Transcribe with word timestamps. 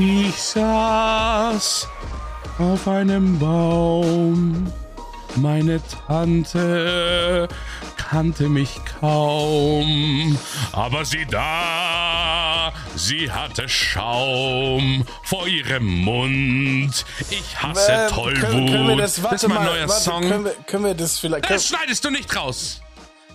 Ich 0.00 0.34
saß 0.42 1.88
auf 2.58 2.88
einem 2.88 3.38
Baum. 3.38 4.72
Meine 5.36 5.80
Tante 6.06 7.48
kannte 7.96 8.48
mich 8.48 8.80
kaum. 9.00 10.38
Aber 10.72 11.04
sie 11.04 11.26
da, 11.26 12.72
sie 12.94 13.30
hatte 13.30 13.68
Schaum 13.68 15.04
vor 15.24 15.46
ihrem 15.46 15.84
Mund. 15.86 17.04
Ich 17.30 17.62
hasse 17.62 17.92
Ähm, 17.92 18.10
Tollwut. 18.10 18.40
können, 18.40 18.66
können 18.66 18.88
wir 18.88 18.96
das, 18.96 19.22
warte 19.22 19.34
das 19.34 19.42
ist 19.42 19.48
mein 19.48 19.58
mal, 19.58 19.64
neuer 19.66 19.88
warte, 19.88 20.02
Song. 20.02 20.22
Können 20.22 20.44
wir, 20.44 20.54
können 20.66 20.84
wir 20.84 20.94
das 20.94 21.18
vielleicht. 21.18 21.50
Das 21.50 21.66
schneidest 21.66 22.04
du 22.04 22.10
nicht 22.10 22.34
raus. 22.34 22.80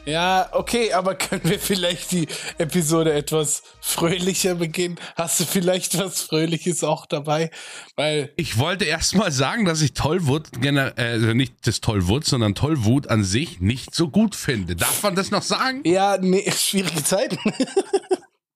Ja, 0.06 0.50
okay, 0.54 0.94
aber 0.94 1.16
können 1.16 1.42
wir 1.44 1.60
vielleicht 1.60 2.12
die 2.12 2.28
Episode 2.58 3.14
etwas 3.14 3.64
fröhlicher 3.82 4.56
beginnen? 4.56 5.00
Hast 5.16 5.40
du 5.40 5.46
vielleicht 5.46 5.98
was 6.00 6.22
Fröhliches 6.22 6.84
auch 6.84 7.06
dabei? 7.06 7.52
Weil, 7.96 8.34
Ich 8.36 8.58
wollte 8.58 8.86
erst 8.86 9.16
mal 9.16 9.32
sagen, 9.32 9.66
dass 9.66 9.82
ich 9.82 9.94
Tollwut, 9.94 10.48
äh, 10.64 10.92
also 10.98 11.34
nicht 11.34 11.54
das 11.66 11.82
Tollwut, 11.82 12.26
sondern 12.26 12.56
Tollwut 12.56 13.08
an 13.08 13.24
sich 13.24 13.60
nicht 13.62 13.94
so 13.94 14.10
gut 14.10 14.36
finde. 14.36 14.76
Darf 14.76 15.04
man 15.04 15.16
das 15.16 15.32
noch 15.32 15.44
sagen? 15.44 15.82
ja, 15.86 16.18
nee, 16.20 16.50
schwierige 16.56 17.04
Zeiten. 17.04 17.38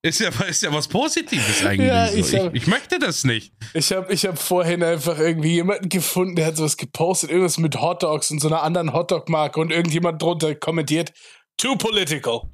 Ist 0.06 0.20
ja, 0.20 0.30
ist 0.48 0.62
ja 0.62 0.72
was 0.72 0.88
Positives 0.88 1.66
eigentlich. 1.66 1.88
Ja, 1.88 2.08
so. 2.08 2.18
ich 2.20 2.32
ich, 2.32 2.40
hab- 2.40 2.54
ich 2.54 2.68
möchte 2.68 3.00
das 3.00 3.24
nicht. 3.24 3.52
Ich 3.74 3.92
habe 3.92 4.14
ich 4.14 4.24
hab 4.28 4.38
vorhin 4.38 4.84
einfach 4.84 5.18
irgendwie 5.18 5.54
jemanden 5.54 5.90
gefunden, 5.90 6.36
der 6.36 6.46
hat 6.46 6.58
sowas 6.58 6.78
gepostet, 6.78 7.32
irgendwas 7.32 7.58
mit 7.58 7.82
Hotdogs 7.82 8.30
und 8.30 8.40
so 8.40 8.48
einer 8.48 8.62
anderen 8.62 8.94
Hotdog-Marke 8.94 9.60
und 9.60 9.72
irgendjemand 9.72 10.22
drunter 10.22 10.54
kommentiert, 10.54 11.12
too 11.58 11.78
political. 11.78 12.50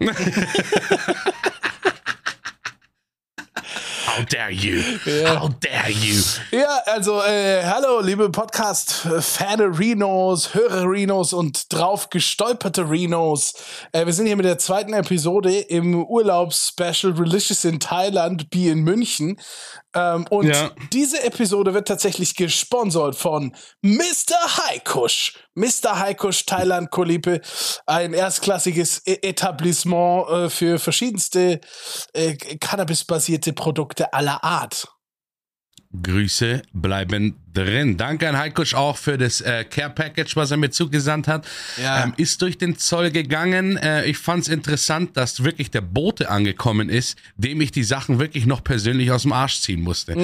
How 4.18 4.24
dare 4.24 4.50
you? 4.50 4.82
Ja. 5.04 5.40
How 5.40 5.50
dare 5.60 5.90
you? 5.90 6.20
Ja, 6.50 6.80
also, 6.86 7.22
äh, 7.22 7.62
hallo, 7.64 8.00
liebe 8.00 8.30
Podcast-Fanerinos, 8.30 10.54
Hörerinos 10.54 11.32
und 11.32 11.72
drauf 11.72 12.10
gestolperte 12.10 12.90
Rinos. 12.90 13.54
Äh, 13.92 14.06
wir 14.06 14.12
sind 14.12 14.26
hier 14.26 14.34
mit 14.36 14.46
der 14.46 14.58
zweiten 14.58 14.92
Episode 14.92 15.58
im 15.58 16.04
Urlaubs-Special 16.04 17.12
Religious 17.12 17.64
in 17.64 17.78
Thailand, 17.78 18.50
B 18.50 18.68
in 18.68 18.80
München. 18.80 19.38
Ähm, 19.98 20.26
und 20.30 20.46
Ja. 20.46 20.70
diese 20.92 21.22
Episode 21.24 21.74
wird 21.74 21.88
tatsächlich 21.88 22.36
gesponsert 22.36 23.16
von 23.16 23.54
Mr. 23.82 24.36
Haikush. 24.68 25.34
Mr. 25.54 25.98
Haikush 25.98 26.46
Thailand 26.46 26.90
Kolipe, 26.90 27.40
ein 27.86 28.12
erstklassiges 28.14 29.02
E- 29.06 29.18
Etablissement 29.22 30.28
äh, 30.28 30.50
für 30.50 30.78
verschiedenste 30.78 31.60
äh, 32.12 32.34
Cannabis-basierte 32.36 33.52
Produkte 33.52 34.12
aller 34.12 34.44
Art. 34.44 34.86
Grüße 36.02 36.62
bleiben 36.72 37.36
drin. 37.54 37.96
Danke 37.96 38.28
an 38.28 38.36
Heikusch 38.36 38.74
auch 38.74 38.96
für 38.96 39.16
das 39.16 39.40
äh, 39.40 39.64
Care 39.64 39.90
Package, 39.90 40.36
was 40.36 40.50
er 40.50 40.58
mir 40.58 40.70
zugesandt 40.70 41.28
hat. 41.28 41.46
Ja. 41.82 42.04
Ähm, 42.04 42.14
ist 42.16 42.42
durch 42.42 42.58
den 42.58 42.76
Zoll 42.76 43.10
gegangen. 43.10 43.78
Äh, 43.78 44.04
ich 44.04 44.18
fand 44.18 44.42
es 44.42 44.48
interessant, 44.48 45.16
dass 45.16 45.44
wirklich 45.44 45.70
der 45.70 45.80
Bote 45.80 46.30
angekommen 46.30 46.88
ist, 46.90 47.18
dem 47.36 47.60
ich 47.60 47.72
die 47.72 47.84
Sachen 47.84 48.18
wirklich 48.18 48.44
noch 48.44 48.62
persönlich 48.62 49.10
aus 49.10 49.22
dem 49.22 49.32
Arsch 49.32 49.60
ziehen 49.60 49.80
musste. 49.80 50.14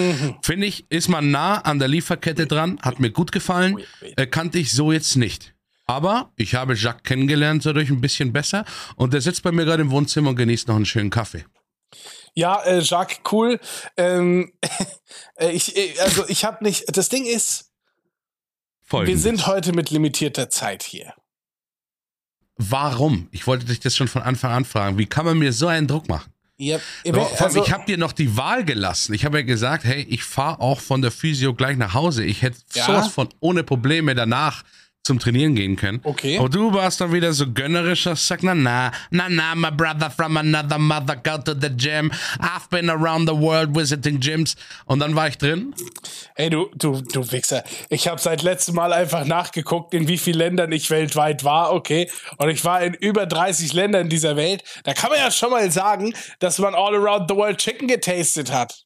Finde 0.42 0.66
ich, 0.66 0.84
ist 0.90 1.08
man 1.08 1.30
nah 1.30 1.58
an 1.58 1.78
der 1.78 1.88
Lieferkette 1.88 2.46
dran, 2.46 2.78
hat 2.82 3.00
mir 3.00 3.10
gut 3.10 3.32
gefallen, 3.32 3.78
äh, 4.16 4.26
kannte 4.26 4.58
ich 4.58 4.72
so 4.72 4.92
jetzt 4.92 5.16
nicht. 5.16 5.54
Aber 5.86 6.30
ich 6.36 6.54
habe 6.54 6.74
Jacques 6.74 7.02
kennengelernt, 7.04 7.64
dadurch 7.66 7.90
ein 7.90 8.00
bisschen 8.00 8.32
besser. 8.32 8.64
Und 8.96 9.12
der 9.12 9.20
sitzt 9.20 9.42
bei 9.42 9.52
mir 9.52 9.64
gerade 9.64 9.82
im 9.82 9.90
Wohnzimmer 9.90 10.30
und 10.30 10.36
genießt 10.36 10.68
noch 10.68 10.76
einen 10.76 10.86
schönen 10.86 11.10
Kaffee. 11.10 11.44
Ja, 12.34 12.60
äh, 12.62 12.80
Jacques, 12.80 13.20
cool. 13.30 13.60
Ähm, 13.96 14.52
äh, 14.60 14.68
ich, 15.38 15.76
äh, 15.76 15.98
also 16.00 16.28
ich 16.28 16.44
habe 16.44 16.62
nicht. 16.64 16.96
Das 16.96 17.08
Ding 17.08 17.24
ist, 17.26 17.70
wir 18.82 18.88
Folgendes. 18.88 19.22
sind 19.22 19.46
heute 19.46 19.72
mit 19.72 19.90
limitierter 19.90 20.50
Zeit 20.50 20.82
hier. 20.82 21.14
Warum? 22.56 23.28
Ich 23.32 23.46
wollte 23.46 23.64
dich 23.66 23.80
das 23.80 23.96
schon 23.96 24.08
von 24.08 24.22
Anfang 24.22 24.52
an 24.52 24.64
fragen. 24.64 24.96
Wie 24.98 25.06
kann 25.06 25.24
man 25.24 25.38
mir 25.38 25.52
so 25.52 25.66
einen 25.66 25.88
Druck 25.88 26.08
machen? 26.08 26.30
Vor 26.56 26.80
allem, 27.14 27.26
also, 27.38 27.64
ich 27.64 27.72
habe 27.72 27.84
dir 27.84 27.98
noch 27.98 28.12
die 28.12 28.36
Wahl 28.36 28.64
gelassen. 28.64 29.12
Ich 29.12 29.24
habe 29.24 29.38
ja 29.38 29.44
gesagt, 29.44 29.82
hey, 29.82 30.02
ich 30.08 30.22
fahre 30.22 30.60
auch 30.60 30.78
von 30.80 31.02
der 31.02 31.10
Physio 31.10 31.52
gleich 31.52 31.76
nach 31.76 31.94
Hause. 31.94 32.24
Ich 32.24 32.42
hätte 32.42 32.58
Ja. 32.74 32.86
sowas 32.86 33.08
von 33.08 33.28
ohne 33.40 33.64
Probleme 33.64 34.14
danach 34.14 34.62
zum 35.04 35.18
Trainieren 35.18 35.54
gehen 35.54 35.76
können. 35.76 36.00
Okay. 36.02 36.38
Aber 36.38 36.48
du 36.48 36.72
warst 36.72 37.00
dann 37.00 37.12
wieder 37.12 37.32
so 37.32 37.52
gönnerisch, 37.52 38.04
dass 38.04 38.20
du 38.20 38.26
sagst, 38.26 38.44
na, 38.44 38.54
na, 38.54 38.90
na, 39.10 39.28
na, 39.28 39.54
my 39.54 39.70
brother 39.70 40.10
from 40.10 40.36
another 40.36 40.78
mother, 40.78 41.14
go 41.14 41.36
to 41.38 41.54
the 41.54 41.68
gym. 41.68 42.10
I've 42.40 42.68
been 42.70 42.88
around 42.88 43.28
the 43.28 43.36
world 43.36 43.76
visiting 43.76 44.18
gyms. 44.18 44.56
Und 44.86 45.00
dann 45.00 45.14
war 45.14 45.28
ich 45.28 45.36
drin. 45.36 45.74
ey, 46.36 46.50
du, 46.50 46.70
du, 46.74 47.02
du 47.02 47.30
Wichser. 47.32 47.64
Ich 47.90 48.08
habe 48.08 48.20
seit 48.20 48.42
letztem 48.42 48.74
Mal 48.74 48.92
einfach 48.92 49.24
nachgeguckt, 49.26 49.94
in 49.94 50.08
wie 50.08 50.18
vielen 50.18 50.38
Ländern 50.38 50.72
ich 50.72 50.90
weltweit 50.90 51.44
war, 51.44 51.72
okay? 51.72 52.10
Und 52.38 52.48
ich 52.48 52.64
war 52.64 52.82
in 52.82 52.94
über 52.94 53.26
30 53.26 53.72
Ländern 53.72 54.08
dieser 54.08 54.36
Welt. 54.36 54.64
Da 54.84 54.94
kann 54.94 55.10
man 55.10 55.18
ja 55.18 55.30
schon 55.30 55.50
mal 55.50 55.70
sagen, 55.70 56.14
dass 56.38 56.58
man 56.58 56.74
all 56.74 56.94
around 56.94 57.28
the 57.28 57.36
world 57.36 57.58
Chicken 57.58 57.88
getastet 57.88 58.52
hat. 58.52 58.83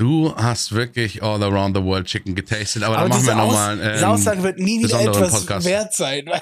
Du 0.00 0.34
hast 0.34 0.72
wirklich 0.72 1.22
all 1.22 1.42
around 1.42 1.76
the 1.76 1.82
world 1.84 2.06
Chicken 2.06 2.34
getastet. 2.34 2.82
Aber, 2.84 2.96
dann 2.96 3.10
machen 3.10 3.26
wir 3.26 3.34
nochmal 3.34 3.76
diese 3.76 3.90
ähm, 4.02 4.04
Aussage 4.04 4.42
wird 4.42 4.58
nie 4.58 4.82
wieder 4.82 4.98
etwas 4.98 5.40
Podcast. 5.40 5.66
wert 5.66 5.92
sein. 5.94 6.24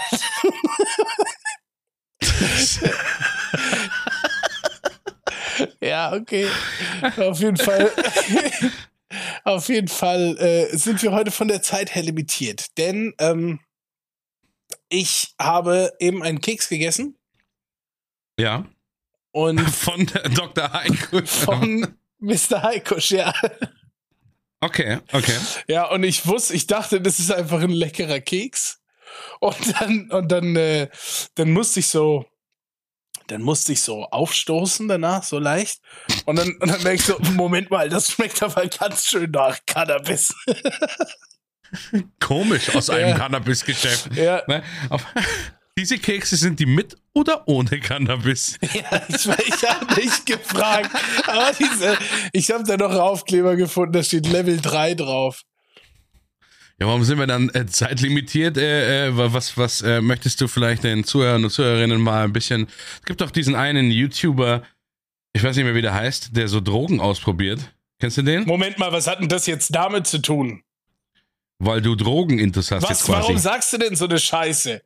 ja, 5.81 6.13
okay. 6.13 6.47
Auf 7.17 7.41
jeden 7.41 7.57
Fall. 7.57 7.91
Auf 9.45 9.69
jeden 9.69 9.89
Fall 9.89 10.37
äh, 10.39 10.77
sind 10.77 11.03
wir 11.03 11.13
heute 11.13 11.31
von 11.31 11.49
der 11.49 11.63
Zeit 11.63 11.95
her 11.95 12.03
limitiert. 12.03 12.77
Denn 12.79 13.15
ähm, 13.19 13.59
ich 14.89 15.35
habe 15.41 15.93
eben 15.99 16.23
einen 16.23 16.41
Keks 16.41 16.69
gegessen 16.69 17.17
Ja. 18.39 18.67
und 19.33 19.59
Von 19.71 20.07
Dr. 20.35 20.73
Heiko. 20.73 21.25
von 21.25 21.98
Mr. 22.21 22.63
Heikusch, 22.63 23.11
ja. 23.13 23.33
Okay, 24.61 24.99
okay. 25.13 25.37
Ja, 25.69 25.89
und 25.91 26.03
ich 26.03 26.27
wusste, 26.27 26.55
ich 26.55 26.67
dachte, 26.67 27.01
das 27.01 27.19
ist 27.21 27.31
einfach 27.31 27.61
ein 27.61 27.71
leckerer 27.71 28.21
Keks. 28.21 28.81
Und 29.41 29.81
dann, 29.81 30.11
und 30.11 30.33
dann, 30.33 30.57
äh, 30.57 30.89
dann 31.37 31.51
musste 31.53 31.81
ich 31.81 31.89
so, 31.89 32.27
dann 33.29 33.43
musste 33.43 33.73
ich 33.73 33.83
so 33.83 34.05
aufstoßen 34.07 34.89
danach, 34.89 35.23
so 35.23 35.39
leicht. 35.39 35.81
Und 36.25 36.37
dann, 36.37 36.57
und 36.61 36.69
dann 36.71 36.83
merke 36.83 36.97
ich 36.97 37.05
so, 37.05 37.19
Moment 37.35 37.71
mal, 37.71 37.89
das 37.89 38.11
schmeckt 38.11 38.43
aber 38.43 38.67
ganz 38.67 39.07
schön 39.07 39.31
nach 39.31 39.59
Cannabis. 39.67 40.35
Komisch 42.21 42.75
aus 42.75 42.91
einem 42.91 43.11
Ja. 43.11 43.17
Cannabis-Geschäft. 43.19 44.15
Ja, 44.17 44.43
Ne? 44.47 44.63
Diese 45.79 45.97
Kekse 45.97 46.35
sind 46.35 46.59
die 46.59 46.67
mit 46.67 46.97
oder 47.15 47.47
ohne 47.47 47.79
Cannabis? 47.79 48.59
ja 48.63 49.01
ich, 49.09 49.27
ich 49.27 49.65
habe 49.65 49.95
nicht 49.95 50.27
gefragt. 50.27 50.91
Aber 51.25 51.53
diese, 51.57 51.97
ich 52.33 52.51
habe 52.51 52.65
da 52.65 52.77
noch 52.77 52.91
einen 52.91 52.99
Aufkleber 52.99 53.55
gefunden, 53.55 53.93
da 53.93 54.03
steht 54.03 54.27
Level 54.27 54.61
3 54.61 54.95
drauf. 54.95 55.43
Ja, 56.81 56.89
warum 56.89 57.05
sind 57.05 57.21
wir 57.21 57.29
dann 57.29 57.49
äh, 57.51 57.67
zeitlimitiert? 57.67 58.57
Äh, 58.57 59.07
äh, 59.07 59.11
was 59.15 59.57
was 59.57 59.81
äh, 59.83 60.01
möchtest 60.01 60.41
du 60.41 60.49
vielleicht 60.49 60.83
den 60.83 61.05
Zuhörern 61.05 61.45
und 61.45 61.51
Zuhörerinnen 61.51 62.01
mal 62.01 62.25
ein 62.25 62.33
bisschen. 62.33 62.67
Es 62.99 63.05
gibt 63.05 63.21
doch 63.21 63.31
diesen 63.31 63.55
einen 63.55 63.93
YouTuber, 63.93 64.65
ich 65.33 65.45
weiß 65.45 65.55
nicht 65.55 65.65
mehr, 65.65 65.77
wie 65.77 65.83
der 65.83 65.95
heißt, 65.95 66.37
der 66.37 66.49
so 66.49 66.61
Drogen 66.61 66.99
ausprobiert. 66.99 67.73
Kennst 68.01 68.17
du 68.17 68.23
den? 68.23 68.47
Moment 68.47 68.81
mal, 68.81 68.91
was 68.91 69.07
hat 69.07 69.21
denn 69.21 69.29
das 69.29 69.47
jetzt 69.47 69.73
damit 69.77 70.09
zu 70.09 70.19
tun? 70.19 70.65
Weil 71.61 71.81
du 71.83 71.97
Drogenintus 71.97 72.71
hast 72.71 72.83
jetzt 72.83 72.91
Was, 72.91 73.05
quasi. 73.05 73.19
warum 73.23 73.39
sagst 73.39 73.73
du 73.73 73.79
denn 73.79 73.97
so 73.97 74.05
eine 74.05 74.19
Scheiße? 74.21 74.81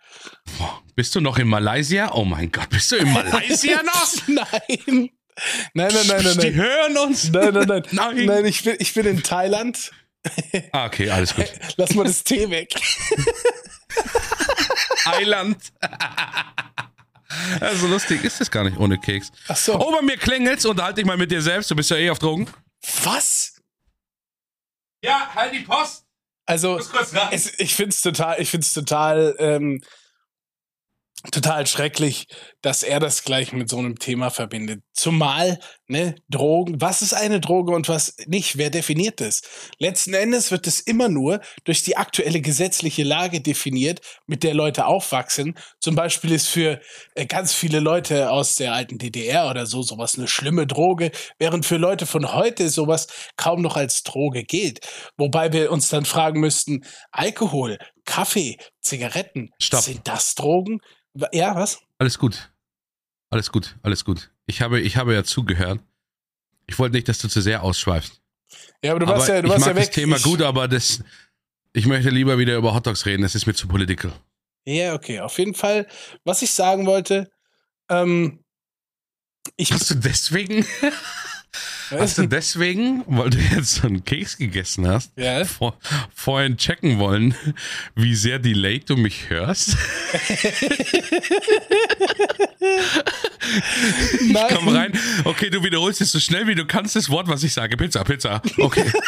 Boah, 0.58 0.82
bist 0.94 1.14
du 1.14 1.20
noch 1.20 1.38
in 1.38 1.46
Malaysia? 1.48 2.10
Oh 2.14 2.24
mein 2.24 2.50
Gott, 2.50 2.70
bist 2.70 2.90
du 2.92 2.96
in 2.96 3.12
Malaysia 3.12 3.82
noch? 3.84 4.12
Nein. 4.28 5.10
Nein, 5.74 5.90
nein, 5.92 6.06
nein, 6.06 6.24
nein, 6.24 6.38
Die 6.38 6.50
nein. 6.50 6.54
hören 6.54 6.96
uns. 6.98 7.30
Nein, 7.30 7.52
nein, 7.54 7.69
nein. 7.69 7.82
Nein. 7.90 8.24
Nein, 8.26 8.44
ich, 8.46 8.62
bin, 8.64 8.76
ich 8.78 8.94
bin 8.94 9.06
in 9.06 9.22
Thailand. 9.22 9.90
Ah, 10.72 10.86
okay, 10.86 11.10
alles 11.10 11.34
gut. 11.34 11.52
Lass 11.76 11.94
mal 11.94 12.04
das 12.04 12.22
Tee 12.24 12.48
weg. 12.50 12.75
Eiland. 15.04 15.58
Also 17.60 17.86
lustig 17.86 18.22
ist 18.25 18.42
es 18.42 18.50
gar 18.50 18.62
nicht 18.62 18.76
ohne 18.76 18.98
Keks. 18.98 19.32
Ach 19.48 19.56
so. 19.56 19.80
Oh, 19.80 19.90
bei 19.90 20.02
mir 20.02 20.18
klingelt's. 20.18 20.66
Unterhalte 20.66 20.96
dich 20.96 21.06
mal 21.06 21.16
mit 21.16 21.30
dir 21.30 21.40
selbst. 21.40 21.70
Du 21.70 21.75
bist 21.75 21.88
ja 21.88 21.96
eh 21.96 22.10
auf 22.10 22.18
Drogen. 22.18 22.46
Was? 23.04 23.54
Ja, 25.02 25.30
halt 25.34 25.54
die 25.54 25.60
Post. 25.60 26.04
Also, 26.46 26.78
es, 27.30 27.58
ich 27.58 27.74
find's 27.74 28.00
total, 28.00 28.40
ich 28.40 28.50
find's 28.50 28.72
total, 28.72 29.34
ähm, 29.38 29.80
total 31.30 31.66
schrecklich, 31.66 32.26
dass 32.62 32.82
er 32.82 32.98
das 32.98 33.22
gleich 33.22 33.52
mit 33.52 33.69
so 33.69 33.78
einem 33.78 33.98
Thema 33.98 34.30
verbindet. 34.30 34.82
Zumal, 34.92 35.58
ne, 35.86 36.16
Drogen, 36.28 36.80
was 36.80 37.02
ist 37.02 37.12
eine 37.12 37.40
Droge 37.40 37.72
und 37.72 37.88
was 37.88 38.16
nicht? 38.26 38.58
Wer 38.58 38.70
definiert 38.70 39.20
das? 39.20 39.42
Letzten 39.78 40.14
Endes 40.14 40.50
wird 40.50 40.66
es 40.66 40.80
immer 40.80 41.08
nur 41.08 41.40
durch 41.64 41.84
die 41.84 41.96
aktuelle 41.96 42.40
gesetzliche 42.40 43.04
Lage 43.04 43.40
definiert, 43.40 44.00
mit 44.26 44.42
der 44.42 44.54
Leute 44.54 44.86
aufwachsen. 44.86 45.56
Zum 45.80 45.94
Beispiel 45.94 46.32
ist 46.32 46.48
für 46.48 46.80
äh, 47.14 47.26
ganz 47.26 47.52
viele 47.52 47.78
Leute 47.78 48.30
aus 48.30 48.56
der 48.56 48.72
alten 48.72 48.98
DDR 48.98 49.48
oder 49.48 49.66
so 49.66 49.82
sowas 49.82 50.18
eine 50.18 50.28
schlimme 50.28 50.66
Droge, 50.66 51.12
während 51.38 51.66
für 51.66 51.76
Leute 51.76 52.06
von 52.06 52.32
heute 52.32 52.68
sowas 52.68 53.06
kaum 53.36 53.62
noch 53.62 53.76
als 53.76 54.02
Droge 54.02 54.42
gilt. 54.42 54.80
Wobei 55.16 55.52
wir 55.52 55.70
uns 55.70 55.88
dann 55.88 56.04
fragen 56.04 56.40
müssten, 56.40 56.84
Alkohol, 57.12 57.78
Kaffee, 58.04 58.58
Zigaretten, 58.81 59.50
Stopp. 59.60 59.82
sind 59.82 60.06
das 60.08 60.34
Drogen? 60.34 60.81
Ja, 61.32 61.54
was? 61.54 61.81
Alles 61.99 62.19
gut. 62.19 62.50
Alles 63.31 63.50
gut, 63.50 63.76
alles 63.82 64.04
gut. 64.04 64.31
Ich 64.46 64.60
habe, 64.60 64.81
ich 64.81 64.96
habe 64.96 65.14
ja 65.14 65.25
zugehört. 65.25 65.81
Ich 66.66 66.78
wollte 66.78 66.96
nicht, 66.96 67.08
dass 67.08 67.19
du 67.19 67.28
zu 67.28 67.40
sehr 67.40 67.62
ausschweifst. 67.62 68.20
Ja, 68.84 68.90
aber 68.90 69.00
du 69.00 69.06
aber 69.06 69.16
warst 69.16 69.28
ja, 69.28 69.40
du 69.40 69.46
ich 69.46 69.52
warst 69.52 69.60
mag 69.60 69.69
ja 69.69 69.75
das 69.75 69.87
weg. 69.87 69.94
Thema 69.94 70.16
ich, 70.16 70.22
gut, 70.22 70.43
aber 70.43 70.69
das, 70.69 71.02
ich 71.72 71.87
möchte 71.87 72.10
lieber 72.10 72.38
wieder 72.38 72.56
über 72.56 72.75
Hotdogs 72.75 73.06
reden. 73.06 73.22
Das 73.22 73.34
ist 73.34 73.46
mir 73.46 73.54
zu 73.54 73.69
political. 73.69 74.12
Ja, 74.64 74.94
okay. 74.94 75.20
Auf 75.20 75.38
jeden 75.38 75.54
Fall, 75.54 75.87
was 76.25 76.43
ich 76.43 76.50
sagen 76.52 76.87
wollte, 76.87 77.31
ähm, 77.88 78.44
ich, 79.56 79.72
Hast 79.72 79.90
du 79.90 79.94
deswegen, 79.94 80.66
hast 81.98 82.18
du 82.18 82.26
deswegen, 82.26 83.04
weil 83.06 83.30
du 83.30 83.38
jetzt 83.38 83.76
so 83.76 83.86
einen 83.86 84.04
Keks 84.04 84.36
gegessen 84.36 84.86
hast, 84.86 85.12
ja, 85.16 85.44
vor, 85.44 85.76
vorhin 86.14 86.56
checken 86.56 86.98
wollen, 86.98 87.34
wie 87.94 88.14
sehr 88.14 88.38
delayed 88.38 88.88
du 88.90 88.96
mich 88.96 89.30
hörst? 89.30 89.76
Nein. 94.20 94.46
Komm 94.54 94.68
rein. 94.68 94.92
Okay, 95.24 95.50
du 95.50 95.62
wiederholst 95.62 96.00
jetzt 96.00 96.12
so 96.12 96.20
schnell 96.20 96.46
wie 96.46 96.54
du 96.54 96.66
kannst 96.66 96.96
das 96.96 97.10
Wort, 97.10 97.28
was 97.28 97.42
ich 97.42 97.52
sage. 97.52 97.76
Pizza, 97.76 98.04
Pizza. 98.04 98.40
Okay. 98.58 98.84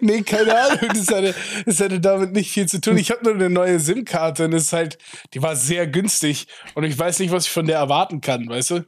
Nee, 0.00 0.22
keine 0.22 0.56
Ahnung. 0.56 0.78
Das 0.94 1.08
hatte, 1.08 1.34
das 1.66 1.80
hatte 1.80 2.00
damit 2.00 2.32
nicht 2.32 2.50
viel 2.52 2.66
zu 2.66 2.80
tun. 2.80 2.96
Ich 2.96 3.10
habe 3.10 3.24
nur 3.24 3.34
eine 3.34 3.50
neue 3.50 3.80
SIM-Karte 3.80 4.44
und 4.44 4.52
es 4.52 4.64
ist 4.64 4.72
halt, 4.72 4.98
die 5.34 5.42
war 5.42 5.56
sehr 5.56 5.86
günstig 5.86 6.46
und 6.74 6.84
ich 6.84 6.96
weiß 6.96 7.18
nicht, 7.18 7.32
was 7.32 7.46
ich 7.46 7.50
von 7.50 7.66
der 7.66 7.78
erwarten 7.78 8.20
kann, 8.20 8.48
weißt 8.48 8.70
du? 8.70 8.84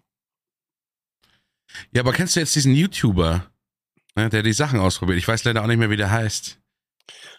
Ja, 1.92 2.02
aber 2.02 2.12
kennst 2.12 2.36
du 2.36 2.40
jetzt 2.40 2.54
diesen 2.54 2.74
YouTuber, 2.74 3.46
ne, 4.16 4.28
der 4.28 4.42
die 4.42 4.52
Sachen 4.52 4.80
ausprobiert? 4.80 5.18
Ich 5.18 5.28
weiß 5.28 5.44
leider 5.44 5.62
auch 5.62 5.66
nicht 5.66 5.78
mehr, 5.78 5.90
wie 5.90 5.96
der 5.96 6.10
heißt. 6.10 6.58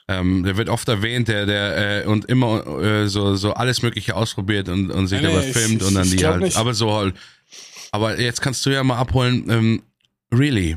Ähm, 0.07 0.43
der 0.43 0.57
wird 0.57 0.69
oft 0.69 0.87
erwähnt, 0.89 1.27
der, 1.27 1.45
der 1.45 2.03
äh, 2.03 2.07
und 2.07 2.25
immer 2.25 2.65
äh, 2.81 3.07
so, 3.07 3.35
so 3.35 3.53
alles 3.53 3.81
Mögliche 3.81 4.15
ausprobiert 4.15 4.67
und, 4.67 4.91
und 4.91 5.07
sich 5.07 5.21
Nee, 5.21 5.27
dabei 5.27 5.53
filmt 5.53 5.81
ich- 5.81 5.87
und 5.87 5.93
dann 5.93 6.09
die 6.09 6.25
halt. 6.25 6.41
nicht. 6.41 6.57
Aber 6.57 6.73
so 6.73 6.91
halt. 6.93 7.15
Aber 7.91 8.19
jetzt 8.19 8.41
kannst 8.41 8.65
du 8.65 8.71
ja 8.71 8.83
mal 8.83 8.97
abholen. 8.97 9.49
Ähm, 9.49 9.83
really, 10.33 10.75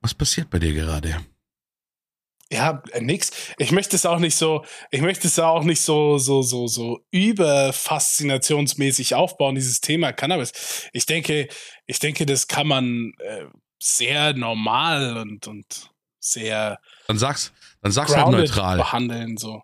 was 0.00 0.14
passiert 0.14 0.50
bei 0.50 0.58
dir 0.58 0.72
gerade? 0.72 1.16
Ja, 2.52 2.82
äh, 2.92 3.00
nix. 3.00 3.30
Ich 3.58 3.70
möchte 3.70 3.94
es 3.94 4.04
auch 4.06 4.18
nicht 4.18 4.34
so, 4.34 4.64
ich 4.90 5.02
möchte 5.02 5.28
es 5.28 5.38
auch 5.38 5.62
nicht 5.62 5.82
so, 5.82 6.18
so, 6.18 6.42
so, 6.42 6.66
so 6.66 7.00
überfaszinationsmäßig 7.12 9.14
aufbauen, 9.14 9.54
dieses 9.54 9.80
Thema 9.80 10.12
Cannabis. 10.12 10.88
Ich 10.92 11.06
denke, 11.06 11.46
ich 11.90 11.98
denke, 11.98 12.24
das 12.24 12.46
kann 12.46 12.68
man 12.68 13.14
äh, 13.18 13.46
sehr 13.80 14.32
normal 14.34 15.16
und, 15.16 15.48
und 15.48 15.90
sehr 16.20 16.78
Dann 17.08 17.18
sag's, 17.18 17.52
dann 17.82 17.90
sag's 17.90 18.14
halt 18.14 18.28
neutral. 18.28 18.76
behandeln, 18.76 19.36
so. 19.36 19.62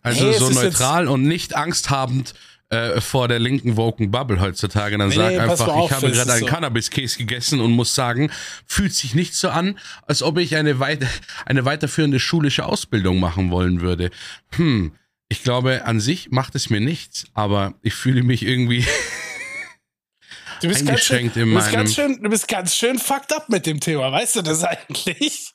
Also 0.00 0.28
es 0.28 0.38
so 0.38 0.50
neutral 0.50 1.08
und 1.08 1.24
nicht 1.24 1.56
angsthabend 1.56 2.34
äh, 2.68 3.00
vor 3.00 3.26
der 3.26 3.40
linken 3.40 3.76
woken 3.76 4.12
Bubble 4.12 4.40
heutzutage. 4.40 4.96
Dann 4.96 5.08
Nee, 5.08 5.16
sag 5.16 5.30
nee, 5.32 5.38
einfach, 5.38 5.66
auf, 5.66 5.90
ich 5.90 5.96
habe 5.96 6.12
gerade 6.12 6.32
einen 6.34 6.40
so. 6.42 6.46
Cannabis-Case 6.46 7.18
gegessen 7.18 7.60
und 7.60 7.72
muss 7.72 7.96
sagen, 7.96 8.30
fühlt 8.66 8.94
sich 8.94 9.16
nicht 9.16 9.34
so 9.34 9.48
an, 9.48 9.76
als 10.06 10.22
ob 10.22 10.38
ich 10.38 10.54
eine, 10.54 10.78
weit 10.78 11.04
eine 11.46 11.64
weiterführende 11.64 12.20
schulische 12.20 12.64
Ausbildung 12.64 13.18
machen 13.18 13.50
wollen 13.50 13.80
würde. 13.80 14.10
Hm, 14.54 14.92
ich 15.28 15.42
glaube, 15.42 15.84
an 15.84 15.98
sich 15.98 16.30
macht 16.30 16.54
es 16.54 16.70
mir 16.70 16.80
nichts, 16.80 17.26
aber 17.34 17.74
ich 17.82 17.94
fühle 17.94 18.22
mich 18.22 18.44
irgendwie 18.44 18.84
Du 20.60 20.68
bist, 20.68 20.86
ganz 20.86 21.00
schön, 21.00 21.16
eingeschränkt 21.16 21.36
du, 21.36 21.40
in 21.40 21.54
bist 21.54 21.72
ganz 21.72 21.96
meinem... 21.96 22.10
schön, 22.10 22.22
du 22.22 22.30
bist 22.30 22.48
ganz 22.48 22.74
schön 22.74 22.98
fucked 22.98 23.32
up 23.32 23.48
mit 23.48 23.66
dem 23.66 23.80
Thema, 23.80 24.10
weißt 24.10 24.36
du 24.36 24.42
das 24.42 24.64
eigentlich? 24.64 25.52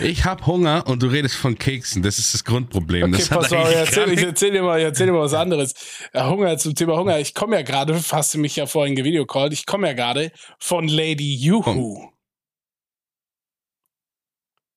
Ich 0.00 0.24
habe 0.24 0.46
Hunger 0.46 0.86
und 0.86 1.02
du 1.02 1.08
redest 1.08 1.36
von 1.36 1.58
Keksen. 1.58 2.02
Das 2.02 2.18
ist 2.18 2.34
das 2.34 2.44
Grundproblem. 2.44 3.12
Okay, 3.12 3.18
das 3.18 3.28
pass 3.28 3.52
auf, 3.52 3.68
ich 3.68 3.76
erzähl, 3.76 4.06
gar 4.06 4.14
ich 4.14 4.22
erzähl 4.22 4.50
dir 4.52 4.62
mal, 4.62 4.78
ich 4.78 4.84
erzähl 4.84 5.06
dir 5.06 5.12
mal 5.12 5.22
was 5.22 5.34
anderes. 5.34 5.74
Ja, 6.14 6.28
Hunger 6.28 6.56
zum 6.58 6.74
Thema 6.74 6.96
Hunger. 6.96 7.18
Ich 7.18 7.34
komme 7.34 7.56
ja 7.56 7.62
gerade, 7.62 8.00
hast 8.12 8.34
du 8.34 8.38
mich 8.38 8.56
ja 8.56 8.66
vorhin 8.66 8.94
gevideocallt, 8.94 9.52
ich 9.52 9.66
komme 9.66 9.88
ja 9.88 9.94
gerade 9.94 10.32
von 10.58 10.86
Lady 10.88 11.34
Yuhu. 11.34 12.10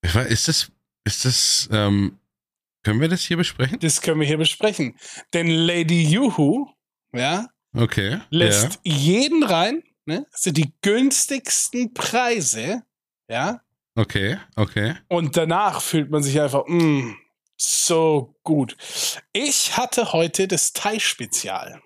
Ist 0.01 0.47
das, 0.47 0.71
ist 1.03 1.25
das, 1.25 1.69
ähm, 1.71 2.19
können 2.83 3.01
wir 3.01 3.09
das 3.09 3.21
hier 3.21 3.38
besprechen? 3.38 3.79
Das 3.79 4.01
können 4.01 4.19
wir 4.19 4.27
hier 4.27 4.38
besprechen. 4.38 4.97
Denn 5.33 5.47
Lady 5.47 6.03
Yuhu, 6.03 6.67
ja, 7.13 7.47
Okay. 7.75 8.19
lässt 8.30 8.80
jeden 8.83 9.44
rein, 9.44 9.83
ne? 10.06 10.25
Das 10.31 10.42
sind 10.42 10.57
die 10.57 10.74
günstigsten 10.81 11.94
Preise, 11.94 12.83
ja. 13.30 13.62
Okay, 13.95 14.38
okay. 14.56 14.95
Und 15.07 15.36
danach 15.38 15.81
fühlt 15.81 16.10
man 16.10 16.24
sich 16.24 16.39
einfach, 16.39 16.66
mm, 16.68 17.13
so 17.57 18.36
gut. 18.44 18.77
Ich 19.33 19.75
hatte 19.77 20.13
heute 20.13 20.48
das 20.48 20.71
Thai-Spezial. 20.74 21.81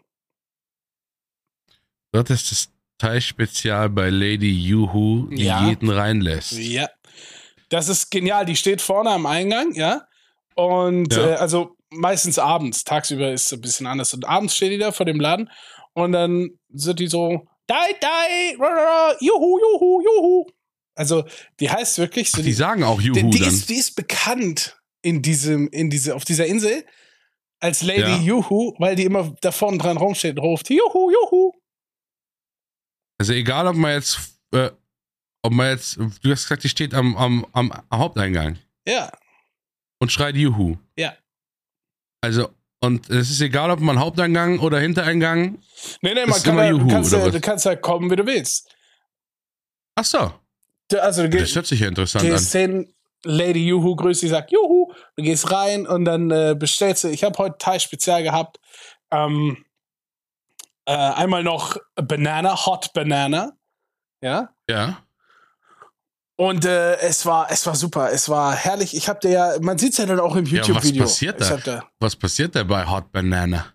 Dort 2.12 2.30
ist 2.30 2.52
das 2.52 2.70
Thai-Spezial 3.00 3.90
bei 3.90 4.10
Lady 4.10 4.52
Yuhu, 4.52 5.28
die 5.30 5.46
Ja. 5.46 5.68
jeden 5.68 5.90
reinlässt. 5.90 6.54
Ja. 6.54 6.90
Das 7.70 7.90
ist 7.90 8.12
genial. 8.12 8.46
Die 8.46 8.56
steht 8.56 8.82
vorne 8.82 9.10
am 9.10 9.26
Eingang, 9.26 9.74
ja. 9.74 10.08
Und 10.56 11.12
Ja. 11.14 11.32
Äh, 11.32 11.34
also 11.36 11.76
meistens 11.90 12.38
abends. 12.38 12.84
Tagsüber 12.84 13.32
ist 13.32 13.48
es 13.48 13.54
ein 13.54 13.62
bisschen 13.62 13.88
anders. 13.88 14.14
Und 14.14 14.26
abends 14.26 14.56
steht 14.56 14.72
die 14.72 14.78
da 14.78 14.92
vor 14.92 15.06
dem 15.08 15.20
Laden 15.20 15.50
und 15.94 16.12
dann 16.12 16.52
sind 16.74 17.00
die 17.00 17.08
so, 17.08 17.48
Dai, 17.68 17.94
Dai, 18.02 18.56
ra, 18.60 18.68
ra, 18.68 19.10
ra, 19.10 19.16
Juhu, 19.22 19.60
Juhu, 19.60 20.02
Juhu. 20.02 20.46
Also 20.96 21.26
die 21.60 21.70
heißt 21.70 21.98
wirklich 21.98 22.30
so. 22.30 22.40
Ach, 22.40 22.44
die 22.44 22.54
sagen 22.54 22.84
auch 22.84 23.02
Juhu 23.02 23.14
die, 23.16 23.30
die, 23.30 23.40
dann. 23.40 23.48
ist, 23.48 23.70
die 23.70 23.76
ist 23.76 23.96
bekannt 23.96 24.80
in 25.02 25.22
diesem, 25.22 25.68
in 25.70 25.90
diese, 25.90 26.16
auf 26.16 26.26
dieser 26.26 26.46
Insel 26.46 26.86
als 27.60 27.82
Lady 27.82 28.02
Ja. 28.02 28.18
Juhu, 28.18 28.74
weil 28.78 28.96
die 28.96 29.06
immer 29.06 29.34
da 29.42 29.52
vorne 29.52 29.78
dran 29.78 29.98
rumsteht 29.98 30.38
und 30.38 30.44
ruft, 30.46 30.70
Juhu, 30.70 31.12
Juhu. 31.12 31.54
Also 33.18 33.34
egal, 33.34 33.68
ob 33.68 33.76
man 33.76 33.94
jetzt, 33.94 34.20
äh, 34.52 34.70
ob 35.42 35.54
man 35.54 35.70
jetzt, 35.70 35.98
du 35.98 36.32
hast 36.32 36.44
gesagt, 36.44 36.64
die 36.64 36.70
steht 36.70 36.94
am, 36.94 37.16
am, 37.16 37.46
am 37.54 37.72
Haupteingang 37.92 38.60
Ja, 38.88 39.12
und 40.00 40.12
schreit 40.12 40.36
Juhu. 40.36 40.78
Ja. 40.98 41.16
Also, 42.22 42.50
und 42.84 43.10
es 43.10 43.32
ist 43.32 43.42
egal, 43.42 43.72
ob 43.72 43.80
man 43.80 44.00
Haupteingang 44.00 44.60
oder 44.60 44.80
Hintereingang. 44.80 45.58
nee, 46.02 46.14
nee, 46.14 46.26
man 46.26 46.42
kann 46.44 46.58
du, 46.58 46.64
Juhu, 46.78 46.88
kannst 46.88 47.14
ja, 47.14 47.30
du 47.30 47.40
kannst 47.42 47.66
ja 47.66 47.76
kommen, 47.76 48.12
wie 48.12 48.16
du 48.16 48.26
willst. 48.26 48.74
Ach 49.96 50.06
so, 50.06 50.34
Du- 50.90 51.02
Also 51.02 51.24
du 51.24 51.30
das 51.30 51.40
gehst, 51.42 51.56
hört 51.56 51.66
sich 51.68 51.80
ja 51.80 51.88
interessant 51.88 52.26
an. 52.26 52.32
gehst 52.32 52.52
hin, 52.52 52.94
Lady 53.24 53.66
Juhu 53.68 53.96
grüßt 53.96 54.20
sie, 54.22 54.28
sagt 54.28 54.52
Juhu, 54.52 54.92
du 55.16 55.24
gehst 55.24 55.50
rein 55.52 55.88
und 55.88 56.04
dann 56.06 56.30
äh, 56.30 56.56
bestellst 56.60 57.06
du, 57.06 57.08
ich 57.10 57.24
habe 57.24 57.38
heute 57.38 57.56
Thai 57.58 57.80
Spezial 57.80 58.22
gehabt, 58.22 58.60
ähm, 59.12 59.64
äh, 60.86 60.92
einmal 60.94 61.44
noch 61.44 61.78
Banana, 61.96 62.66
Hot 62.66 62.92
Banana, 62.94 63.54
ja, 64.22 64.50
Ja. 64.70 65.04
Und 66.36 66.66
äh, 66.66 66.98
es 67.00 67.26
war, 67.26 67.48
es 67.52 67.66
war 67.66 67.76
super, 67.76 68.12
es 68.12 68.28
war 68.30 68.56
herrlich, 68.56 68.96
ich 68.96 69.08
habe 69.10 69.20
dir 69.20 69.30
ja, 69.32 69.54
man 69.62 69.78
sieht 69.78 69.92
es 69.94 69.98
ja 70.00 70.06
dann 70.06 70.20
auch 70.20 70.36
im 70.36 70.46
Ja, 70.46 70.60
was 70.62 70.68
YouTube-Video. 70.68 71.04
passiert 71.04 71.42
da? 71.42 71.58
da 71.58 71.84
Was 72.00 72.16
passiert 72.16 72.56
da 72.56 72.64
bei 72.64 72.86
Hot 72.88 73.12
Banana? 73.12 73.66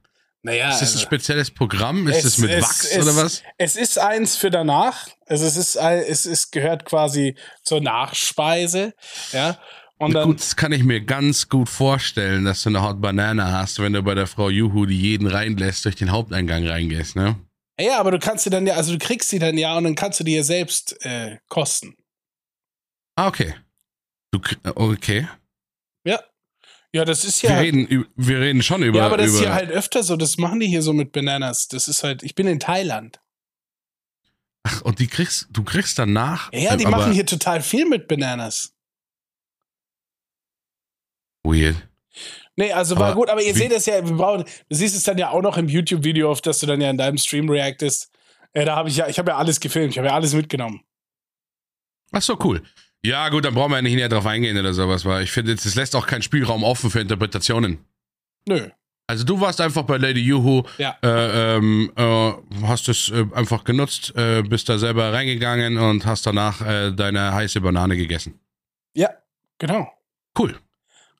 naja, 0.43 0.71
Ist 0.71 0.81
das 0.81 0.91
ein 0.91 0.95
also- 0.95 1.07
spezielles 1.07 1.51
Programm? 1.51 2.07
Ist 2.09 2.17
Es- 2.19 2.23
das 2.25 2.39
mit 2.39 2.51
es- 2.51 2.63
Wachs 2.65 2.85
es- 2.85 3.03
oder 3.03 3.17
was? 3.17 3.43
Es 3.59 3.77
ist 3.77 3.99
eins 3.99 4.37
für 4.37 4.51
danach. 4.51 5.09
Also 5.27 5.45
es 5.45 5.57
ist, 5.57 5.77
es 5.77 6.27
ist 6.27 6.53
gehört 6.53 6.85
quasi 6.85 7.37
zur 7.65 7.81
Nachspeise, 7.81 8.95
ja. 9.33 9.59
Und 10.01 10.15
dann, 10.15 10.29
gut, 10.29 10.39
das 10.41 10.55
kann 10.55 10.71
ich 10.71 10.85
mir 10.85 11.01
ganz 11.01 11.49
gut 11.49 11.69
vorstellen, 11.69 12.45
dass 12.45 12.63
du 12.63 12.69
eine 12.69 12.83
Hot 12.83 13.01
Banana 13.01 13.51
hast, 13.51 13.81
wenn 13.81 13.93
du 13.93 14.03
bei 14.03 14.15
der 14.15 14.29
Frau 14.29 14.49
Juhu, 14.49 14.87
die 14.87 14.97
jeden 14.99 15.27
reinlässt, 15.27 15.85
durch 15.85 15.97
den 15.97 16.13
Haupteingang 16.13 16.67
reingehst, 16.67 17.17
ne? 17.17 17.35
ja, 17.81 17.99
aber 17.99 18.13
du 18.13 18.19
kannst 18.21 18.45
sie 18.45 18.51
dann 18.51 18.65
ja, 18.67 18.75
also 18.75 18.93
du 18.93 18.99
kriegst 18.99 19.29
sie 19.29 19.39
dann 19.41 19.59
ja 19.59 19.77
und 19.77 19.85
dann 19.85 19.95
kannst 19.97 20.19
du 20.21 20.25
die 20.25 20.35
ja 20.37 20.43
selbst 20.45 20.97
äh, 21.05 21.39
kosten. 21.49 21.95
Ah, 23.19 23.27
okay. 23.27 23.53
Du, 24.31 24.39
krie- 24.39 24.59
okay. 24.77 25.27
Ja. 26.05 26.23
Ja, 26.93 27.05
das 27.05 27.25
ist 27.25 27.43
Wir, 27.43 27.51
ja. 27.51 27.59
reden, 27.59 27.85
ü- 27.91 28.07
wir 28.15 28.39
reden 28.41 28.63
schon 28.63 28.81
über. 28.85 28.99
ja, 28.99 29.07
aber 29.07 29.17
das 29.17 29.33
ist 29.33 29.41
hier 29.41 29.53
halt 29.53 29.71
öfter 29.73 30.05
so. 30.05 30.15
Das 30.17 30.39
machen 30.39 30.61
die 30.61 30.69
hier 30.69 30.83
so 30.83 30.93
mit 30.93 31.11
Bananas. 31.11 31.67
Das 31.67 31.89
ist 31.89 32.05
halt. 32.05 32.23
Ich 32.23 32.37
bin 32.37 32.47
in 32.47 32.61
Thailand. 32.61 33.21
ach, 34.63 34.83
und 34.83 35.01
die 35.01 35.09
kriegst, 35.09 35.49
du 35.51 35.65
kriegst 35.65 35.99
danach. 35.99 36.53
Ja, 36.53 36.61
ja, 36.61 36.77
die 36.77 36.85
äh, 36.85 36.87
aber 36.87 36.99
machen 36.99 37.13
hier 37.13 37.27
total 37.27 37.61
viel 37.61 37.87
mit 37.87 38.07
Bananas. 38.07 38.73
Weird. 41.45 41.89
Nee, 42.55 42.73
also 42.73 42.97
war 42.97 43.07
Aber 43.09 43.15
gut, 43.17 43.31
aber 43.31 43.43
ihr 43.43 43.55
seht 43.55 43.73
es 43.73 43.87
ja, 43.87 44.07
wir 44.07 44.17
brauchen, 44.17 44.45
du 44.69 44.77
siehst 44.77 44.95
es 44.97 45.03
dann 45.03 45.19
ja 45.19 45.31
auch 45.31 45.43
noch 45.43 45.57
im 45.57 45.69
YouTube-Video, 45.69 46.31
auf 46.31 46.41
das 46.41 46.61
du 46.61 46.67
dann 46.67 46.81
ja 46.81 46.89
in 46.91 46.99
deinem 46.99 47.19
Stream 47.19 47.49
reactest. 47.51 48.11
Äh, 48.53 48.65
da 48.65 48.77
habe 48.77 48.89
ich 48.89 48.97
ja, 48.97 49.09
ich 49.09 49.19
habe 49.19 49.31
ja 49.33 49.39
alles 49.39 49.59
gefilmt, 49.59 49.93
ich 49.93 49.99
habe 49.99 50.09
ja 50.09 50.15
alles 50.15 50.35
mitgenommen. 50.35 50.85
Ach 52.13 52.23
so, 52.23 52.39
cool. 52.45 52.63
Ja, 53.05 53.29
gut, 53.29 53.45
dann 53.45 53.55
brauchen 53.55 53.71
wir 53.73 53.77
ja 53.77 53.83
nicht 53.83 53.95
näher 53.95 54.09
drauf 54.09 54.27
eingehen 54.27 54.59
oder 54.59 54.75
sowas, 54.75 55.05
weil 55.05 55.23
ich 55.23 55.31
finde, 55.31 55.53
es 55.53 55.75
lässt 55.75 55.95
auch 55.95 56.07
keinen 56.07 56.23
Spielraum 56.23 56.65
offen 56.65 56.91
für 56.91 57.01
Interpretationen. 57.01 57.79
Nö. 58.49 58.69
Also 59.07 59.25
du 59.25 59.41
warst 59.41 59.61
einfach 59.61 59.85
bei 59.85 59.97
Lady 59.97 60.21
Juhu, 60.21 60.65
Ja. 60.77 60.97
äh, 61.03 61.57
ähm, 61.57 61.91
äh, 61.97 62.33
hast 62.67 62.89
es 62.91 63.09
äh, 63.11 63.25
einfach 63.35 63.65
genutzt, 63.65 64.13
äh, 64.17 64.43
bist 64.43 64.69
da 64.69 64.77
selber 64.79 65.13
reingegangen 65.13 65.79
und 65.79 66.05
hast 66.05 66.27
danach 66.27 66.61
äh, 66.61 66.93
deine 66.93 67.33
heiße 67.33 67.61
Banane 67.63 67.97
gegessen. 67.97 68.39
Ja, 68.95 69.09
genau. 69.59 69.91
Cool. 70.39 70.59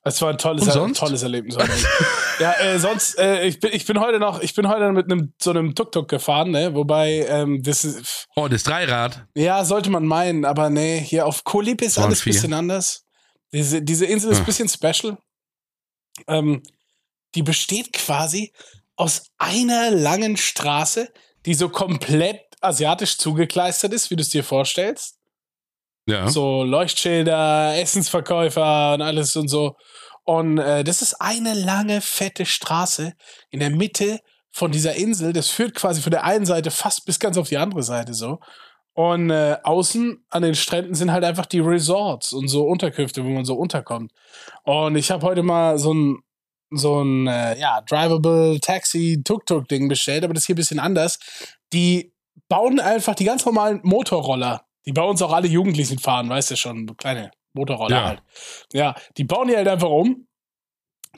Es 0.09 0.23
war 0.23 0.31
ein 0.31 0.39
tolles, 0.39 0.65
sonst? 0.65 0.99
tolles 0.99 1.23
Erlebnis. 1.23 1.57
ja, 2.41 2.53
äh, 2.61 2.79
sonst, 2.79 3.19
äh, 3.19 3.45
ich, 3.47 3.61
bin, 3.61 3.71
ich 3.73 3.85
bin 3.87 4.01
heute 4.01 4.19
noch, 4.19 4.41
ich 4.41 4.55
bin 4.55 4.69
heute 4.69 4.91
mit 4.93 5.11
einem 5.11 5.33
so 5.41 5.51
einem 5.51 5.75
Tuk-Tuk 5.75 6.09
gefahren, 6.09 6.51
ne? 6.51 6.75
Wobei, 6.75 7.27
ähm, 7.29 7.63
das 7.63 7.85
ist, 7.85 8.27
Oh, 8.37 8.49
das 8.49 8.63
Dreirad. 8.65 9.27
ja, 9.35 9.65
sollte 9.65 9.91
man 9.91 10.07
meinen, 10.07 10.45
aber 10.45 10.71
nee, 10.71 11.01
hier 11.01 11.27
auf 11.27 11.45
Kolib 11.45 11.83
ist 11.83 11.99
alles 11.99 12.21
ein 12.23 12.25
bisschen 12.33 12.53
anders. 12.53 13.05
Diese, 13.53 13.83
diese 13.83 14.07
Insel 14.07 14.31
ist 14.33 14.39
ein 14.39 14.43
Ah. 14.43 14.47
bisschen 14.47 14.69
special. 14.69 15.19
Ähm, 16.27 16.63
die 17.35 17.43
besteht 17.43 17.93
quasi 17.93 18.53
aus 18.97 19.25
einer 19.39 19.91
langen 19.91 20.37
Straße, 20.37 21.09
die 21.47 21.55
so 21.55 21.69
komplett 21.69 22.41
asiatisch 22.61 23.19
zugekleistert 23.19 23.93
ist, 23.93 24.11
wie 24.11 24.17
du 24.17 24.23
es 24.23 24.31
dir 24.31 24.43
vorstellst. 24.43 25.18
Ja. 26.09 26.29
So 26.29 26.65
Leuchtschilder, 26.65 27.79
Essensverkäufer 27.79 28.95
und 28.95 29.03
alles 29.03 29.37
und 29.37 29.49
so. 29.49 29.77
Und 30.25 30.59
äh, 30.59 30.83
das 30.83 31.03
ist 31.03 31.21
eine 31.21 31.53
lange, 31.53 32.01
fette 32.01 32.47
Straße 32.47 33.13
in 33.51 33.61
der 33.61 33.71
Mitte 33.71 34.21
von 34.51 34.73
dieser 34.73 34.95
Insel. 34.95 35.35
Das 35.35 35.51
führt 35.51 35.75
quasi 35.75 36.01
von 36.01 36.11
der 36.11 36.25
einen 36.25 36.47
Seite 36.47 36.71
fast 36.71 37.05
bis 37.05 37.19
ganz 37.19 37.37
auf 37.37 37.49
die 37.49 37.59
andere 37.59 37.83
Seite 37.83 38.15
so. 38.15 38.39
Und 38.95 39.31
äh, 39.31 39.59
außen 39.63 40.25
an 40.31 40.43
den 40.43 40.55
Stränden 40.55 40.95
sind 40.95 41.13
halt 41.13 41.25
einfach 41.25 41.47
die 41.47 41.61
Resorts 41.61 42.33
und 42.33 42.49
so 42.49 42.67
Unterkünfte, 42.67 43.23
wo 43.25 43.29
man 43.29 43.45
so 43.45 43.55
unterkommt. 43.55 44.11
Und 44.65 44.97
ich 44.97 45.11
habe 45.11 45.27
heute 45.27 45.43
mal 45.43 45.79
so 45.79 45.93
ein 45.93 46.19
so 46.71 47.03
ein 47.03 47.27
äh, 47.27 47.59
ja, 47.59 47.81
drivable 47.83 48.61
Taxi 48.61 49.23
Tuk-Tuk 49.25 49.69
Ding 49.69 49.89
bestellt, 49.89 50.25
aber 50.25 50.35
das 50.35 50.47
hier 50.47 50.55
ein 50.55 50.57
bisschen 50.57 50.81
anders. 50.81 51.19
Die 51.73 52.13
bauen 52.49 52.81
einfach 52.81 53.15
die 53.15 53.25
ganz 53.25 53.45
normalen 53.47 53.81
Motorroller, 53.83 54.63
die 54.87 54.93
bei 54.93 55.03
uns 55.03 55.21
auch 55.23 55.33
alle 55.33 55.49
Jugendlichen 55.49 55.99
fahren, 55.99 56.29
weißt 56.29 56.51
du 56.53 56.57
schon, 56.57 56.97
kleine 56.97 57.31
Motorroller 57.53 57.97
Ja. 57.97 58.05
halt. 58.07 58.23
Ja, 58.73 58.95
die 59.17 59.25
bauen 59.25 59.49
die 59.49 59.57
halt 59.57 59.69
einfach 59.69 59.89
um. 59.91 60.27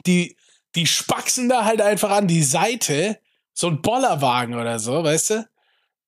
Die 0.07 0.37
die 0.76 0.87
spaxen 0.87 1.49
da 1.49 1.64
halt 1.64 1.81
einfach 1.81 2.11
an 2.11 2.29
die 2.29 2.43
Seite 2.45 3.19
so 3.52 3.67
ein 3.67 3.83
Bollerwagen 3.83 4.55
oder 4.55 4.79
so, 4.79 5.02
weißt 5.02 5.31
du? 5.31 5.49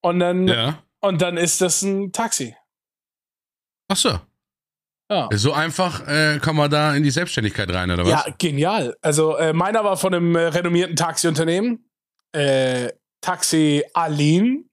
Und 0.00 0.20
dann 0.20 0.48
ja. 0.48 0.82
und 1.00 1.20
dann 1.20 1.36
ist 1.36 1.60
das 1.60 1.82
ein 1.82 2.12
Taxi. 2.12 2.56
Ach 3.88 3.96
so. 3.96 4.18
Ja. 5.10 5.28
So 5.32 5.52
einfach 5.52 6.06
äh, 6.08 6.38
kann 6.40 6.56
man 6.56 6.70
da 6.70 6.94
in 6.94 7.02
die 7.02 7.10
Selbstständigkeit 7.10 7.68
rein, 7.74 7.90
oder 7.90 8.04
was? 8.04 8.10
Ja, 8.10 8.34
genial. 8.38 8.96
Also 9.02 9.36
äh, 9.36 9.52
meiner 9.52 9.84
war 9.84 9.96
von 9.98 10.14
einem 10.14 10.34
äh, 10.36 10.46
renommierten 10.46 10.96
Taxiunternehmen, 10.96 11.90
äh, 12.32 12.92
Taxi 13.20 13.84
Aline. 13.92 14.64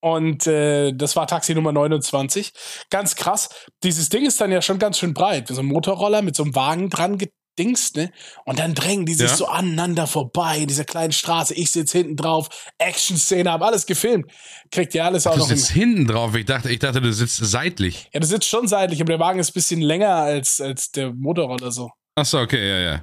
Und 0.00 0.46
äh, 0.46 0.92
das 0.92 1.14
war 1.16 1.26
Taxi 1.26 1.54
Nummer 1.54 1.72
29. 1.72 2.52
Ganz 2.90 3.14
krass. 3.16 3.50
Dieses 3.82 4.08
Ding 4.08 4.24
ist 4.26 4.40
dann 4.40 4.50
ja 4.50 4.62
schon 4.62 4.78
ganz 4.78 4.98
schön 4.98 5.12
breit. 5.14 5.48
So 5.48 5.60
ein 5.60 5.66
Motorroller 5.66 6.22
mit 6.22 6.34
so 6.36 6.42
einem 6.42 6.54
Wagen 6.54 6.88
dran 6.88 7.18
gedingst, 7.18 7.96
ne? 7.96 8.10
Und 8.46 8.58
dann 8.58 8.74
drängen 8.74 9.04
die 9.04 9.12
sich 9.12 9.28
Ja. 9.30 9.36
so 9.36 9.46
aneinander 9.46 10.06
vorbei 10.06 10.58
in 10.58 10.68
dieser 10.68 10.84
kleinen 10.84 11.12
Straße. 11.12 11.52
Ich 11.54 11.70
sitze 11.72 11.98
hinten 11.98 12.16
drauf, 12.16 12.48
Action-Szene, 12.78 13.52
hab 13.52 13.60
alles 13.62 13.84
gefilmt. 13.84 14.30
Kriegt 14.70 14.94
ihr 14.94 15.04
alles 15.04 15.26
auch 15.26 15.34
Du 15.34 15.40
noch 15.40 15.50
im, 15.50 15.56
sitzt 15.56 15.70
hinten 15.72 16.06
drauf. 16.06 16.34
Ich 16.34 16.46
dachte, 16.46 16.70
ich 16.70 16.78
dachte, 16.78 17.02
du 17.02 17.12
sitzt 17.12 17.36
seitlich. 17.36 18.08
Ja, 18.14 18.20
du 18.20 18.26
sitzt 18.26 18.48
schon 18.48 18.66
seitlich, 18.68 19.00
aber 19.02 19.12
der 19.12 19.20
Wagen 19.20 19.38
ist 19.38 19.50
ein 19.50 19.54
bisschen 19.54 19.82
länger 19.82 20.14
als, 20.14 20.60
als 20.62 20.90
der 20.92 21.12
Motorroller 21.12 21.70
so. 21.72 21.90
Ach 22.14 22.24
so, 22.24 22.38
okay, 22.38 22.66
ja, 22.68 22.78
ja. 22.78 23.02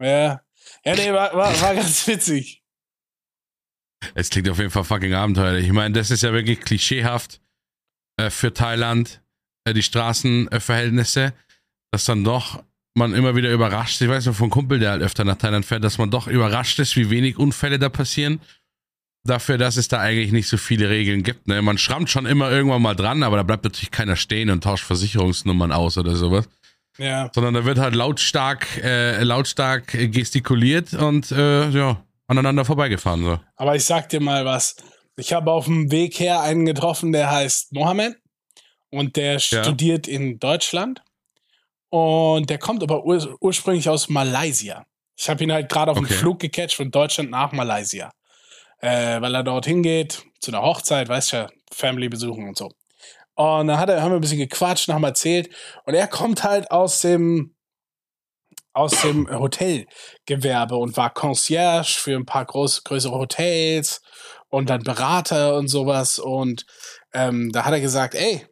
Ja. 0.00 0.40
Ja, 0.84 0.94
nee, 0.94 1.12
war, 1.12 1.34
war, 1.34 1.60
war 1.60 1.74
ganz 1.74 2.06
witzig. 2.06 2.57
Es 4.14 4.30
klingt 4.30 4.48
auf 4.48 4.58
jeden 4.58 4.70
Fall 4.70 4.84
fucking 4.84 5.14
abenteuerlich. 5.14 5.66
Ich 5.66 5.72
meine, 5.72 5.94
das 5.94 6.10
ist 6.10 6.22
ja 6.22 6.32
wirklich 6.32 6.60
klischeehaft 6.60 7.40
äh, 8.16 8.30
für 8.30 8.52
Thailand, 8.52 9.20
äh, 9.64 9.74
die 9.74 9.82
Straßenverhältnisse, 9.82 11.32
dass 11.90 12.04
dann 12.04 12.24
doch 12.24 12.62
man 12.94 13.14
immer 13.14 13.36
wieder 13.36 13.50
überrascht. 13.52 14.00
Ich 14.00 14.08
weiß 14.08 14.26
noch 14.26 14.34
von 14.34 14.50
Kumpel, 14.50 14.78
der 14.78 14.90
halt 14.90 15.02
öfter 15.02 15.24
nach 15.24 15.36
Thailand 15.36 15.64
fährt, 15.64 15.84
dass 15.84 15.98
man 15.98 16.10
doch 16.10 16.26
überrascht 16.26 16.78
ist, 16.78 16.96
wie 16.96 17.10
wenig 17.10 17.38
Unfälle 17.38 17.78
da 17.78 17.88
passieren. 17.88 18.40
Dafür, 19.24 19.58
dass 19.58 19.76
es 19.76 19.88
da 19.88 20.00
eigentlich 20.00 20.32
nicht 20.32 20.48
so 20.48 20.56
viele 20.56 20.88
Regeln 20.88 21.22
gibt. 21.22 21.48
Ne? 21.48 21.60
Man 21.62 21.78
schrammt 21.78 22.10
schon 22.10 22.26
immer 22.26 22.50
irgendwann 22.50 22.82
mal 22.82 22.94
dran, 22.94 23.22
aber 23.22 23.36
da 23.36 23.42
bleibt 23.42 23.64
natürlich 23.64 23.90
keiner 23.90 24.16
stehen 24.16 24.50
und 24.50 24.64
tauscht 24.64 24.84
Versicherungsnummern 24.84 25.72
aus 25.72 25.98
oder 25.98 26.16
sowas. 26.16 26.48
Ja. 26.98 27.30
Sondern 27.34 27.54
da 27.54 27.64
wird 27.64 27.78
halt 27.78 27.94
lautstark, 27.94 28.66
äh, 28.82 29.22
lautstark 29.22 29.92
gestikuliert 30.12 30.94
und 30.94 31.30
äh, 31.30 31.68
ja, 31.70 32.02
aneinander 32.28 32.64
vorbeigefahren. 32.64 33.24
So. 33.24 33.40
Aber 33.56 33.74
ich 33.74 33.84
sag 33.84 34.08
dir 34.08 34.20
mal 34.20 34.44
was. 34.44 34.76
Ich 35.16 35.32
habe 35.32 35.50
auf 35.50 35.64
dem 35.64 35.90
Weg 35.90 36.20
her 36.20 36.40
einen 36.42 36.64
getroffen, 36.64 37.10
der 37.10 37.28
heißt 37.30 37.72
Mohammed 37.72 38.16
und 38.90 39.16
der 39.16 39.40
studiert 39.40 40.06
in 40.06 40.38
Deutschland 40.38 41.02
und 41.90 42.48
der 42.48 42.58
kommt 42.58 42.82
aber 42.84 43.04
ur 43.04 43.36
ursprünglich 43.40 43.88
aus 43.88 44.08
Malaysia. 44.08 44.86
Ich 45.16 45.28
habe 45.28 45.42
ihn 45.42 45.52
halt 45.52 45.68
gerade 45.68 45.90
auf 45.90 45.98
Okay. 45.98 46.06
dem 46.06 46.16
Flug 46.16 46.38
gecatcht 46.38 46.76
von 46.76 46.92
Deutschland 46.92 47.30
nach 47.30 47.50
Malaysia, 47.50 48.12
äh, 48.80 49.20
weil 49.20 49.34
er 49.34 49.42
dort 49.42 49.66
hingeht 49.66 50.22
zu 50.40 50.52
einer 50.52 50.62
Hochzeit, 50.62 51.08
weißt 51.08 51.32
du 51.32 51.36
ja, 51.36 51.48
Family 51.72 52.08
besuchen 52.08 52.46
und 52.46 52.56
so. 52.56 52.70
Und 53.34 53.66
dann 53.68 53.78
hat 53.78 53.88
er, 53.88 54.02
haben 54.02 54.12
wir 54.12 54.16
ein 54.18 54.20
bisschen 54.20 54.38
gequatscht, 54.38 54.88
haben 54.88 55.02
erzählt 55.04 55.48
und 55.84 55.94
er 55.94 56.06
kommt 56.06 56.44
halt 56.44 56.70
aus 56.70 57.00
dem 57.00 57.54
aus 58.78 58.92
dem 59.02 59.28
Hotelgewerbe 59.28 60.76
und 60.76 60.96
war 60.96 61.12
Concierge 61.12 61.98
für 61.98 62.16
ein 62.16 62.26
paar 62.26 62.44
groß, 62.44 62.84
größere 62.84 63.18
Hotels 63.18 64.00
und 64.48 64.70
dann 64.70 64.82
Berater 64.82 65.56
und 65.56 65.68
sowas. 65.68 66.18
Und 66.18 66.64
ähm, 67.12 67.50
da 67.52 67.64
hat 67.64 67.72
er 67.72 67.80
gesagt, 67.80 68.14
ey, 68.14 68.46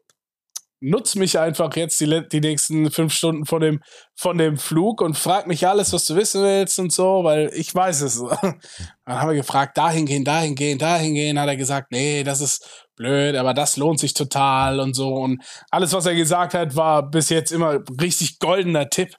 nutz 0.80 1.14
mich 1.14 1.38
einfach 1.38 1.74
jetzt 1.76 2.00
die, 2.00 2.22
die 2.30 2.40
nächsten 2.40 2.90
fünf 2.90 3.12
Stunden 3.12 3.46
von 3.46 3.60
dem, 3.60 3.80
von 4.14 4.36
dem 4.36 4.56
Flug 4.56 5.00
und 5.00 5.16
frag 5.16 5.46
mich 5.46 5.66
alles, 5.66 5.92
was 5.92 6.04
du 6.04 6.16
wissen 6.16 6.42
willst 6.42 6.78
und 6.78 6.92
so, 6.92 7.24
weil 7.24 7.50
ich 7.54 7.74
weiß 7.74 8.02
es. 8.02 8.18
Dann 8.42 8.60
haben 9.06 9.30
wir 9.30 9.36
gefragt, 9.36 9.78
dahin 9.78 10.06
gehen, 10.06 10.24
dahin 10.24 10.54
gehen, 10.54 10.78
dahin 10.78 11.14
gehen. 11.14 11.40
Hat 11.40 11.48
er 11.48 11.56
gesagt, 11.56 11.92
nee, 11.92 12.24
das 12.24 12.40
ist 12.40 12.86
blöd, 12.96 13.36
aber 13.36 13.54
das 13.54 13.76
lohnt 13.76 14.00
sich 14.00 14.14
total 14.14 14.80
und 14.80 14.94
so. 14.94 15.14
Und 15.14 15.42
alles, 15.70 15.92
was 15.92 16.06
er 16.06 16.14
gesagt 16.14 16.54
hat, 16.54 16.76
war 16.76 17.08
bis 17.08 17.28
jetzt 17.30 17.52
immer 17.52 17.80
richtig 18.00 18.38
goldener 18.38 18.88
Tipp. 18.88 19.14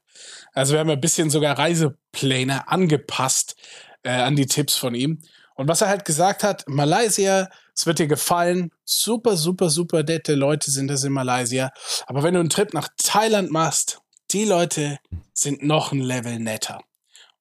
Also 0.57 0.73
wir 0.73 0.79
haben 0.79 0.89
ein 0.89 0.99
bisschen 0.99 1.29
sogar 1.29 1.59
Reisepläne 1.59 2.67
angepasst 2.67 3.55
äh, 4.01 4.09
an 4.09 4.35
die 4.35 4.47
Tipps 4.47 4.75
von 4.75 4.95
ihm. 4.95 5.21
Und 5.53 5.67
was 5.67 5.81
er 5.81 5.87
halt 5.87 6.03
gesagt 6.03 6.43
hat, 6.43 6.67
Malaysia, 6.67 7.47
es 7.75 7.85
wird 7.85 7.99
dir 7.99 8.07
gefallen, 8.07 8.71
super, 8.83 9.37
super, 9.37 9.69
super 9.69 10.01
nette 10.01 10.33
Leute 10.33 10.71
sind 10.71 10.87
das 10.87 11.03
in 11.03 11.13
Malaysia. 11.13 11.71
Aber 12.07 12.23
wenn 12.23 12.33
du 12.33 12.39
einen 12.39 12.49
Trip 12.49 12.73
nach 12.73 12.89
Thailand 12.97 13.51
machst, 13.51 14.01
die 14.31 14.45
Leute 14.45 14.97
sind 15.31 15.61
noch 15.61 15.91
ein 15.91 16.01
Level 16.01 16.39
netter. 16.39 16.81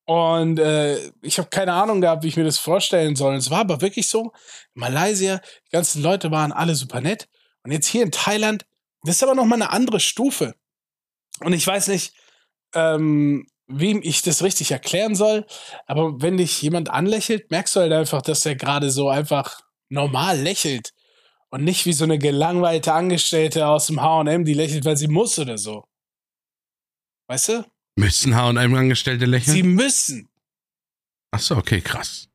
Und 0.05 0.59
äh, 0.59 1.11
ich 1.23 1.39
habe 1.39 1.49
keine 1.49 1.73
Ahnung 1.73 2.03
gehabt, 2.03 2.23
wie 2.23 2.29
ich 2.29 2.37
mir 2.37 2.45
das 2.45 2.59
vorstellen 2.59 3.17
soll. 3.17 3.35
Es 3.37 3.51
war 3.51 3.61
aber 3.61 3.81
wirklich 3.81 4.09
so. 4.09 4.33
Malaysia, 4.75 5.41
die 5.69 5.71
ganzen 5.71 6.03
Leute 6.03 6.31
waren 6.31 6.53
alle 6.53 6.75
super 6.75 7.01
nett. 7.01 7.29
Und 7.63 7.73
jetzt 7.73 7.87
hier 7.87 8.03
in 8.03 8.13
Thailand, 8.13 8.67
das 9.05 9.17
ist 9.17 9.23
aber 9.23 9.35
noch 9.35 9.47
mal 9.47 9.55
eine 9.55 9.71
andere 9.71 10.01
Stufe. 10.01 10.55
Und 11.41 11.55
ich 11.55 11.67
weiß 11.67 11.89
nicht, 11.89 12.13
ähm, 12.75 13.47
wie 13.69 13.99
ich 14.01 14.23
das 14.23 14.43
richtig 14.43 14.71
erklären 14.71 15.15
soll. 15.15 15.47
Aber 15.87 16.21
wenn 16.21 16.37
dich 16.37 16.63
jemand 16.63 16.91
anlächelt, 16.91 17.51
merkst 17.51 17.77
du 17.77 17.81
halt 17.81 17.93
einfach, 17.93 18.23
dass 18.23 18.41
der 18.41 18.57
gerade 18.57 18.91
so 18.91 19.09
einfach 19.09 19.61
normal 19.89 20.39
lächelt. 20.41 20.93
Und 21.51 21.65
nicht 21.65 21.87
wie 21.87 21.93
so 21.93 22.05
eine 22.05 22.19
gelangweilte 22.19 22.93
Angestellte 22.93 23.67
aus 23.67 23.87
dem 23.87 24.01
HM, 24.01 24.45
die 24.45 24.55
lächelt, 24.55 24.85
weil 24.85 24.97
sie 24.97 25.09
muss 25.09 25.39
oder 25.39 25.59
so. 25.59 25.85
Weißt 27.29 27.49
du? 27.49 27.65
Müssen 27.97 28.35
H&M-Angestellte 28.37 29.25
lächeln? 29.25 29.55
Sie 29.55 29.63
müssen. 29.63 30.29
Ach 31.31 31.41
so, 31.41 31.57
okay, 31.57 31.81
krass. 31.81 32.29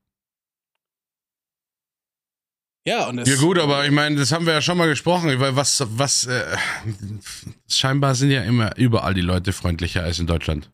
Ja, 2.86 3.08
und 3.08 3.28
Ja 3.28 3.36
gut, 3.36 3.60
aber 3.60 3.86
ich 3.86 3.92
meine, 3.92 4.16
das 4.16 4.32
haben 4.32 4.46
wir 4.46 4.54
ja 4.54 4.62
schon 4.62 4.78
mal 4.78 4.88
gesprochen, 4.88 5.40
weil 5.40 5.56
was, 5.56 5.84
was, 5.88 6.26
äh, 6.26 6.58
scheinbar 7.70 8.16
sind 8.16 8.32
ja 8.32 8.42
immer 8.44 8.76
überall 8.76 9.14
die 9.14 9.22
Leute 9.22 9.54
freundlicher 9.54 10.04
als 10.04 10.18
in 10.20 10.28
Deutschland. 10.28 10.72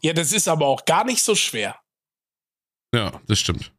ja, 0.00 0.12
das 0.12 0.32
ist 0.32 0.46
aber 0.46 0.66
auch 0.66 0.84
gar 0.84 1.04
nicht 1.04 1.22
so 1.22 1.34
schwer. 1.34 1.76
Ja, 2.94 3.20
das 3.26 3.40
stimmt. 3.40 3.72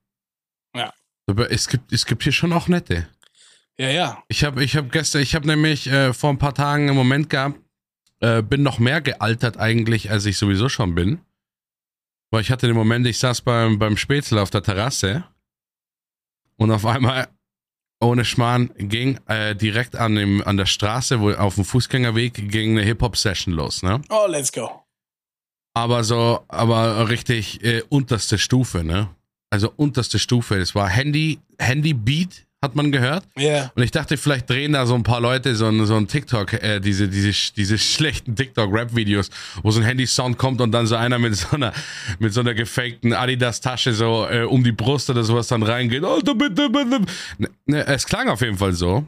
Ja. 0.75 0.93
Aber 1.27 1.51
es 1.51 1.67
gibt, 1.67 1.93
es 1.93 2.05
gibt 2.05 2.23
hier 2.23 2.31
schon 2.31 2.51
auch 2.51 2.67
nette. 2.67 3.07
Ja, 3.77 3.89
ja. 3.89 4.23
Ich 4.27 4.43
habe 4.43 4.63
ich 4.63 4.75
hab 4.75 4.91
gestern, 4.91 5.21
ich 5.21 5.33
habe 5.35 5.47
nämlich 5.47 5.87
äh, 5.87 6.13
vor 6.13 6.31
ein 6.31 6.37
paar 6.37 6.53
Tagen 6.53 6.87
einen 6.87 6.97
Moment 6.97 7.29
gehabt, 7.29 7.59
äh, 8.19 8.41
bin 8.41 8.61
noch 8.61 8.77
mehr 8.79 8.99
gealtert 8.99 9.57
eigentlich, 9.57 10.11
als 10.11 10.25
ich 10.25 10.37
sowieso 10.37 10.67
schon 10.67 10.95
bin. 10.95 11.21
Weil 12.29 12.41
ich 12.41 12.51
hatte 12.51 12.67
den 12.67 12.75
Moment, 12.75 13.07
ich 13.07 13.17
saß 13.17 13.41
beim, 13.41 13.79
beim 13.79 13.95
Spätzle 13.95 14.41
auf 14.41 14.49
der 14.49 14.61
Terrasse 14.61 15.23
und 16.57 16.71
auf 16.71 16.85
einmal, 16.85 17.29
ohne 18.01 18.25
Schmarrn, 18.25 18.71
ging 18.77 19.19
äh, 19.27 19.55
direkt 19.55 19.95
an, 19.95 20.15
dem, 20.15 20.41
an 20.45 20.57
der 20.57 20.65
Straße, 20.65 21.19
wo 21.19 21.31
auf 21.31 21.55
dem 21.55 21.65
Fußgängerweg, 21.65 22.49
ging 22.49 22.71
eine 22.71 22.85
Hip-Hop-Session 22.85 23.53
los, 23.53 23.83
ne? 23.83 24.01
Oh, 24.09 24.25
let's 24.27 24.51
go. 24.51 24.85
Aber 25.73 26.03
so, 26.03 26.43
aber 26.47 27.09
richtig 27.09 27.63
äh, 27.63 27.83
unterste 27.89 28.37
Stufe, 28.37 28.83
ne? 28.83 29.09
Also 29.51 29.71
unterste 29.75 30.19
Stufe. 30.19 30.59
Das 30.59 30.75
war 30.75 30.87
Handy, 30.87 31.39
Handy-Beat, 31.59 32.45
hat 32.61 32.75
man 32.75 32.91
gehört. 32.91 33.25
Ja. 33.37 33.43
Yeah. 33.43 33.71
Und 33.75 33.83
ich 33.83 33.91
dachte, 33.91 34.17
vielleicht 34.17 34.49
drehen 34.49 34.73
da 34.73 34.85
so 34.85 34.95
ein 34.95 35.03
paar 35.03 35.21
Leute 35.21 35.55
so 35.55 35.67
ein, 35.67 35.85
so 35.85 35.95
ein 35.95 36.07
TikTok, 36.07 36.53
äh, 36.53 36.79
diese, 36.79 37.07
diese, 37.07 37.31
diese 37.53 37.77
schlechten 37.77 38.35
TikTok-Rap-Videos, 38.35 39.29
wo 39.63 39.71
so 39.71 39.79
ein 39.79 39.85
Handy-Sound 39.85 40.37
kommt 40.37 40.59
und 40.59 40.71
dann 40.71 40.85
so 40.85 40.95
einer 40.95 41.19
mit 41.19 41.35
so 41.35 41.55
einer, 41.55 41.73
mit 42.19 42.33
so 42.33 42.41
einer 42.41 42.53
gefakten 42.53 43.13
Adidas-Tasche 43.13 43.93
so 43.93 44.27
äh, 44.29 44.43
um 44.43 44.63
die 44.63 44.73
Brust 44.73 45.09
oder 45.09 45.23
sowas 45.23 45.47
dann 45.47 45.63
reingeht. 45.63 46.03
Alter, 46.03 46.35
bitte, 46.35 46.69
bitte. 46.69 47.01
Ne, 47.65 47.87
es 47.87 48.05
klang 48.05 48.27
auf 48.27 48.41
jeden 48.41 48.57
Fall 48.57 48.73
so. 48.73 49.05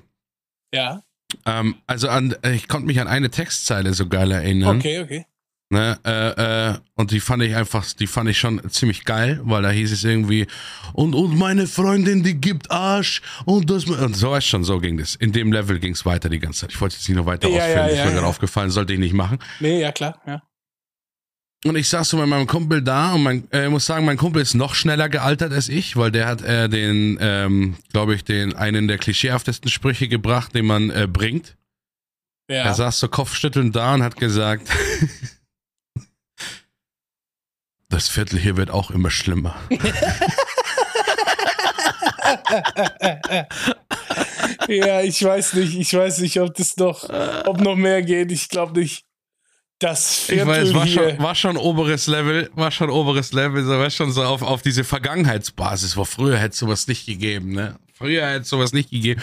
Ja. 0.74 1.04
Ähm, 1.46 1.76
also 1.88 2.08
an, 2.10 2.36
ich 2.54 2.68
konnte 2.68 2.88
mich 2.88 3.02
an 3.02 3.08
eine 3.08 3.30
Textzeile 3.30 3.94
so 3.94 4.08
geil 4.08 4.32
erinnern. 4.32 4.78
Okay, 4.78 5.02
okay. 5.02 5.26
Ne, 5.74 5.98
äh, 6.04 6.72
äh, 6.72 6.78
und 6.96 7.12
die 7.12 7.22
fand 7.22 7.42
ich 7.44 7.56
einfach, 7.56 7.86
die 7.94 8.06
fand 8.06 8.30
ich 8.30 8.38
schon 8.38 8.62
ziemlich 8.70 9.06
geil, 9.06 9.40
weil 9.46 9.62
da 9.62 9.70
hieß 9.70 9.94
es 9.94 10.04
irgendwie, 10.04 10.46
und, 10.92 11.16
und 11.16 11.38
meine 11.38 11.66
Freundin, 11.66 12.24
die 12.24 12.34
gibt 12.34 12.70
Arsch 12.70 13.22
und 13.46 13.70
das, 13.70 13.86
und 13.86 14.14
so 14.14 14.36
ist 14.36 14.48
schon, 14.48 14.66
so 14.66 14.80
ging 14.80 14.98
das. 14.98 15.16
In 15.16 15.32
dem 15.32 15.54
Level 15.54 15.80
ging 15.80 15.94
es 15.94 16.06
weiter 16.06 16.28
die 16.28 16.40
ganze 16.40 16.62
Zeit. 16.62 16.72
Ich 16.74 16.82
wollte 16.82 16.98
jetzt 16.98 17.08
nicht 17.08 17.18
noch 17.18 17.26
weiter 17.26 17.48
Ja, 17.48 17.64
ausführen, 17.64 17.78
ja, 17.78 17.86
ist 17.86 17.98
ja, 18.00 18.04
mir 18.04 18.10
ja. 18.10 18.16
gerade 18.16 18.28
aufgefallen, 18.28 18.70
sollte 18.70 18.92
ich 18.92 19.00
nicht 19.00 19.14
machen. 19.14 19.40
Nee, 19.62 19.80
ja, 19.80 19.94
klar, 19.94 20.20
ja. 20.28 20.42
Und 21.64 21.78
ich 21.78 21.88
saß 21.88 22.10
so 22.10 22.18
mit 22.18 22.28
meinem 22.28 22.48
Kumpel 22.48 22.82
da 22.82 23.14
und 23.14 23.24
mein, 23.24 23.48
äh, 23.54 23.64
ich 23.64 23.72
muss 23.72 23.86
sagen, 23.86 24.04
mein 24.04 24.18
Kumpel 24.18 24.42
ist 24.42 24.56
noch 24.56 24.76
schneller 24.76 25.08
gealtert 25.08 25.54
als 25.54 25.70
ich, 25.70 25.96
weil 25.96 26.12
der 26.12 26.28
hat 26.28 26.42
äh, 26.42 26.68
den, 26.68 27.18
ähm, 27.22 27.78
glaube 27.94 28.14
ich, 28.16 28.26
den 28.26 28.56
einen 28.56 28.90
der 28.90 28.98
klischeehaftesten 28.98 29.72
Sprüche 29.72 30.10
gebracht, 30.10 30.54
den 30.54 30.66
man 30.66 30.90
äh, 30.90 31.08
bringt. 31.08 31.56
Ja. 32.50 32.64
Er 32.66 32.74
saß 32.74 33.00
so 33.00 33.08
kopfschüttelnd 33.08 33.74
da 33.74 33.94
und 33.94 34.04
hat 34.04 34.18
gesagt, 34.18 34.68
das 37.92 38.10
Viertel 38.10 38.40
hier 38.40 38.58
wird 38.58 38.72
auch 38.72 38.90
immer 38.92 39.12
schlimmer. 39.12 39.56
ja, 44.68 45.02
ich 45.02 45.24
weiß 45.24 45.54
nicht, 45.54 45.78
ich 45.78 45.94
weiß 45.94 46.20
nicht, 46.20 46.40
ob 46.40 46.54
das 46.56 46.78
noch, 46.78 47.10
ob 47.46 47.60
noch 47.62 47.76
mehr 47.76 48.02
geht. 48.02 48.32
Ich 48.32 48.50
glaube 48.50 48.80
nicht. 48.80 49.04
Das 49.80 50.30
Ich 50.30 50.36
Viertel 50.36 50.48
weiß, 50.48 50.74
war 50.76 50.86
hier. 50.86 51.10
schon, 51.10 51.20
war 51.20 51.36
schon 51.36 51.58
oberes 51.58 52.08
Level, 52.08 52.52
war 52.54 52.70
schon 52.70 52.92
oberes 52.92 53.34
Level, 53.34 53.64
so 53.64 53.72
war 53.72 53.90
schon 53.90 54.12
so 54.12 54.24
auf, 54.24 54.44
auf 54.44 54.62
diese 54.62 54.84
Vergangenheitsbasis, 54.84 55.98
wo 55.98 56.06
früher 56.06 56.38
hätte 56.38 56.56
sowas 56.56 56.88
nicht 56.88 57.08
gegeben, 57.08 57.54
ne? 57.54 57.78
Früher 57.94 58.28
hätte 58.28 58.46
sowas 58.46 58.74
nicht 58.74 58.92
gegeben. 58.92 59.22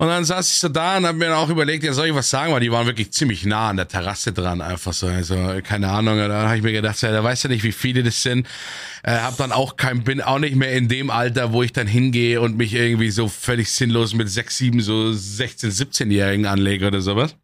Und 0.00 0.06
dann 0.06 0.24
saß 0.24 0.50
ich 0.50 0.58
so 0.58 0.70
da 0.70 0.96
und 0.96 1.04
hab 1.04 1.14
mir 1.16 1.36
auch 1.36 1.50
überlegt, 1.50 1.84
ja, 1.84 1.92
soll 1.92 2.06
ich 2.06 2.14
was 2.14 2.30
sagen, 2.30 2.54
weil 2.54 2.60
die 2.60 2.72
waren 2.72 2.86
wirklich 2.86 3.12
ziemlich 3.12 3.44
nah 3.44 3.68
an 3.68 3.76
der 3.76 3.86
Terrasse 3.86 4.32
dran, 4.32 4.62
einfach 4.62 4.94
so, 4.94 5.08
also, 5.08 5.60
keine 5.62 5.90
Ahnung, 5.90 6.14
und 6.14 6.26
dann 6.30 6.46
habe 6.46 6.56
ich 6.56 6.62
mir 6.62 6.72
gedacht, 6.72 7.02
ja, 7.02 7.12
da 7.12 7.22
weißt 7.22 7.44
du 7.44 7.48
nicht, 7.48 7.64
wie 7.64 7.72
viele 7.72 8.02
das 8.02 8.22
sind. 8.22 8.46
Äh, 9.02 9.18
hab 9.18 9.36
dann 9.36 9.52
auch 9.52 9.76
kein, 9.76 10.02
bin 10.02 10.22
auch 10.22 10.38
nicht 10.38 10.56
mehr 10.56 10.72
in 10.72 10.88
dem 10.88 11.10
Alter, 11.10 11.52
wo 11.52 11.62
ich 11.62 11.74
dann 11.74 11.86
hingehe 11.86 12.40
und 12.40 12.56
mich 12.56 12.72
irgendwie 12.72 13.10
so 13.10 13.28
völlig 13.28 13.70
sinnlos 13.72 14.14
mit 14.14 14.30
sechs, 14.30 14.56
sieben, 14.56 14.80
so 14.80 15.12
16, 15.12 15.70
17-Jährigen 15.70 16.46
anlege 16.46 16.86
oder 16.86 17.02
sowas. 17.02 17.36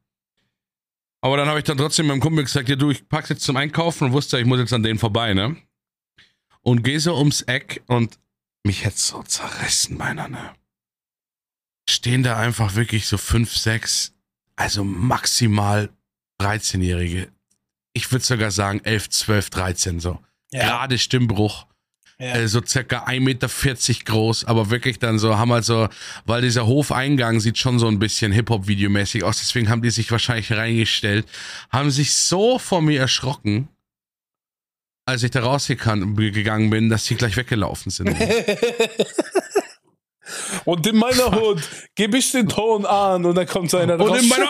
Aber 1.20 1.36
dann 1.36 1.48
habe 1.48 1.58
ich 1.58 1.64
dann 1.66 1.76
trotzdem 1.76 2.06
meinem 2.06 2.20
Kumpel 2.20 2.42
gesagt, 2.42 2.70
ja 2.70 2.76
du, 2.76 2.90
ich 2.90 3.06
pack's 3.06 3.28
jetzt 3.28 3.42
zum 3.42 3.58
Einkaufen 3.58 4.04
und 4.04 4.12
wusste, 4.14 4.40
ich 4.40 4.46
muss 4.46 4.60
jetzt 4.60 4.72
an 4.72 4.82
denen 4.82 4.98
vorbei, 4.98 5.34
ne? 5.34 5.56
Und 6.62 6.84
gehe 6.84 7.00
so 7.00 7.18
ums 7.18 7.42
Eck 7.42 7.82
und 7.86 8.18
mich 8.64 8.86
hätte 8.86 8.98
so 8.98 9.22
zerrissen, 9.24 9.98
meiner, 9.98 10.28
ne? 10.28 10.54
Stehen 11.88 12.22
da 12.22 12.36
einfach 12.36 12.74
wirklich 12.74 13.06
so 13.06 13.18
fünf, 13.18 13.56
sechs, 13.56 14.12
also 14.56 14.84
maximal 14.84 15.90
13-Jährige. 16.40 17.28
Ich 17.92 18.10
würde 18.12 18.24
sogar 18.24 18.50
sagen 18.50 18.80
11, 18.84 19.10
12, 19.10 19.50
13 19.50 20.00
so. 20.00 20.18
Ja, 20.52 20.66
Gerade 20.66 20.98
Stimmbruch 20.98 21.66
ja. 22.18 22.34
äh, 22.36 22.48
so 22.48 22.62
circa 22.64 23.04
1,40 23.04 23.20
Meter 23.20 23.48
groß, 24.04 24.44
aber 24.44 24.70
wirklich 24.70 24.98
dann 24.98 25.18
so, 25.18 25.36
haben 25.36 25.52
halt 25.52 25.64
so, 25.64 25.88
weil 26.24 26.42
dieser 26.42 26.66
Hofeingang 26.66 27.40
sieht 27.40 27.58
schon 27.58 27.78
so 27.78 27.88
ein 27.88 27.98
bisschen 27.98 28.32
Hip-Hop-Videomäßig 28.32 29.24
aus, 29.24 29.38
deswegen 29.38 29.68
haben 29.68 29.82
die 29.82 29.90
sich 29.90 30.10
wahrscheinlich 30.10 30.52
reingestellt, 30.52 31.26
haben 31.70 31.90
sich 31.90 32.14
so 32.14 32.58
vor 32.58 32.82
mir 32.82 33.00
erschrocken, 33.00 33.68
als 35.06 35.22
ich 35.22 35.30
da 35.30 35.40
rausgegangen 35.40 36.70
bin, 36.70 36.88
dass 36.88 37.04
sie 37.06 37.14
gleich 37.14 37.36
weggelaufen 37.36 37.90
sind. 37.90 38.08
Und 40.64 40.86
in 40.86 40.96
meiner 40.96 41.30
Hut 41.40 41.60
gebe 41.94 42.18
ich 42.18 42.32
den 42.32 42.48
Ton 42.48 42.86
an 42.86 43.24
und 43.24 43.34
dann 43.34 43.46
kommt 43.46 43.70
so 43.70 43.76
einer 43.76 43.94
Und 43.94 44.08
raus. 44.08 44.22
in 44.22 44.28
meiner, 44.28 44.46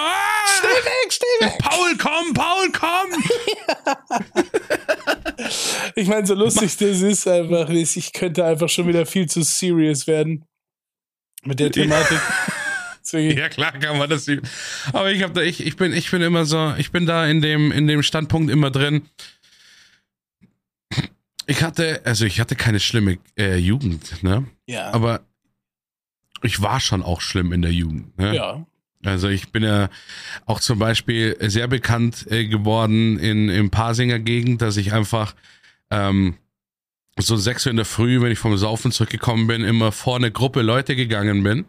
Steh 0.59 0.67
weg, 0.69 1.13
steh 1.13 1.45
weg! 1.45 1.59
Paul, 1.59 1.97
komm, 1.99 2.35
Paul, 2.35 2.71
komm! 2.73 3.25
Ich 5.95 6.09
meine, 6.09 6.27
so 6.27 6.35
lustig 6.35 6.77
das 6.77 7.01
ist 7.01 7.27
einfach, 7.29 7.69
ist, 7.69 7.97
ich 7.97 8.13
könnte 8.13 8.45
einfach 8.45 8.69
schon 8.69 8.89
wieder 8.89 9.07
viel 9.07 9.29
zu 9.29 9.43
serious 9.43 10.07
werden 10.07 10.45
mit 11.45 11.61
der 11.61 11.71
Thematik. 11.71 12.19
Deswegen, 13.03 13.39
Ja, 13.39 13.49
klar 13.49 13.73
kann 13.73 13.99
man 13.99 14.11
das. 14.11 14.27
Aber 14.93 15.13
ich 15.13 15.23
habe 15.23 15.33
da, 15.33 15.43
ich, 15.43 15.65
ich 15.65 15.77
bin, 15.77 15.93
ich 15.93 16.11
bin 16.11 16.23
immer 16.23 16.45
so, 16.45 16.75
ich 16.79 16.91
bin 16.91 17.07
da 17.07 17.27
in 17.27 17.41
dem, 17.41 17.71
in 17.71 17.87
dem 17.87 18.03
Standpunkt 18.03 18.51
immer 18.51 18.71
drin. 18.71 19.09
Ich 21.47 21.63
hatte, 21.63 22.01
also 22.05 22.25
ich 22.25 22.41
hatte 22.41 22.57
keine 22.57 22.81
schlimme 22.81 23.19
äh, 23.39 23.57
Jugend, 23.57 24.23
ne? 24.25 24.47
ja. 24.67 24.91
Aber 24.93 25.21
ich 26.43 26.63
war 26.63 26.81
schon 26.81 27.03
auch 27.03 27.21
schlimm 27.21 27.53
in 27.53 27.63
der 27.63 27.73
Jugend. 27.73 28.17
Ne? 28.19 28.35
ja. 28.35 28.67
Also 29.05 29.29
ich 29.29 29.53
bin 29.53 29.63
ja 29.63 29.89
auch 30.47 30.61
zum 30.61 30.79
Beispiel 30.79 31.37
sehr 31.41 31.69
bekannt 31.69 32.27
äh, 32.31 32.47
geworden 32.47 33.19
in, 33.19 33.49
in 33.49 33.71
Pasinger 33.71 34.19
Gegend, 34.19 34.63
dass 34.63 34.77
ich 34.77 34.93
einfach 34.93 35.35
ähm, 35.91 36.37
so 37.19 37.37
sechs 37.37 37.67
Uhr 37.67 37.71
in 37.71 37.77
der 37.77 37.87
Früh, 37.87 38.21
wenn 38.21 38.33
ich 38.33 38.39
vom 38.39 38.57
Saufen 38.57 38.93
zurückgekommen 38.93 39.47
bin, 39.47 39.63
immer 39.63 39.93
vor 39.93 40.17
eine 40.17 40.31
Gruppe 40.31 40.63
Leute 40.63 40.97
gegangen 40.97 41.43
bin. 41.43 41.67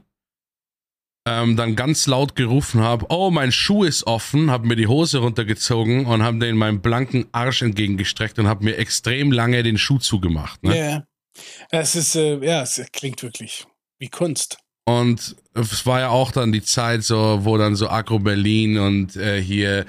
Ähm, 1.28 1.58
dann 1.58 1.76
ganz 1.76 2.08
laut 2.08 2.36
gerufen 2.36 2.82
habe, 2.82 3.08
oh, 3.10 3.30
mein 3.30 3.52
Schuh 3.52 3.84
ist 3.84 4.08
offen, 4.08 4.50
habe 4.50 4.66
mir 4.66 4.78
die 4.78 4.88
Hose 4.88 5.18
runtergezogen 5.18 6.06
und 6.06 6.24
habe 6.24 6.40
den 6.40 6.56
meinen 6.56 6.82
blanken 6.82 7.26
Arsch 7.34 7.62
entgegengestreckt 7.62 8.40
und 8.40 8.48
habe 8.48 8.64
mir 8.64 8.78
extrem 8.78 9.34
lange 9.34 9.62
den 9.62 9.78
Schuh 9.78 9.98
zugemacht. 9.98 10.64
Ne? 10.64 10.80
Ja. 10.80 11.04
Es 11.70 11.96
ist, 11.96 12.16
äh, 12.16 12.38
ja, 12.44 12.62
es 12.64 12.82
klingt 12.94 13.22
wirklich 13.24 13.68
wie 14.00 14.10
Kunst. 14.10 14.58
Und 14.86 15.36
es 15.54 15.86
war 15.86 16.00
ja 16.00 16.10
auch 16.10 16.32
dann 16.32 16.52
die 16.52 16.64
Zeit, 16.64 17.04
so, 17.04 17.40
wo 17.44 17.58
dann 17.58 17.76
so 17.76 17.90
Agro 17.90 18.20
Berlin 18.20 18.78
und 18.78 19.16
äh, 19.18 19.42
hier 19.42 19.86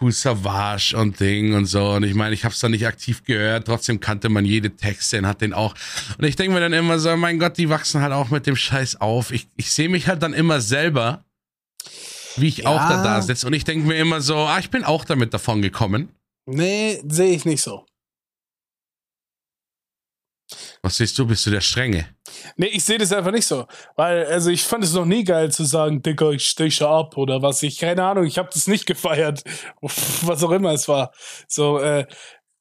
Cool 0.00 0.12
Savage 0.12 0.96
und 0.96 1.18
Ding 1.20 1.54
und 1.54 1.66
so. 1.66 1.90
Und 1.90 2.04
ich 2.04 2.14
meine, 2.14 2.32
ich 2.32 2.44
habe 2.44 2.54
es 2.54 2.60
dann 2.60 2.70
nicht 2.70 2.86
aktiv 2.86 3.24
gehört, 3.24 3.66
trotzdem 3.66 3.98
kannte 4.00 4.28
man 4.28 4.44
jede 4.44 4.70
Texte 4.70 5.18
und 5.18 5.26
hat 5.26 5.40
den 5.40 5.52
auch. 5.52 5.74
Und 6.18 6.24
ich 6.24 6.36
denke 6.36 6.54
mir 6.54 6.60
dann 6.60 6.72
immer 6.72 6.98
so, 7.00 7.14
mein 7.16 7.38
Gott, 7.38 7.58
die 7.58 7.68
wachsen 7.68 8.00
halt 8.00 8.12
auch 8.12 8.30
mit 8.30 8.46
dem 8.46 8.56
Scheiß 8.56 9.00
auf. 9.00 9.32
Ich, 9.32 9.48
ich 9.56 9.70
sehe 9.72 9.88
mich 9.88 10.06
halt 10.06 10.22
dann 10.22 10.32
immer 10.34 10.60
selber, 10.60 11.24
wie 12.36 12.46
ich 12.48 12.58
Ja. 12.58 12.68
auch 12.70 12.88
da, 12.88 13.02
da 13.02 13.20
sitze. 13.22 13.46
Und 13.46 13.52
ich 13.54 13.64
denke 13.64 13.86
mir 13.88 13.96
immer 13.96 14.20
so, 14.20 14.36
ah, 14.36 14.58
ich 14.60 14.70
bin 14.70 14.84
auch 14.84 15.04
damit 15.04 15.34
davon 15.34 15.60
gekommen. 15.62 16.10
Nee, 16.46 17.02
sehe 17.06 17.34
ich 17.34 17.44
nicht 17.44 17.60
so. 17.62 17.84
Was 20.82 20.96
siehst 20.96 21.18
du? 21.18 21.26
Bist 21.26 21.44
du 21.46 21.50
der 21.50 21.60
Strenge? 21.60 22.06
Nee, 22.56 22.66
ich 22.66 22.84
sehe 22.84 22.98
das 22.98 23.12
einfach 23.12 23.32
nicht 23.32 23.46
so. 23.46 23.66
Weil, 23.96 24.26
also 24.26 24.50
ich 24.50 24.62
fand 24.62 24.84
es 24.84 24.92
noch 24.92 25.04
nie 25.04 25.24
geil 25.24 25.50
zu 25.50 25.64
sagen, 25.64 26.02
Dicker, 26.02 26.30
ich 26.30 26.46
steche 26.46 26.88
ab 26.88 27.16
oder 27.16 27.42
was. 27.42 27.62
Ich, 27.62 27.78
keine 27.78 28.04
Ahnung, 28.04 28.24
ich 28.24 28.38
habe 28.38 28.50
das 28.52 28.66
nicht 28.66 28.86
gefeiert. 28.86 29.42
Was 29.80 30.42
auch 30.42 30.50
immer 30.50 30.72
es 30.72 30.88
war. 30.88 31.12
So, 31.46 31.78
äh, 31.78 32.06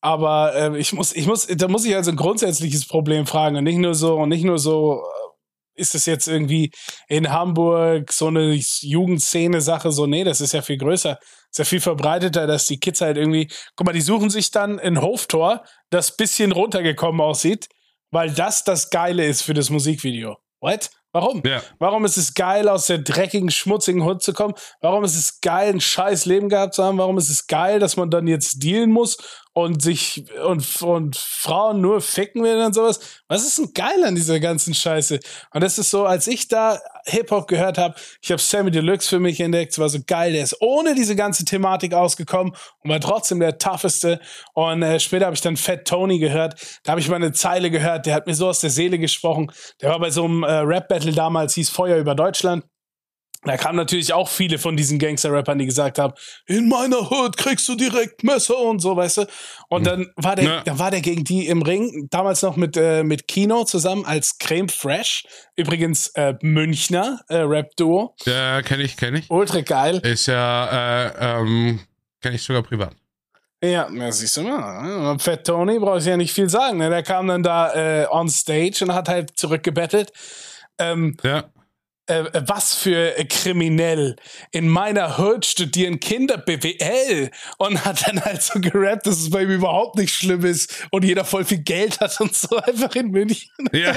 aber 0.02 0.54
äh, 0.56 0.78
ich 0.78 0.94
muss, 0.94 1.14
ich 1.14 1.26
muss, 1.28 1.48
da 1.48 1.68
muss 1.68 1.86
ich 1.86 1.96
also 1.96 2.12
ein 2.12 2.18
grundsätzliches 2.18 2.88
Problem 2.88 3.26
fragen 3.26 3.58
und 3.58 3.64
nicht 3.64 3.78
nur 3.78 3.96
so, 3.96 4.16
und 4.16 4.30
nicht 4.30 4.44
nur 4.44 4.60
so, 4.60 5.02
äh, 5.02 5.82
ist 5.82 5.96
es 5.96 6.06
jetzt 6.06 6.28
irgendwie 6.28 6.72
in 7.08 7.32
Hamburg 7.32 8.12
so 8.12 8.28
eine 8.28 8.54
Jugendszene-Sache, 8.54 9.92
so, 9.92 10.06
nee, 10.08 10.24
das 10.24 10.42
ist 10.42 10.54
ja 10.54 10.62
viel 10.62 10.78
größer, 10.78 11.20
ist 11.52 11.60
ja 11.60 11.66
viel 11.66 11.82
verbreiteter, 11.82 12.48
dass 12.48 12.68
die 12.68 12.80
Kids 12.80 13.02
halt 13.02 13.18
irgendwie, 13.18 13.48
guck 13.76 13.86
mal, 13.86 13.94
die 13.94 14.02
suchen 14.02 14.30
sich 14.30 14.52
dann 14.52 14.80
ein 14.80 15.02
Hoftor, 15.02 15.64
das 15.90 16.16
bisschen 16.16 16.52
runtergekommen 16.52 17.22
aussieht, 17.22 17.68
weil 18.12 18.32
das 18.32 18.64
das 18.64 18.90
Geile 18.90 19.26
ist 19.26 19.42
für 19.42 19.54
das 19.54 19.70
Musikvideo. 19.70 20.38
What? 20.60 20.90
Warum? 21.14 21.42
Ja. 21.46 21.64
Warum 21.80 22.06
ist 22.06 22.18
es 22.18 22.34
geil, 22.34 22.68
aus 22.68 22.88
der 22.88 23.00
dreckigen, 23.00 23.50
schmutzigen 23.50 24.04
Hut 24.04 24.22
zu 24.22 24.34
kommen? 24.34 24.54
Warum 24.82 25.04
ist 25.04 25.16
es 25.16 25.40
geil, 25.42 25.70
ein 25.74 25.82
scheiß 25.82 26.26
Leben 26.26 26.50
gehabt 26.50 26.76
zu 26.76 26.84
haben? 26.84 26.98
Warum 26.98 27.18
ist 27.18 27.30
es 27.30 27.48
geil, 27.48 27.80
dass 27.80 27.98
man 27.98 28.12
dann 28.12 28.28
jetzt 28.28 28.62
dealen 28.62 28.92
muss 28.92 29.18
und 29.54 29.82
sich 29.82 30.26
und, 30.46 30.82
und 30.82 31.16
Frauen 31.16 31.82
nur 31.82 32.02
ficken 32.02 32.44
will 32.44 32.60
und 32.60 32.76
sowas? 32.76 33.00
Was 33.28 33.48
ist 33.48 33.58
denn 33.58 33.74
geil 33.74 34.04
an 34.04 34.16
dieser 34.16 34.40
ganzen 34.40 34.74
Scheiße? 34.74 35.20
Und 35.52 35.64
das 35.64 35.80
ist 35.80 35.90
so, 35.90 36.06
als 36.06 36.28
ich 36.28 36.50
da 36.50 36.80
Hip-Hop 37.08 37.48
gehört 37.48 37.78
habe. 37.78 37.96
Ich 38.22 38.32
habe 38.32 38.42
Sammy 38.42 38.72
Deluxe 38.72 39.10
für 39.10 39.20
mich 39.20 39.40
entdeckt. 39.40 39.72
Es 39.72 39.80
war 39.80 39.90
so 39.90 40.00
geil. 40.06 40.34
Der 40.34 40.44
ist 40.44 40.58
ohne 40.62 40.96
diese 40.96 41.16
ganze 41.16 41.46
Thematik 41.46 41.94
ausgekommen 41.94 42.54
und 42.84 42.90
war 42.90 43.00
trotzdem 43.00 43.40
der 43.40 43.58
tougheste. 43.58 44.20
Und 44.54 44.84
äh, 44.84 45.00
später 45.00 45.26
habe 45.26 45.36
ich 45.36 45.42
dann 45.42 45.58
Fat 45.58 45.86
Tony 45.86 46.20
gehört. 46.20 46.80
Da 46.84 46.92
habe 46.92 47.02
ich 47.02 47.10
mal 47.10 47.16
eine 47.16 47.32
Zeile 47.32 47.72
gehört. 47.72 48.06
Der 48.06 48.14
hat 48.14 48.28
mir 48.28 48.36
so 48.36 48.48
aus 48.48 48.60
der 48.60 48.70
Seele 48.70 49.00
gesprochen. 49.00 49.52
Der 49.82 49.90
war 49.90 50.00
bei 50.00 50.10
so 50.10 50.26
einem 50.26 50.44
äh, 50.44 50.52
Rap-Battle 50.52 51.14
damals, 51.14 51.54
hieß 51.56 51.70
Feuer 51.70 51.98
über 51.98 52.16
Deutschland. 52.16 52.64
Da 53.48 53.58
kamen 53.58 53.78
natürlich 53.78 54.14
auch 54.14 54.30
viele 54.30 54.60
von 54.60 54.78
diesen 54.78 55.00
Gangster-Rappern, 55.00 55.58
die 55.58 55.66
gesagt 55.66 56.00
haben, 56.00 56.14
in 56.46 56.68
meiner 56.68 57.10
Hood 57.10 57.38
kriegst 57.38 57.68
du 57.68 57.76
direkt 57.76 58.24
Messer 58.24 58.58
und 58.58 58.80
so, 58.80 58.96
weißt 58.96 59.18
du. 59.18 59.26
Und 59.70 59.88
dann 59.88 60.08
war 60.16 60.36
der, 60.36 60.46
ja. 60.46 60.62
dann 60.62 60.80
war 60.80 60.92
der 60.92 61.02
gegen 61.02 61.24
die 61.24 61.48
im 61.48 61.62
Ring, 61.62 62.08
damals 62.10 62.42
noch 62.42 62.56
mit, 62.56 62.78
äh, 62.78 63.04
mit 63.04 63.28
Kino 63.28 63.64
zusammen 63.64 64.06
als 64.06 64.38
Creme 64.38 64.70
Fresh. 64.70 65.26
Übrigens 65.56 66.08
äh, 66.16 66.36
Münchner 66.42 67.22
äh, 67.30 67.38
Rap-Duo. 67.38 68.16
Ja, 68.26 68.62
kenne 68.62 68.84
ich, 68.84 68.98
kenne 68.98 69.20
ich. 69.20 69.30
Ultra 69.30 69.62
geil. 69.62 69.98
Ist 70.04 70.28
ja, 70.28 71.06
äh, 71.06 71.40
ähm, 71.40 71.80
kenne 72.22 72.36
ich 72.36 72.44
sogar 72.44 72.64
privat. 72.64 72.94
Ja, 73.64 73.90
ja, 73.92 74.12
siehst 74.12 74.38
du 74.38 74.44
mal. 74.44 75.18
Fat 75.18 75.46
Tony 75.46 75.80
brauche 75.80 75.98
ich 75.98 76.06
ja 76.06 76.16
nicht 76.16 76.32
viel 76.32 76.48
sagen. 76.48 76.78
Ne? 76.78 76.92
Der 76.92 77.02
kam 77.02 77.28
dann 77.28 77.42
da 77.42 77.74
äh, 77.74 78.08
on 78.12 78.30
stage 78.30 78.80
und 78.84 78.94
hat 78.94 79.10
halt 79.10 79.32
zurückgebettelt. 79.36 80.12
Ähm, 80.78 81.18
ja 81.24 81.46
äh, 82.08 82.26
was 82.48 82.76
für 82.76 83.18
äh, 83.18 83.26
kriminell. 83.26 84.16
In 84.52 84.68
meiner 84.68 85.20
Hood 85.20 85.46
studieren 85.46 86.00
Kinder 86.00 86.38
BWL 86.38 87.30
und 87.58 87.86
hat 87.86 88.08
dann 88.08 88.24
halt 88.24 88.42
so 88.42 88.60
gerappt, 88.60 89.08
dass 89.08 89.20
es 89.20 89.30
bei 89.30 89.44
ihm 89.44 89.52
überhaupt 89.52 89.98
nicht 89.98 90.14
schlimm 90.14 90.46
ist 90.46 90.88
und 90.92 91.04
jeder 91.04 91.26
voll 91.26 91.46
viel 91.46 91.60
Geld 91.60 92.00
hat 92.00 92.20
und 92.20 92.36
so 92.36 92.58
einfach 92.58 92.96
in 92.96 93.12
München. 93.12 93.50
Ja. 93.72 93.96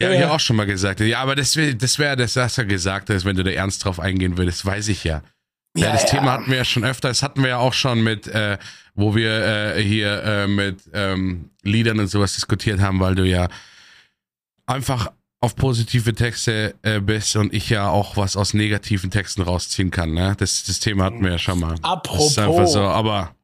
Ja, 0.00 0.10
ja. 0.10 0.12
ich 0.12 0.24
auch 0.24 0.40
schon 0.40 0.56
mal 0.56 0.66
gesagt. 0.66 1.00
Ja, 1.00 1.20
aber 1.20 1.36
das 1.36 1.56
wäre 1.56 1.74
das, 1.74 1.98
wär, 1.98 2.16
das 2.16 2.34
du 2.34 2.40
ja 2.40 2.64
gesagt, 2.64 3.08
dass 3.08 3.24
wenn 3.24 3.36
du 3.36 3.44
da 3.44 3.50
ernst 3.50 3.84
drauf 3.84 4.00
eingehen 4.00 4.36
würdest, 4.36 4.66
weiß 4.66 4.88
ich 4.88 5.04
ja. 5.04 5.22
Ja, 5.76 5.86
ja 5.86 5.92
das 5.92 6.02
ja. 6.04 6.08
Thema 6.18 6.32
hatten 6.32 6.50
wir 6.50 6.56
ja 6.56 6.64
schon 6.64 6.84
öfter. 6.84 7.08
Das 7.08 7.22
hatten 7.22 7.42
wir 7.42 7.50
ja 7.50 7.58
auch 7.58 7.74
schon 7.74 8.02
mit, 8.02 8.26
äh, 8.26 8.58
wo 8.94 9.14
wir 9.14 9.76
äh, 9.76 9.82
hier 9.82 10.22
äh, 10.22 10.46
mit 10.46 10.80
ähm, 10.92 11.50
Liedern 11.62 12.00
und 12.00 12.08
sowas 12.08 12.34
diskutiert 12.34 12.80
haben, 12.80 12.98
weil 12.98 13.14
du 13.14 13.24
ja 13.24 13.48
einfach 14.66 15.12
auf 15.40 15.54
positive 15.54 16.14
Texte 16.14 16.74
äh, 16.82 17.00
bist 17.00 17.36
und 17.36 17.52
ich 17.52 17.70
ja 17.70 17.90
auch 17.90 18.16
was 18.16 18.36
aus 18.36 18.54
negativen 18.54 19.10
Texten 19.10 19.42
rausziehen 19.42 19.90
kann. 19.90 20.12
Ne? 20.12 20.34
Das, 20.38 20.64
das 20.64 20.80
Thema 20.80 21.04
hatten 21.04 21.22
wir 21.22 21.32
ja 21.32 21.38
schon 21.38 21.60
mal. 21.60 21.76
Apropos 21.82 22.34
das 22.34 22.44
ist 22.44 22.50
einfach 22.50 22.66
so, 22.66 22.80
aber 22.80 23.34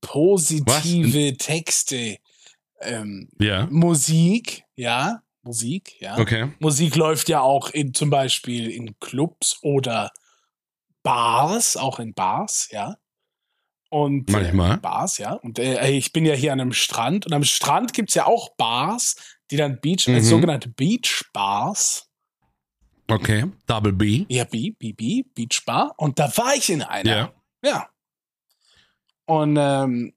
positive 0.00 1.30
was? 1.30 1.38
Texte. 1.38 2.18
Ähm, 2.80 3.28
ja. 3.38 3.68
Musik, 3.70 4.64
ja, 4.74 5.22
Musik, 5.42 6.00
ja. 6.00 6.18
Okay. 6.18 6.52
Musik 6.60 6.96
läuft 6.96 7.28
ja 7.28 7.40
auch 7.40 7.70
in 7.70 7.94
zum 7.94 8.10
Beispiel 8.10 8.70
in 8.70 8.98
Clubs 9.00 9.58
oder 9.62 10.10
Bars, 11.02 11.76
auch 11.76 11.98
in 11.98 12.14
Bars, 12.14 12.68
ja. 12.70 12.96
Und 13.90 14.30
Manchmal. 14.30 14.76
Äh, 14.76 14.80
Bars, 14.80 15.18
ja. 15.18 15.34
Und 15.34 15.58
äh, 15.58 15.90
ich 15.90 16.12
bin 16.12 16.24
ja 16.24 16.34
hier 16.34 16.52
an 16.52 16.60
einem 16.60 16.72
Strand 16.72 17.26
und 17.26 17.32
am 17.32 17.44
Strand 17.44 17.92
gibt 17.92 18.08
es 18.08 18.14
ja 18.14 18.26
auch 18.26 18.54
Bars, 18.56 19.16
die 19.52 19.56
dann 19.58 19.78
Beach, 19.80 20.08
mhm. 20.08 20.14
als 20.16 20.28
sogenannte 20.28 20.70
Beach 20.70 21.24
Bars. 21.32 22.08
Okay, 23.06 23.44
Double 23.66 23.92
B. 23.92 24.24
Ja, 24.28 24.44
B, 24.44 24.70
B, 24.70 24.92
B, 24.92 25.22
Beach 25.34 25.62
Bar. 25.66 25.92
Und 25.98 26.18
da 26.18 26.34
war 26.36 26.54
ich 26.54 26.70
in 26.70 26.82
einer. 26.82 27.10
Ja. 27.10 27.32
Ja. 27.62 27.88
Und 29.26 29.56
ähm, 29.60 30.14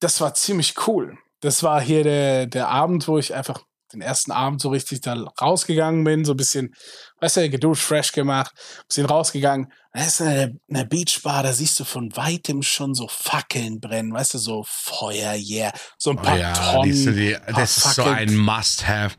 das 0.00 0.20
war 0.20 0.34
ziemlich 0.34 0.74
cool. 0.86 1.16
Das 1.40 1.62
war 1.62 1.80
hier 1.80 2.02
der, 2.02 2.46
der 2.46 2.68
Abend, 2.68 3.06
wo 3.06 3.18
ich 3.18 3.34
einfach 3.34 3.64
den 3.92 4.00
ersten 4.00 4.32
Abend 4.32 4.60
so 4.60 4.70
richtig 4.70 5.00
da 5.00 5.14
rausgegangen 5.40 6.04
bin, 6.04 6.24
so 6.24 6.34
ein 6.34 6.36
bisschen, 6.36 6.74
weißt 7.20 7.38
du, 7.38 7.50
geduscht, 7.50 7.82
fresh 7.82 8.12
gemacht, 8.12 8.52
bisschen 8.88 9.06
rausgegangen. 9.06 9.72
Da 9.92 10.04
ist 10.04 10.20
eine, 10.20 10.56
eine 10.68 10.86
Beachbar, 10.86 11.42
da 11.42 11.52
siehst 11.52 11.78
du 11.80 11.84
von 11.84 12.14
weitem 12.16 12.62
schon 12.62 12.94
so 12.94 13.08
Fackeln 13.08 13.80
brennen, 13.80 14.12
weißt 14.12 14.34
du, 14.34 14.38
so 14.38 14.64
Feuer, 14.66 15.34
yeah, 15.34 15.72
so 15.98 16.10
ein 16.10 16.16
paar 16.16 16.36
oh 16.36 16.38
ja, 16.38 16.52
Tonnen. 16.52 17.16
Die, 17.16 17.36
das 17.54 17.76
ist 17.76 17.94
so 17.94 18.04
ein 18.04 18.36
Must-Have. 18.36 19.16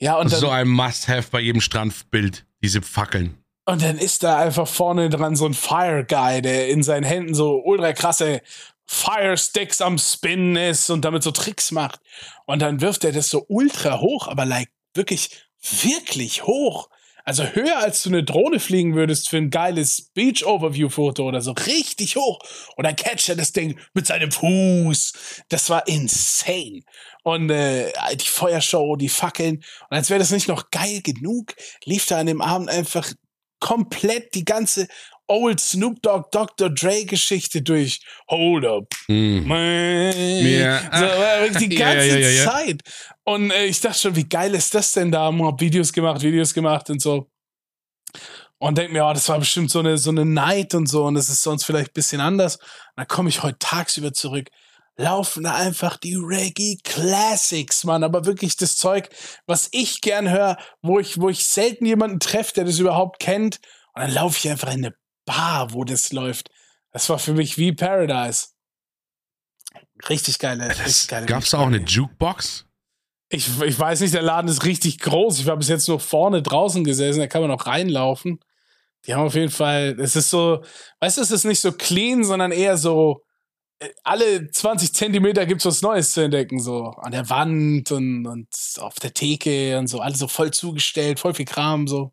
Ja, 0.00 0.16
und 0.16 0.32
dann, 0.32 0.40
so 0.40 0.50
ein 0.50 0.68
Must-Have 0.68 1.28
bei 1.30 1.40
jedem 1.40 1.60
Strandbild, 1.60 2.44
diese 2.62 2.82
Fackeln. 2.82 3.38
Und 3.64 3.82
dann 3.82 3.98
ist 3.98 4.24
da 4.24 4.38
einfach 4.38 4.66
vorne 4.66 5.08
dran 5.08 5.36
so 5.36 5.46
ein 5.46 5.54
Fire 5.54 6.04
Guy, 6.04 6.42
der 6.42 6.68
in 6.68 6.82
seinen 6.82 7.04
Händen 7.04 7.34
so 7.34 7.62
ultra 7.64 7.92
krasse 7.92 8.42
Fire 8.86 9.36
Sticks 9.36 9.80
am 9.80 9.98
Spinnen 9.98 10.56
ist 10.56 10.90
und 10.90 11.04
damit 11.04 11.22
so 11.22 11.30
Tricks 11.30 11.70
macht. 11.70 12.00
Und 12.46 12.60
dann 12.60 12.80
wirft 12.80 13.04
er 13.04 13.12
das 13.12 13.28
so 13.28 13.44
ultra 13.48 14.00
hoch, 14.00 14.28
aber 14.28 14.44
like 14.44 14.70
wirklich, 14.94 15.30
wirklich 15.60 16.44
hoch. 16.44 16.88
Also 17.24 17.44
höher 17.44 17.78
als 17.78 18.02
du 18.02 18.10
eine 18.10 18.24
Drohne 18.24 18.58
fliegen 18.58 18.94
würdest 18.94 19.28
für 19.28 19.36
ein 19.36 19.50
geiles 19.50 20.10
Beach 20.14 20.44
Overview 20.44 20.88
Foto 20.88 21.24
oder 21.24 21.40
so. 21.40 21.52
Richtig 21.52 22.16
hoch. 22.16 22.40
Und 22.76 22.84
dann 22.84 22.96
catcht 22.96 23.28
er 23.28 23.36
das 23.36 23.52
Ding 23.52 23.78
mit 23.94 24.06
seinem 24.06 24.32
Fuß. 24.32 25.12
Das 25.48 25.70
war 25.70 25.86
insane. 25.86 26.82
Und 27.22 27.50
äh, 27.50 27.92
die 28.16 28.26
Feuershow, 28.26 28.96
die 28.96 29.08
Fackeln. 29.08 29.56
Und 29.90 29.96
als 29.96 30.10
wäre 30.10 30.18
das 30.18 30.32
nicht 30.32 30.48
noch 30.48 30.70
geil 30.70 31.00
genug, 31.02 31.54
lief 31.84 32.06
da 32.06 32.18
an 32.18 32.26
dem 32.26 32.40
Abend 32.40 32.68
einfach 32.68 33.12
komplett 33.60 34.34
die 34.34 34.44
ganze 34.44 34.88
Old 35.32 35.60
Snoop 35.60 36.02
Dogg 36.02 36.30
Dr. 36.30 36.68
Dre 36.68 37.06
Geschichte 37.06 37.62
durch. 37.62 38.02
Hold 38.28 38.66
up. 38.66 38.94
Mm. 39.08 39.50
Yeah. 39.50 41.50
So, 41.50 41.58
die 41.58 41.68
ganze 41.70 42.20
ja, 42.20 42.28
ja, 42.28 42.50
Zeit. 42.50 42.82
Und 43.24 43.50
äh, 43.50 43.64
ich 43.64 43.80
dachte 43.80 43.98
schon, 43.98 44.16
wie 44.16 44.28
geil 44.28 44.54
ist 44.54 44.74
das 44.74 44.92
denn 44.92 45.10
da? 45.10 45.32
Hab 45.32 45.58
Videos 45.58 45.90
gemacht, 45.90 46.20
Videos 46.20 46.52
gemacht 46.52 46.90
und 46.90 47.00
so. 47.00 47.30
Und 48.58 48.76
denke 48.76 48.92
mir, 48.92 49.06
oh, 49.06 49.12
das 49.14 49.26
war 49.30 49.38
bestimmt 49.38 49.70
so 49.70 49.78
eine, 49.78 49.96
so 49.96 50.10
eine 50.10 50.26
Night 50.26 50.74
und 50.74 50.86
so 50.86 51.06
und 51.06 51.14
das 51.14 51.30
ist 51.30 51.42
sonst 51.42 51.64
vielleicht 51.64 51.92
ein 51.92 51.94
bisschen 51.94 52.20
anders. 52.20 52.56
Und 52.56 52.66
dann 52.96 53.08
komme 53.08 53.30
ich 53.30 53.42
heute 53.42 53.58
tagsüber 53.58 54.12
zurück 54.12 54.50
laufen 54.98 55.44
da 55.44 55.54
einfach 55.54 55.96
die 55.96 56.16
Reggae 56.16 56.76
Classics, 56.84 57.84
Mann. 57.84 58.04
Aber 58.04 58.26
wirklich 58.26 58.56
das 58.56 58.76
Zeug, 58.76 59.08
was 59.46 59.70
ich 59.72 60.02
gern 60.02 60.30
höre, 60.30 60.58
wo 60.82 60.98
ich, 60.98 61.18
wo 61.18 61.30
ich 61.30 61.46
selten 61.46 61.86
jemanden 61.86 62.20
treffe, 62.20 62.52
der 62.54 62.64
das 62.64 62.78
überhaupt 62.78 63.18
kennt. 63.18 63.58
Und 63.94 64.02
dann 64.02 64.12
laufe 64.12 64.38
ich 64.38 64.50
einfach 64.50 64.68
in 64.68 64.84
eine 64.84 64.94
Bar, 65.24 65.72
wo 65.72 65.84
das 65.84 66.12
läuft. 66.12 66.50
Das 66.90 67.08
war 67.08 67.18
für 67.18 67.34
mich 67.34 67.58
wie 67.58 67.72
Paradise. 67.72 68.48
Richtig 70.08 70.38
geile. 70.38 70.68
Das 70.68 71.06
geile 71.06 71.26
gab's 71.26 71.50
da 71.50 71.58
auch 71.58 71.66
eine 71.66 71.78
Jukebox? 71.78 72.66
Ich, 73.28 73.48
ich 73.62 73.78
weiß 73.78 74.00
nicht, 74.00 74.12
der 74.12 74.22
Laden 74.22 74.48
ist 74.48 74.64
richtig 74.64 74.98
groß. 74.98 75.40
Ich 75.40 75.46
war 75.46 75.56
bis 75.56 75.68
jetzt 75.68 75.88
nur 75.88 76.00
vorne 76.00 76.42
draußen 76.42 76.84
gesessen, 76.84 77.20
da 77.20 77.26
kann 77.26 77.40
man 77.40 77.50
noch 77.50 77.66
reinlaufen. 77.66 78.40
Die 79.06 79.14
haben 79.14 79.26
auf 79.26 79.34
jeden 79.34 79.50
Fall, 79.50 79.96
es 79.98 80.16
ist 80.16 80.30
so, 80.30 80.62
weißt 81.00 81.16
du, 81.16 81.22
es 81.22 81.30
ist 81.30 81.44
nicht 81.44 81.60
so 81.60 81.72
clean, 81.72 82.24
sondern 82.24 82.52
eher 82.52 82.76
so, 82.76 83.24
äh, 83.80 83.88
alle 84.04 84.50
20 84.50 84.94
Zentimeter 84.94 85.46
gibt's 85.46 85.64
was 85.64 85.82
Neues 85.82 86.12
zu 86.12 86.20
entdecken, 86.20 86.60
so 86.60 86.86
an 86.98 87.12
der 87.12 87.28
Wand 87.30 87.90
und, 87.90 88.26
und 88.26 88.48
auf 88.78 88.94
der 88.96 89.14
Theke 89.14 89.78
und 89.78 89.88
so, 89.88 90.00
alles 90.00 90.18
so 90.18 90.28
voll 90.28 90.52
zugestellt, 90.52 91.18
voll 91.18 91.34
viel 91.34 91.46
Kram, 91.46 91.88
so. 91.88 92.12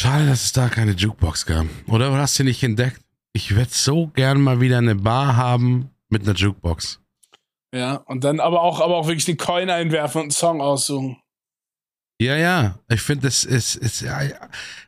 Schade, 0.00 0.26
dass 0.26 0.44
es 0.44 0.52
da 0.52 0.70
keine 0.70 0.92
Jukebox 0.92 1.44
gab. 1.44 1.66
Oder 1.86 2.10
hast 2.16 2.38
du 2.38 2.42
nicht 2.42 2.62
entdeckt? 2.62 3.02
Ich 3.34 3.54
würde 3.54 3.68
so 3.70 4.06
gern 4.06 4.40
mal 4.40 4.58
wieder 4.58 4.78
eine 4.78 4.94
Bar 4.94 5.36
haben 5.36 5.90
mit 6.08 6.22
einer 6.22 6.34
Jukebox. 6.34 7.00
Ja, 7.74 7.96
und 7.96 8.24
dann 8.24 8.40
aber 8.40 8.62
auch, 8.62 8.80
aber 8.80 8.96
auch 8.96 9.08
wirklich 9.08 9.26
den 9.26 9.36
Coin 9.36 9.68
einwerfen 9.68 10.20
und 10.20 10.24
einen 10.24 10.30
Song 10.30 10.62
aussuchen. 10.62 11.18
Ja, 12.18 12.34
ja. 12.36 12.78
Ich 12.88 13.02
finde, 13.02 13.28
es 13.28 13.44
ist, 13.44 13.76
es, 13.76 14.02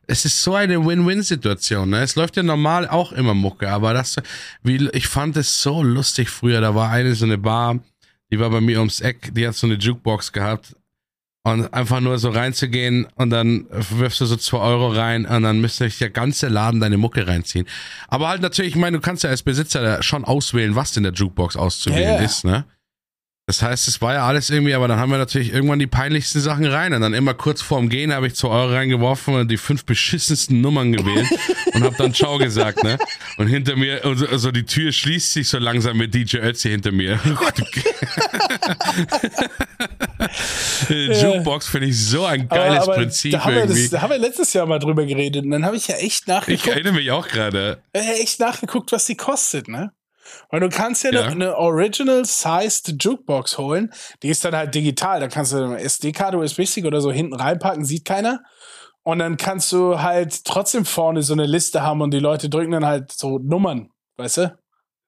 es 0.07 0.25
ist 0.25 0.43
so 0.43 0.55
eine 0.55 0.83
Win-Win-Situation. 0.83 1.91
Ne? 1.91 2.01
Es 2.01 2.17
läuft 2.17 2.39
ja 2.39 2.43
normal 2.43 2.89
auch 2.89 3.13
immer 3.13 3.35
Mucke, 3.35 3.69
aber 3.69 3.93
das, 3.93 4.17
wie, 4.63 4.89
ich 4.95 5.09
fand 5.09 5.37
es 5.37 5.61
so 5.61 5.83
lustig 5.83 6.31
früher. 6.31 6.63
Da 6.63 6.75
war 6.75 6.89
eine 6.89 7.15
so 7.15 7.27
eine 7.27 7.37
Bar, 7.37 7.81
die 8.31 8.39
war 8.39 8.49
bei 8.49 8.63
mir 8.63 8.79
ums 8.79 9.03
Eck, 9.03 9.35
die 9.35 9.47
hat 9.47 9.57
so 9.57 9.67
eine 9.67 9.77
Jukebox 9.77 10.33
gehabt 10.33 10.75
und 11.45 11.75
einfach 11.75 12.01
nur 12.01 12.19
so 12.19 12.31
reinzugehen 12.31 13.07
und 13.17 13.31
dann 13.31 13.67
wirfst 13.71 14.21
du 14.21 14.27
so 14.27 14.37
zwei 14.37 14.59
Euro 14.59 14.89
rein 14.89 15.27
und 15.27 15.43
dann 15.43 15.61
müsste 15.61 15.85
sich 15.85 15.99
der 15.99 16.11
ganze 16.11 16.49
Laden 16.49 16.81
deine 16.81 16.99
Mucke 16.99 17.27
reinziehen. 17.27 17.67
Aber 18.09 18.29
halt 18.29 18.43
natürlich, 18.43 18.75
ich 18.75 18.81
meine, 18.81 18.99
du 18.99 19.03
kannst 19.03 19.25
ja 19.25 19.31
als 19.31 19.43
Besitzer 19.43 20.03
schon 20.03 20.25
auswählen, 20.25 20.77
was 20.77 20.97
in 20.97 21.03
der 21.03 21.13
Jukebox 21.13 21.57
auszuwählen 21.57 22.17
yeah. 22.17 22.23
ist, 22.23 22.45
ne? 22.45 22.65
Das 23.47 23.61
heißt, 23.61 23.89
es 23.89 24.01
war 24.01 24.15
ja 24.15 24.25
alles 24.25 24.51
irgendwie, 24.51 24.73
aber 24.73 24.87
dann 24.87 25.01
haben 25.01 25.11
wir 25.11 25.19
natürlich 25.19 25.53
irgendwann 25.53 25.81
die 25.81 25.89
peinlichsten 25.89 26.41
Sachen 26.41 26.65
rein. 26.65 26.95
Und 26.95 27.01
dann 27.01 27.13
immer 27.13 27.35
kurz 27.35 27.61
vorm 27.61 27.89
Gehen 27.89 28.13
habe 28.13 28.29
ich 28.29 28.37
zwei 28.37 28.49
Euro 28.49 28.73
reingeworfen 28.73 29.35
und 29.35 29.51
die 29.51 29.57
fünf 29.57 29.85
beschissensten 29.85 30.61
Nummern 30.61 30.93
gewählt 30.93 31.27
und 31.75 31.83
habe 31.83 31.97
dann 31.99 32.15
Ciao 32.15 32.39
gesagt, 32.39 32.85
ne? 32.85 32.99
Und 33.39 33.49
hinter 33.49 33.75
mir, 33.75 34.05
also, 34.05 34.29
also 34.29 34.53
die 34.53 34.63
Tür 34.63 34.93
schließt 34.93 35.33
sich 35.33 35.49
so 35.49 35.59
langsam 35.59 35.97
mit 35.97 36.15
DJ 36.15 36.37
Ötzi 36.37 36.71
hinter 36.71 36.93
mir. 36.93 37.19
Jukebox 40.89 41.67
finde 41.67 41.89
ich 41.89 41.99
so 41.99 42.25
ein 42.25 42.47
geiles 42.47 42.83
aber, 42.83 42.93
aber 42.93 43.03
Prinzip 43.03 43.33
da 43.33 43.51
irgendwie. 43.51 43.83
Das, 43.83 43.91
da 43.91 44.03
haben 44.03 44.11
wir 44.11 44.19
letztes 44.19 44.53
Jahr 44.53 44.67
mal 44.67 44.79
drüber 44.79 45.05
geredet 45.05 45.45
und 45.45 45.51
dann 45.51 45.65
habe 45.65 45.77
ich 45.77 45.89
ja 45.89 45.97
echt 45.97 46.29
nachgeguckt. 46.29 46.65
Ich 46.65 46.73
erinnere 46.73 46.93
mich 46.93 47.11
auch 47.11 47.27
gerade. 47.27 47.83
echt 47.93 48.39
nachgeguckt, 48.39 48.93
was 48.93 49.07
die 49.07 49.17
kostet, 49.17 49.67
ne? 49.67 49.93
Weil 50.51 50.61
du 50.61 50.69
kannst 50.69 51.05
ja, 51.05 51.13
Ja. 51.13 51.23
Eine, 51.23 51.33
eine 51.33 51.57
Original-Sized 51.57 53.03
Jukebox 53.03 53.59
holen. 53.59 53.93
Die 54.23 54.29
ist 54.29 54.45
dann 54.45 54.55
halt 54.55 54.75
digital. 54.75 55.21
Da 55.21 55.29
kannst 55.29 55.53
du 55.53 55.59
eine 55.59 55.81
SD-Karte, 55.81 56.39
USB-Stick 56.39 56.85
oder 56.85 57.01
so 57.01 57.13
hinten 57.13 57.35
reinpacken, 57.35 57.85
sieht 57.85 58.05
keiner. 58.05 58.43
Und 59.03 59.19
dann 59.19 59.37
kannst 59.37 59.73
du 59.73 60.01
halt 60.01 60.45
trotzdem 60.45 60.85
vorne 60.85 61.23
so 61.23 61.33
eine 61.33 61.47
Liste 61.47 61.83
haben 61.83 62.01
und 62.01 62.13
die 62.13 62.21
Leute 62.21 62.49
drücken 62.49 62.71
dann 62.73 62.87
halt 62.87 63.11
so 63.13 63.39
Nummern, 63.39 63.91
weißt 64.17 64.37
du? 64.39 64.59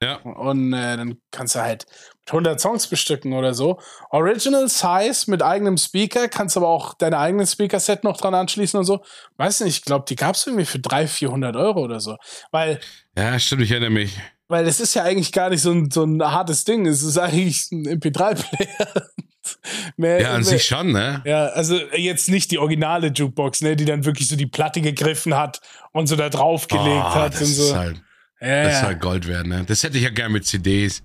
Ja. 0.02 0.16
Und 0.16 0.72
äh, 0.72 0.96
dann 0.96 1.18
kannst 1.30 1.54
du 1.54 1.60
halt 1.60 1.86
mit 2.18 2.28
100 2.28 2.60
Songs 2.60 2.88
bestücken 2.88 3.32
oder 3.32 3.54
so. 3.54 3.80
Original 4.10 4.68
Size 4.68 5.30
mit 5.30 5.42
eigenem 5.42 5.76
Speaker, 5.78 6.28
kannst 6.28 6.56
aber 6.56 6.68
auch 6.68 6.94
deine 6.94 7.18
eigenen 7.18 7.46
Speaker-Set 7.46 8.04
noch 8.04 8.16
dran 8.16 8.34
anschließen 8.34 8.78
und 8.78 8.84
so. 8.84 9.02
Weiß 9.36 9.60
nicht, 9.60 9.78
ich 9.78 9.84
glaube, 9.84 10.04
die 10.08 10.16
gab 10.16 10.34
es 10.34 10.46
irgendwie 10.46 10.66
für 10.66 10.78
300, 10.78 11.10
400 11.10 11.56
Euro 11.56 11.80
oder 11.80 12.00
so. 12.00 12.16
Weil, 12.50 12.80
Ja, 13.16 13.38
stimmt, 13.38 13.62
ich 13.62 13.70
erinnere 13.70 13.90
mich. 13.90 14.18
Weil 14.48 14.64
das 14.64 14.80
ist 14.80 14.94
ja 14.94 15.02
eigentlich 15.04 15.32
gar 15.32 15.50
nicht 15.50 15.62
so 15.62 15.70
ein, 15.72 15.90
so 15.90 16.04
ein 16.04 16.22
hartes 16.22 16.64
Ding. 16.64 16.86
Es 16.86 17.02
ist 17.02 17.18
eigentlich 17.18 17.70
ein 17.72 17.86
MP3-Player. 18.00 19.08
Mehr- 19.96 20.20
Ja, 20.22 20.28
an 20.30 20.36
mehr- 20.36 20.44
sich 20.44 20.64
schon, 20.64 20.92
ne? 20.92 21.20
ja, 21.26 21.46
also 21.48 21.76
jetzt 21.96 22.28
nicht 22.30 22.50
die 22.50 22.58
originale 22.58 23.08
Jukebox, 23.08 23.60
ne, 23.60 23.76
die 23.76 23.84
dann 23.84 24.04
wirklich 24.06 24.26
so 24.28 24.36
die 24.36 24.46
Platte 24.46 24.80
gegriffen 24.80 25.34
hat 25.36 25.60
und 25.92 26.06
so 26.06 26.16
da 26.16 26.30
draufgelegt 26.30 26.88
Oh, 27.06 27.14
hat 27.14 27.34
das 27.34 27.40
und 27.42 27.46
so. 27.48 27.64
ist 27.64 27.74
halt, 27.74 28.02
ja, 28.40 28.62
das 28.64 28.72
ist 28.76 28.82
halt 28.82 29.00
Gold 29.00 29.26
wert, 29.28 29.46
ne? 29.46 29.64
Das 29.66 29.82
hätte 29.82 29.98
ich 29.98 30.04
ja 30.04 30.10
gern 30.10 30.32
mit 30.32 30.46
CDs. 30.46 31.02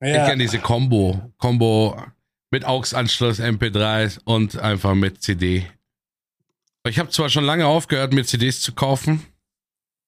Ich 0.00 0.08
ja. 0.14 0.26
kenne 0.26 0.42
diese 0.42 0.58
Combo. 0.58 1.32
Combo 1.38 2.02
mit 2.50 2.64
AUX-Anschluss, 2.64 3.40
MP3s 3.40 4.20
und 4.24 4.58
einfach 4.58 4.94
mit 4.94 5.22
CD. 5.22 5.66
Ich 6.86 6.98
habe 6.98 7.10
zwar 7.10 7.28
schon 7.28 7.44
lange 7.44 7.66
aufgehört, 7.66 8.12
mir 8.14 8.24
CDs 8.24 8.60
zu 8.62 8.72
kaufen. 8.72 9.22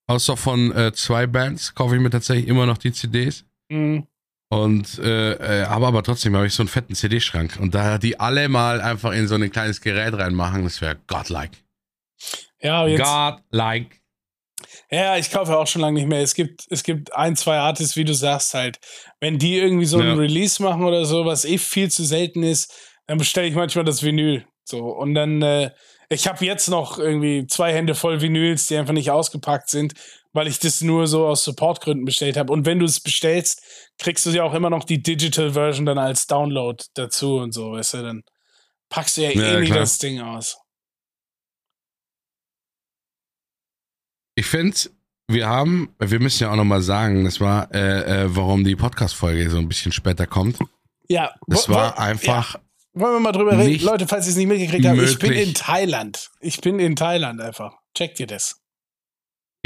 Außer 0.09 0.37
von 0.37 0.73
äh, 0.77 0.93
zwei 0.93 1.27
Bands 1.27 1.75
kaufe 1.75 1.97
ich 1.97 2.01
mir 2.01 2.11
tatsächlich 2.11 2.47
immer 2.49 2.67
noch 2.67 2.79
die 2.79 2.93
CDs. 2.93 3.45
Mhm. 3.69 4.07
Und 4.49 4.99
äh, 5.01 5.33
äh, 5.33 5.65
aber, 5.65 5.89
aber 5.89 6.03
trotzdem 6.05 6.37
habe 6.37 6.47
ich 6.47 6.55
so 6.55 6.63
einen 6.63 6.69
fetten 6.69 6.95
CD-Schrank. 6.95 7.59
Und 7.61 7.75
da 7.75 7.99
die 7.99 8.21
alle 8.21 8.49
mal 8.49 8.81
einfach 8.81 9.13
in 9.13 9.27
so 9.27 9.35
ein 9.35 9.51
kleines 9.51 9.81
Gerät 9.81 10.15
reinmachen, 10.15 10.63
das 10.63 10.81
wäre 10.81 10.97
godlike. 11.09 11.57
ja, 12.61 12.87
jetzt, 12.87 13.03
Godlike. 13.03 13.97
Ja, 14.91 15.17
ich 15.17 15.31
kaufe 15.33 15.57
auch 15.59 15.67
schon 15.67 15.83
lange 15.83 15.99
nicht 15.99 16.09
mehr. 16.09 16.21
Es 16.23 16.35
gibt, 16.35 16.65
es 16.71 16.85
gibt 16.85 17.13
ein, 17.15 17.35
zwei 17.35 17.59
Artists, 17.59 17.97
wie 17.97 18.05
du 18.05 18.15
sagst, 18.15 18.55
halt. 18.55 18.79
Wenn 19.21 19.39
die 19.39 19.59
irgendwie 19.59 19.85
so 19.87 20.01
Ja. 20.01 20.13
ein 20.13 20.19
Release 20.19 20.63
machen 20.63 20.85
oder 20.85 21.05
so, 21.05 21.25
was 21.27 21.45
eh 21.45 21.59
viel 21.59 21.91
zu 21.91 22.05
selten 22.05 22.45
ist, 22.45 22.73
dann 23.09 23.19
bestelle 23.19 23.49
ich 23.49 23.55
manchmal 23.55 23.85
das 23.85 24.03
Vinyl. 24.05 24.47
So. 24.65 24.79
Und 24.87 25.15
dann, 25.15 25.43
äh, 25.43 25.71
ich 26.09 26.27
habe 26.29 26.45
jetzt 26.45 26.69
noch 26.69 26.99
irgendwie 26.99 27.47
zwei 27.47 27.73
Hände 27.73 27.95
voll 27.95 28.21
Vinyls, 28.21 28.67
die 28.67 28.77
einfach 28.77 28.93
nicht 28.93 29.11
ausgepackt 29.11 29.71
sind, 29.71 29.95
weil 30.33 30.47
ich 30.47 30.59
das 30.59 30.81
nur 30.83 31.07
so 31.07 31.27
aus 31.27 31.45
Supportgründen 31.45 32.05
bestellt 32.05 32.37
habe. 32.37 32.53
Und 32.53 32.67
wenn 32.67 32.79
du 32.79 32.85
es 32.85 33.01
bestellst, 33.01 33.63
kriegst 33.99 34.27
du 34.27 34.31
ja 34.31 34.43
auch 34.45 34.55
immer 34.55 34.71
noch 34.71 34.85
die 34.85 35.03
Digital 35.03 35.53
Version 35.53 35.87
dann 35.87 35.99
als 35.99 36.27
Download 36.27 36.83
dazu 36.95 37.39
und 37.39 37.53
so, 37.53 37.73
weißt 37.73 37.95
du, 37.95 38.03
dann 38.03 38.23
packst 38.89 39.17
du 39.17 39.23
ja, 39.23 39.31
Ja, 39.31 39.59
eh 39.59 39.65
klar. 39.65 39.79
das 39.81 39.99
Ding 39.99 40.21
aus. 40.21 40.59
Ich 44.39 44.47
finde, 44.47 44.77
wir 45.29 45.49
haben, 45.49 45.95
wir 45.99 46.21
müssen 46.21 46.43
ja 46.45 46.53
auch 46.53 46.57
nochmal 46.57 46.83
sagen, 46.83 47.25
das 47.25 47.41
war, 47.41 47.75
äh, 47.75 48.25
äh, 48.25 48.37
warum 48.37 48.65
die 48.65 48.77
Podcast-Folge 48.77 49.49
so 49.51 49.59
ein 49.59 49.69
bisschen 49.69 49.93
später 49.93 50.27
kommt. 50.27 50.59
Ja, 51.09 51.35
Das 51.47 51.69
war 51.69 51.99
einfach, 51.99 52.57
Wollen 52.99 53.13
wir 53.13 53.21
mal 53.21 53.33
drüber 53.33 53.59
reden? 53.59 53.85
Leute, 53.85 54.09
falls 54.09 54.27
ihr 54.27 54.31
es 54.31 54.37
nicht 54.37 54.47
mitgekriegt 54.47 54.87
habt, 54.87 54.99
ich 54.99 55.19
bin 55.19 55.33
in 55.33 55.53
Thailand. 55.53 56.31
Ich 56.41 56.63
bin 56.63 56.79
in 56.79 56.97
Thailand 56.97 57.43
einfach. 57.43 57.75
Checkt 57.95 58.19
ihr 58.21 58.27
das? 58.27 58.57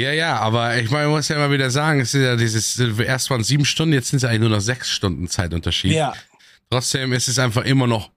ja, 0.01 0.13
ja, 0.13 0.37
aber 0.39 0.79
ich 0.79 0.91
meine, 0.91 1.07
man 1.07 1.17
muss 1.17 1.29
ja 1.29 1.37
immer 1.37 1.51
wieder 1.51 1.71
sagen, 1.71 2.01
es 2.01 2.15
ist 2.15 2.23
ja 2.23 2.35
dieses, 2.35 2.79
erst 2.79 3.31
waren 3.31 3.45
sieben 3.45 3.65
Stunden, 3.65 3.93
jetzt 3.93 4.09
sind 4.09 4.17
es 4.17 4.25
eigentlich 4.25 4.41
nur 4.41 4.49
noch 4.49 4.61
sechs 4.61 4.89
Stunden 4.89 5.29
Zeitunterschied. 5.29 5.93
Ja. 5.93 6.15
Trotzdem 6.71 7.13
ist 7.13 7.29
es 7.29 7.39
einfach 7.39 7.65
immer 7.65 7.87
noch, 7.87 8.11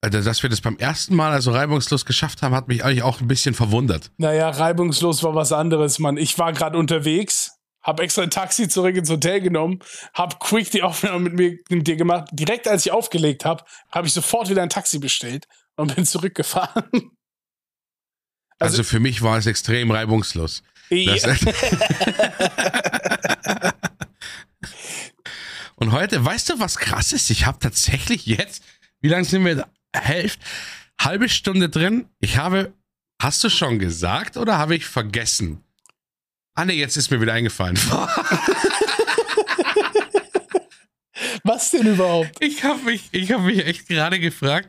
also, 0.00 0.20
dass 0.20 0.42
wir 0.42 0.50
das 0.50 0.60
beim 0.60 0.76
ersten 0.78 1.14
Mal 1.14 1.32
also 1.32 1.52
reibungslos 1.52 2.04
geschafft 2.04 2.42
haben, 2.42 2.54
hat 2.54 2.66
mich 2.68 2.84
eigentlich 2.84 3.04
auch 3.04 3.20
ein 3.20 3.28
bisschen 3.28 3.54
verwundert. 3.54 4.10
Naja, 4.16 4.50
reibungslos 4.50 5.22
war 5.22 5.34
was 5.34 5.52
anderes, 5.52 5.98
Mann. 5.98 6.16
Ich 6.16 6.38
war 6.38 6.52
gerade 6.52 6.76
unterwegs, 6.76 7.52
hab 7.82 8.00
extra 8.00 8.22
ein 8.22 8.30
Taxi 8.30 8.68
zurück 8.68 8.96
ins 8.96 9.10
Hotel 9.10 9.40
genommen, 9.40 9.80
hab 10.14 10.40
quick 10.40 10.70
die 10.70 10.82
Aufnahme 10.82 11.30
mit 11.30 11.34
mir 11.34 11.58
mit 11.76 11.86
dir 11.86 11.96
gemacht. 11.96 12.28
Direkt 12.32 12.68
als 12.68 12.86
ich 12.86 12.92
aufgelegt 12.92 13.44
habe, 13.44 13.64
habe 13.90 14.06
ich 14.06 14.12
sofort 14.12 14.48
wieder 14.48 14.62
ein 14.62 14.70
Taxi 14.70 14.98
bestellt 14.98 15.46
und 15.76 15.94
bin 15.94 16.06
zurückgefahren. 16.06 16.84
Also, 18.58 18.76
Also- 18.78 18.84
für 18.84 19.00
mich 19.00 19.22
war 19.22 19.38
es 19.38 19.46
extrem 19.46 19.90
reibungslos. 19.90 20.62
Das, 20.88 21.24
Und 25.76 25.92
heute, 25.92 26.24
weißt 26.24 26.50
du, 26.50 26.60
was 26.60 26.78
krass 26.78 27.12
ist? 27.12 27.28
Ich 27.30 27.46
habe 27.46 27.58
tatsächlich 27.58 28.26
jetzt, 28.26 28.62
wie 29.00 29.08
lange 29.08 29.24
sind 29.24 29.44
wir? 29.44 29.56
da? 29.56 29.68
Hälfte, 29.94 30.44
halbe 31.00 31.28
Stunde 31.28 31.68
drin. 31.68 32.08
Ich 32.20 32.36
habe, 32.36 32.72
hast 33.20 33.42
du 33.42 33.48
schon 33.48 33.78
gesagt 33.80 34.36
oder 34.36 34.58
habe 34.58 34.76
ich 34.76 34.86
vergessen? 34.86 35.64
Ah 36.54 36.64
nee, 36.64 36.74
jetzt 36.74 36.96
ist 36.96 37.10
mir 37.10 37.20
wieder 37.20 37.32
eingefallen. 37.32 37.78
was 41.44 41.70
denn 41.70 41.86
überhaupt? 41.86 42.36
Ich 42.40 42.64
habe 42.64 42.82
mich, 42.82 43.08
ich 43.12 43.32
habe 43.32 43.44
mich 43.44 43.64
echt 43.64 43.88
gerade 43.88 44.20
gefragt. 44.20 44.68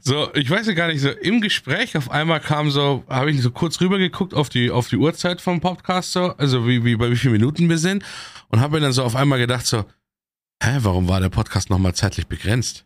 So, 0.00 0.32
ich 0.34 0.50
weiß 0.50 0.66
ja 0.66 0.74
gar 0.74 0.88
nicht, 0.88 1.00
so 1.00 1.10
im 1.10 1.40
Gespräch 1.40 1.96
auf 1.96 2.10
einmal 2.10 2.40
kam 2.40 2.70
so, 2.70 3.04
habe 3.08 3.30
ich 3.30 3.40
so 3.42 3.50
kurz 3.50 3.80
rüber 3.80 3.98
geguckt 3.98 4.34
auf 4.34 4.48
die, 4.48 4.70
auf 4.70 4.88
die 4.88 4.96
Uhrzeit 4.96 5.40
vom 5.40 5.60
Podcast, 5.60 6.12
so, 6.12 6.34
also 6.36 6.66
wie, 6.66 6.84
wie, 6.84 6.96
bei 6.96 7.10
wie 7.10 7.16
vielen 7.16 7.32
Minuten 7.32 7.68
wir 7.68 7.78
sind 7.78 8.04
und 8.48 8.60
habe 8.60 8.76
mir 8.76 8.80
dann 8.80 8.92
so 8.92 9.02
auf 9.02 9.16
einmal 9.16 9.38
gedacht 9.38 9.66
so, 9.66 9.84
hä, 10.62 10.78
warum 10.80 11.08
war 11.08 11.20
der 11.20 11.28
Podcast 11.30 11.70
nochmal 11.70 11.94
zeitlich 11.94 12.26
begrenzt? 12.26 12.84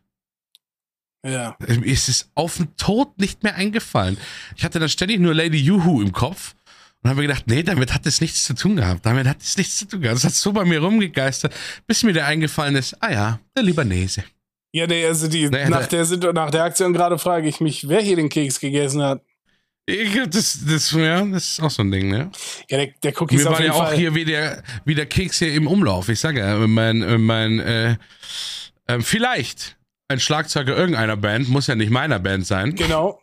Ja. 1.26 1.56
Mir 1.60 1.84
ist 1.84 2.08
es 2.08 2.30
auf 2.34 2.56
den 2.56 2.76
Tod 2.76 3.18
nicht 3.18 3.42
mehr 3.42 3.56
eingefallen. 3.56 4.16
Ich 4.56 4.64
hatte 4.64 4.78
dann 4.78 4.88
ständig 4.88 5.18
nur 5.18 5.34
Lady 5.34 5.58
Juhu 5.58 6.00
im 6.00 6.12
Kopf 6.12 6.54
und 7.08 7.16
habe 7.16 7.22
mir 7.22 7.28
gedacht, 7.28 7.44
nee, 7.46 7.62
damit 7.62 7.94
hat 7.94 8.06
es 8.06 8.20
nichts 8.20 8.44
zu 8.44 8.54
tun 8.54 8.76
gehabt. 8.76 9.04
Damit 9.06 9.26
hat 9.26 9.40
es 9.40 9.56
nichts 9.56 9.78
zu 9.78 9.86
tun 9.88 10.02
gehabt. 10.02 10.16
Das 10.16 10.24
hat 10.24 10.34
so 10.34 10.52
bei 10.52 10.64
mir 10.64 10.80
rumgegeistert, 10.80 11.54
bis 11.86 12.02
mir 12.02 12.12
der 12.12 12.26
eingefallen 12.26 12.76
ist, 12.76 12.96
ah 13.02 13.10
ja, 13.10 13.40
der 13.56 13.62
Libanese. 13.64 14.24
Ja, 14.72 14.86
nee, 14.86 15.04
also 15.06 15.28
die, 15.28 15.48
Nee, 15.48 15.68
nach, 15.70 15.86
der, 15.86 16.04
Situ- 16.04 16.32
nach 16.32 16.50
der 16.50 16.64
Aktion 16.64 16.92
gerade 16.92 17.18
frage 17.18 17.48
ich 17.48 17.60
mich, 17.60 17.88
wer 17.88 18.02
hier 18.02 18.16
den 18.16 18.28
Keks 18.28 18.60
gegessen 18.60 19.02
hat. 19.02 19.22
Ich, 19.86 20.12
das, 20.28 20.58
das, 20.68 20.92
ja, 20.92 21.24
das 21.24 21.52
ist 21.52 21.60
auch 21.62 21.70
so 21.70 21.82
ein 21.82 21.90
Ding, 21.90 22.10
ne? 22.10 22.30
Ja, 22.68 22.76
der, 22.76 22.88
der 23.02 23.22
Cookie 23.22 23.36
ist 23.36 23.44
Wir 23.44 23.50
waren 23.50 23.54
ja 23.54 23.60
jeden 23.62 23.74
auch 23.74 23.86
Fall. 23.88 23.96
hier 23.96 24.14
wie 24.14 24.26
der, 24.26 24.62
wie 24.84 24.94
der 24.94 25.06
Keks 25.06 25.38
hier 25.38 25.54
im 25.54 25.66
Umlauf. 25.66 26.10
Ich 26.10 26.20
sage 26.20 26.40
ja, 26.40 26.58
mein, 26.66 26.98
mein, 27.22 27.58
äh, 27.60 27.96
äh, 28.86 29.00
vielleicht 29.00 29.78
ein 30.08 30.20
Schlagzeuger 30.20 30.76
irgendeiner 30.76 31.16
Band, 31.16 31.48
muss 31.48 31.66
ja 31.68 31.74
nicht 31.74 31.90
meiner 31.90 32.18
Band 32.18 32.46
sein, 32.46 32.74
Genau. 32.74 33.18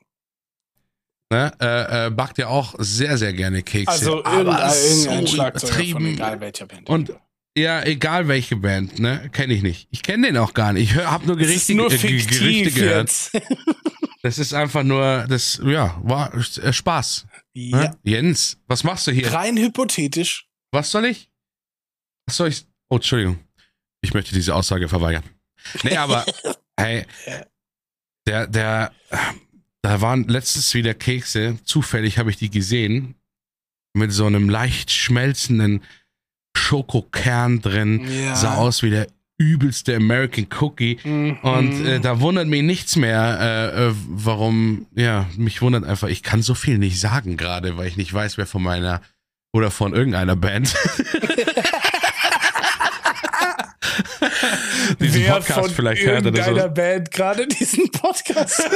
Ne? 1.32 1.52
äh, 1.60 2.08
äh, 2.08 2.10
backt 2.12 2.38
ja 2.38 2.48
auch 2.48 2.76
sehr, 2.80 3.18
sehr 3.18 3.34
gerne 3.34 3.64
Kekse. 3.64 3.92
Also 3.92 4.24
aber 4.24 4.70
so 4.70 5.10
irgendein 5.10 5.28
Schlagzeuger 5.28 5.92
von 5.92 6.06
egal 6.06 6.40
welcher 6.40 6.66
Band. 6.66 6.90
Und 6.90 7.14
ja, 7.58 7.84
egal 7.84 8.28
welche 8.28 8.58
Band, 8.58 9.00
ne? 9.00 9.30
Kenne 9.32 9.54
ich 9.54 9.64
nicht. 9.64 9.88
Ich 9.90 10.04
kenne 10.04 10.28
den 10.28 10.38
auch 10.38 10.54
gar 10.54 10.74
nicht. 10.74 10.90
Ich 10.92 10.96
hör, 10.96 11.10
hab 11.10 11.26
nur 11.26 11.38
Gerichte, 11.38 11.74
nur 11.74 11.88
äh, 11.88 11.98
Ge- 11.98 12.00
fiktiv 12.20 12.40
Gerüchte 12.40 12.72
gehört. 12.80 13.10
jetzt. 13.10 13.32
Das 14.22 14.40
ist 14.40 14.56
einfach 14.56 14.82
nur, 14.82 15.28
das, 15.30 15.62
ja, 15.64 16.02
war 16.04 16.34
äh, 16.34 16.74
Spaß. 16.74 17.28
ja. 17.54 17.78
Ne? 17.78 17.98
Jens, 18.02 18.58
was 18.66 18.84
machst 18.84 19.06
du 19.06 19.12
hier? 19.12 19.32
Rein 19.32 19.56
hypothetisch. 19.56 20.48
Was 20.72 20.90
soll 20.90 21.06
ich? 21.06 21.30
Was 22.26 22.38
soll 22.38 22.48
ich? 22.48 22.66
Oh, 22.90 22.96
Entschuldigung. 22.96 23.38
Ich 24.02 24.16
möchte 24.16 24.34
diese 24.34 24.56
Aussage 24.56 24.90
verweigern. 24.90 25.22
Nee, 25.84 25.96
aber, 25.98 26.26
hey, 26.80 27.06
der, 28.28 28.48
der, 28.48 28.92
da 29.86 30.02
waren 30.02 30.28
letztens 30.28 30.74
wieder 30.74 30.96
Kekse. 30.96 31.60
Zufällig 31.64 32.18
habe 32.18 32.32
ich 32.32 32.38
die 32.38 32.50
gesehen. 32.50 33.14
Mit 33.94 34.12
so 34.12 34.26
einem 34.26 34.50
leicht 34.50 34.90
schmelzenden 34.92 35.84
Schokokern 36.58 37.62
drin. 37.62 38.08
Ja. 38.12 38.36
Sah 38.36 38.56
aus 38.56 38.82
wie 38.82 38.90
der 38.90 39.08
übelste 39.38 39.96
American 39.96 40.48
Cookie. 40.60 40.98
Mhm. 41.04 41.38
Und 41.44 41.86
äh, 41.86 42.00
da 42.00 42.20
wundert 42.20 42.48
mich 42.48 42.64
nichts 42.64 42.96
mehr, 42.96 43.38
äh, 43.40 43.90
äh, 43.90 43.94
warum, 44.08 44.88
ja, 44.96 45.30
mich 45.38 45.62
wundert 45.62 45.84
einfach, 45.84 46.08
ich 46.08 46.24
kann 46.24 46.42
so 46.42 46.56
viel 46.56 46.80
nicht 46.80 47.00
sagen 47.00 47.38
gerade, 47.38 47.78
weil 47.78 47.88
ich 47.88 47.96
nicht 47.96 48.12
weiß, 48.12 48.40
wer 48.40 48.48
von 48.48 48.64
meiner 48.64 49.02
oder 49.54 49.70
von 49.70 49.94
irgendeiner 49.94 50.36
Band 50.36 50.74
diesen 55.06 55.24
Wer 55.24 55.34
Podcast 55.34 55.60
von 55.60 55.70
vielleicht 55.70 56.06
hört 56.06 56.26
oder 56.26 56.44
so. 56.44 56.70
Band 56.70 57.12
gerade 57.12 57.48
diesen 57.48 57.92
Podcast. 57.92 58.62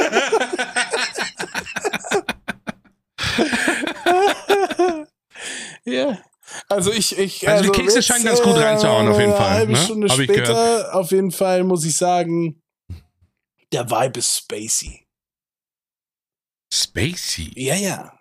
ja. 5.85 6.17
Also 6.67 6.91
ich, 6.91 7.17
ich 7.17 7.47
Also 7.47 7.63
die 7.63 7.79
Kekse 7.79 8.01
scheinen 8.01 8.25
ganz 8.25 8.41
gut 8.41 8.55
reinzuhauen, 8.55 9.07
auf 9.07 9.19
jeden 9.19 9.31
äh, 9.31 9.35
Fall, 9.35 9.45
Eine 9.45 9.55
halbe 9.55 9.71
ne? 9.73 9.77
Stunde 9.77 10.07
Hab 10.07 10.19
ich 10.19 10.25
später, 10.25 10.95
auf 10.95 11.11
jeden 11.11 11.31
Fall 11.31 11.63
muss 11.63 11.85
ich 11.85 11.95
sagen, 11.95 12.61
der 13.71 13.89
Vibe 13.89 14.19
ist 14.19 14.37
spacey. 14.37 15.05
Spacey. 16.73 17.51
Ja, 17.55 17.75
ja. 17.75 18.18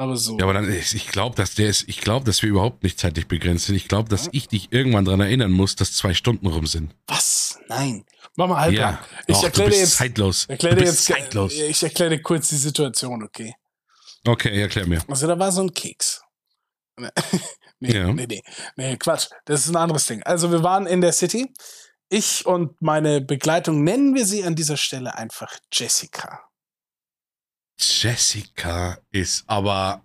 Aber 0.00 0.16
so. 0.16 0.38
Ja, 0.38 0.44
aber 0.44 0.54
dann 0.54 0.64
ist, 0.64 0.94
ich 0.94 1.08
glaube, 1.08 1.36
dass 1.36 1.54
der 1.56 1.68
ist, 1.68 1.86
ich 1.86 2.00
glaube, 2.00 2.24
dass 2.24 2.40
wir 2.40 2.48
überhaupt 2.48 2.82
nicht 2.82 2.98
zeitlich 2.98 3.28
begrenzt 3.28 3.66
sind. 3.66 3.74
Ich 3.74 3.86
glaube, 3.86 4.08
dass 4.08 4.30
ich 4.32 4.48
dich 4.48 4.72
irgendwann 4.72 5.04
daran 5.04 5.20
erinnern 5.20 5.50
muss, 5.50 5.76
dass 5.76 5.92
zwei 5.92 6.14
Stunden 6.14 6.46
rum 6.46 6.66
sind. 6.66 6.94
Was? 7.06 7.58
Nein. 7.68 8.06
Mach 8.34 8.48
mal 8.48 8.60
halb. 8.62 8.72
Ja. 8.72 8.98
Ich 9.26 9.36
Och, 9.36 9.44
erkläre 9.44 9.68
du 9.68 9.74
dir 9.76 9.80
bist 9.82 9.90
jetzt, 9.92 9.98
zeitlos. 9.98 10.46
erkläre 10.46 10.74
du 10.76 10.80
bist 10.80 11.06
jetzt 11.08 11.18
zeitlos. 11.18 11.52
ich 11.52 11.82
erkläre 11.82 12.10
dir 12.16 12.22
kurz 12.22 12.48
die 12.48 12.56
Situation, 12.56 13.22
okay? 13.22 13.52
Okay, 14.26 14.58
erklär 14.58 14.86
mir. 14.86 15.02
Also 15.06 15.26
da 15.26 15.38
war 15.38 15.52
so 15.52 15.60
ein 15.60 15.74
Keks. 15.74 16.22
nee, 17.80 17.92
Ja. 17.94 18.10
nee, 18.12 18.26
nee, 18.26 18.42
nee, 18.76 18.96
Quatsch. 18.96 19.26
Das 19.44 19.60
ist 19.66 19.68
ein 19.68 19.76
anderes 19.76 20.06
Ding. 20.06 20.22
Also 20.22 20.50
wir 20.50 20.62
waren 20.62 20.86
in 20.86 21.02
der 21.02 21.12
City. 21.12 21.52
Ich 22.08 22.46
und 22.46 22.80
meine 22.80 23.20
Begleitung, 23.20 23.84
nennen 23.84 24.14
wir 24.14 24.24
sie 24.24 24.44
an 24.44 24.54
dieser 24.56 24.78
Stelle 24.78 25.14
einfach 25.14 25.52
Jessica. 25.70 26.40
Jessica 27.80 28.98
ist 29.10 29.44
aber. 29.46 30.04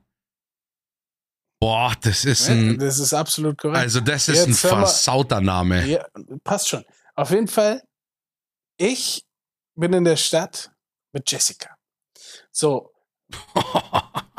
Boah, 1.59 1.93
das 2.01 2.25
ist 2.25 2.49
ein. 2.49 2.77
Das 2.77 2.99
ist 2.99 3.13
absolut 3.13 3.57
korrekt. 3.57 3.79
Also, 3.79 4.01
das 4.01 4.27
ist 4.27 4.47
Jetzt 4.47 4.65
ein 4.65 4.69
versauter 4.69 5.41
Name. 5.41 5.85
Ja, 5.85 6.05
passt 6.43 6.69
schon. 6.69 6.83
Auf 7.15 7.31
jeden 7.31 7.47
Fall, 7.47 7.81
ich 8.77 9.25
bin 9.75 9.93
in 9.93 10.03
der 10.03 10.17
Stadt 10.17 10.71
mit 11.13 11.31
Jessica. 11.31 11.77
So, 12.51 12.93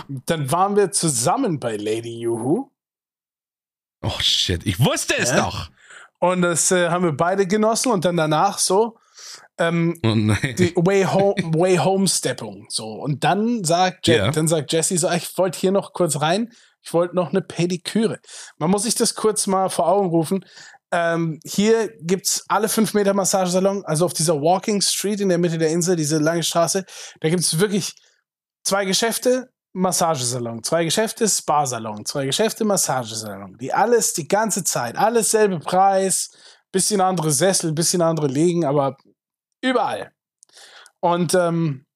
dann 0.08 0.50
waren 0.52 0.76
wir 0.76 0.90
zusammen 0.92 1.58
bei 1.58 1.76
Lady 1.76 2.20
Juhu 2.20 2.70
oh 4.06 4.20
shit, 4.20 4.64
ich 4.66 4.78
wusste 4.78 5.16
es 5.16 5.30
Ja? 5.30 5.42
doch. 5.42 5.70
und 6.18 6.42
das 6.42 6.70
äh, 6.70 6.88
haben 6.88 7.04
wir 7.04 7.12
beide 7.12 7.46
genossen 7.46 7.92
und 7.92 8.04
dann 8.04 8.16
danach 8.16 8.58
so 8.58 8.98
ähm, 9.58 9.98
Oh 10.04 10.14
die 10.14 10.74
Way 10.76 11.04
Home, 11.04 11.34
Way 11.54 11.76
Home 11.78 12.08
Steppung. 12.08 12.66
So. 12.68 12.86
Und 12.92 13.24
dann 13.24 13.64
sagt, 13.64 14.06
Je 14.06 14.16
Ja. 14.16 14.30
dann 14.30 14.48
sagt 14.48 14.72
Jesse 14.72 14.96
so, 14.98 15.10
ich 15.10 15.36
wollte 15.38 15.58
hier 15.58 15.72
noch 15.72 15.92
kurz 15.92 16.20
rein. 16.20 16.52
Ich 16.82 16.92
wollte 16.92 17.16
noch 17.16 17.30
eine 17.30 17.42
Pediküre. 17.42 18.20
Man 18.58 18.70
muss 18.70 18.84
sich 18.84 18.94
das 18.94 19.14
kurz 19.14 19.46
mal 19.46 19.68
vor 19.70 19.88
Augen 19.88 20.08
rufen. 20.08 20.44
Ähm, 20.92 21.40
hier 21.44 21.90
gibt's 22.00 22.44
alle 22.48 22.68
fünf 22.68 22.94
Meter 22.94 23.12
Massagesalon, 23.12 23.84
also 23.84 24.04
auf 24.04 24.12
dieser 24.12 24.40
Walking 24.40 24.80
Street 24.80 25.20
in 25.20 25.28
der 25.28 25.38
Mitte 25.38 25.58
der 25.58 25.70
Insel, 25.70 25.96
diese 25.96 26.18
lange 26.18 26.44
Straße. 26.44 26.84
Da 27.20 27.28
gibt's 27.28 27.58
wirklich 27.58 27.94
zwei 28.62 28.84
Geschäfte, 28.84 29.50
Massagesalon, 29.72 30.62
zwei 30.62 30.84
Geschäfte, 30.84 31.28
Spa-Salon, 31.28 32.04
zwei 32.06 32.24
Geschäfte, 32.24 32.64
Massagesalon. 32.64 33.58
Die 33.58 33.72
alles 33.74 34.14
die 34.14 34.28
ganze 34.28 34.62
Zeit, 34.62 34.96
alles 34.96 35.32
selbe 35.32 35.58
Preis, 35.58 36.30
bisschen 36.70 37.00
andere 37.00 37.32
Sessel, 37.32 37.72
bisschen 37.72 38.00
andere 38.00 38.28
Liegen, 38.28 38.64
aber 38.64 38.96
überall. 39.60 40.12
Und 41.00 41.34
ähm, 41.34 41.86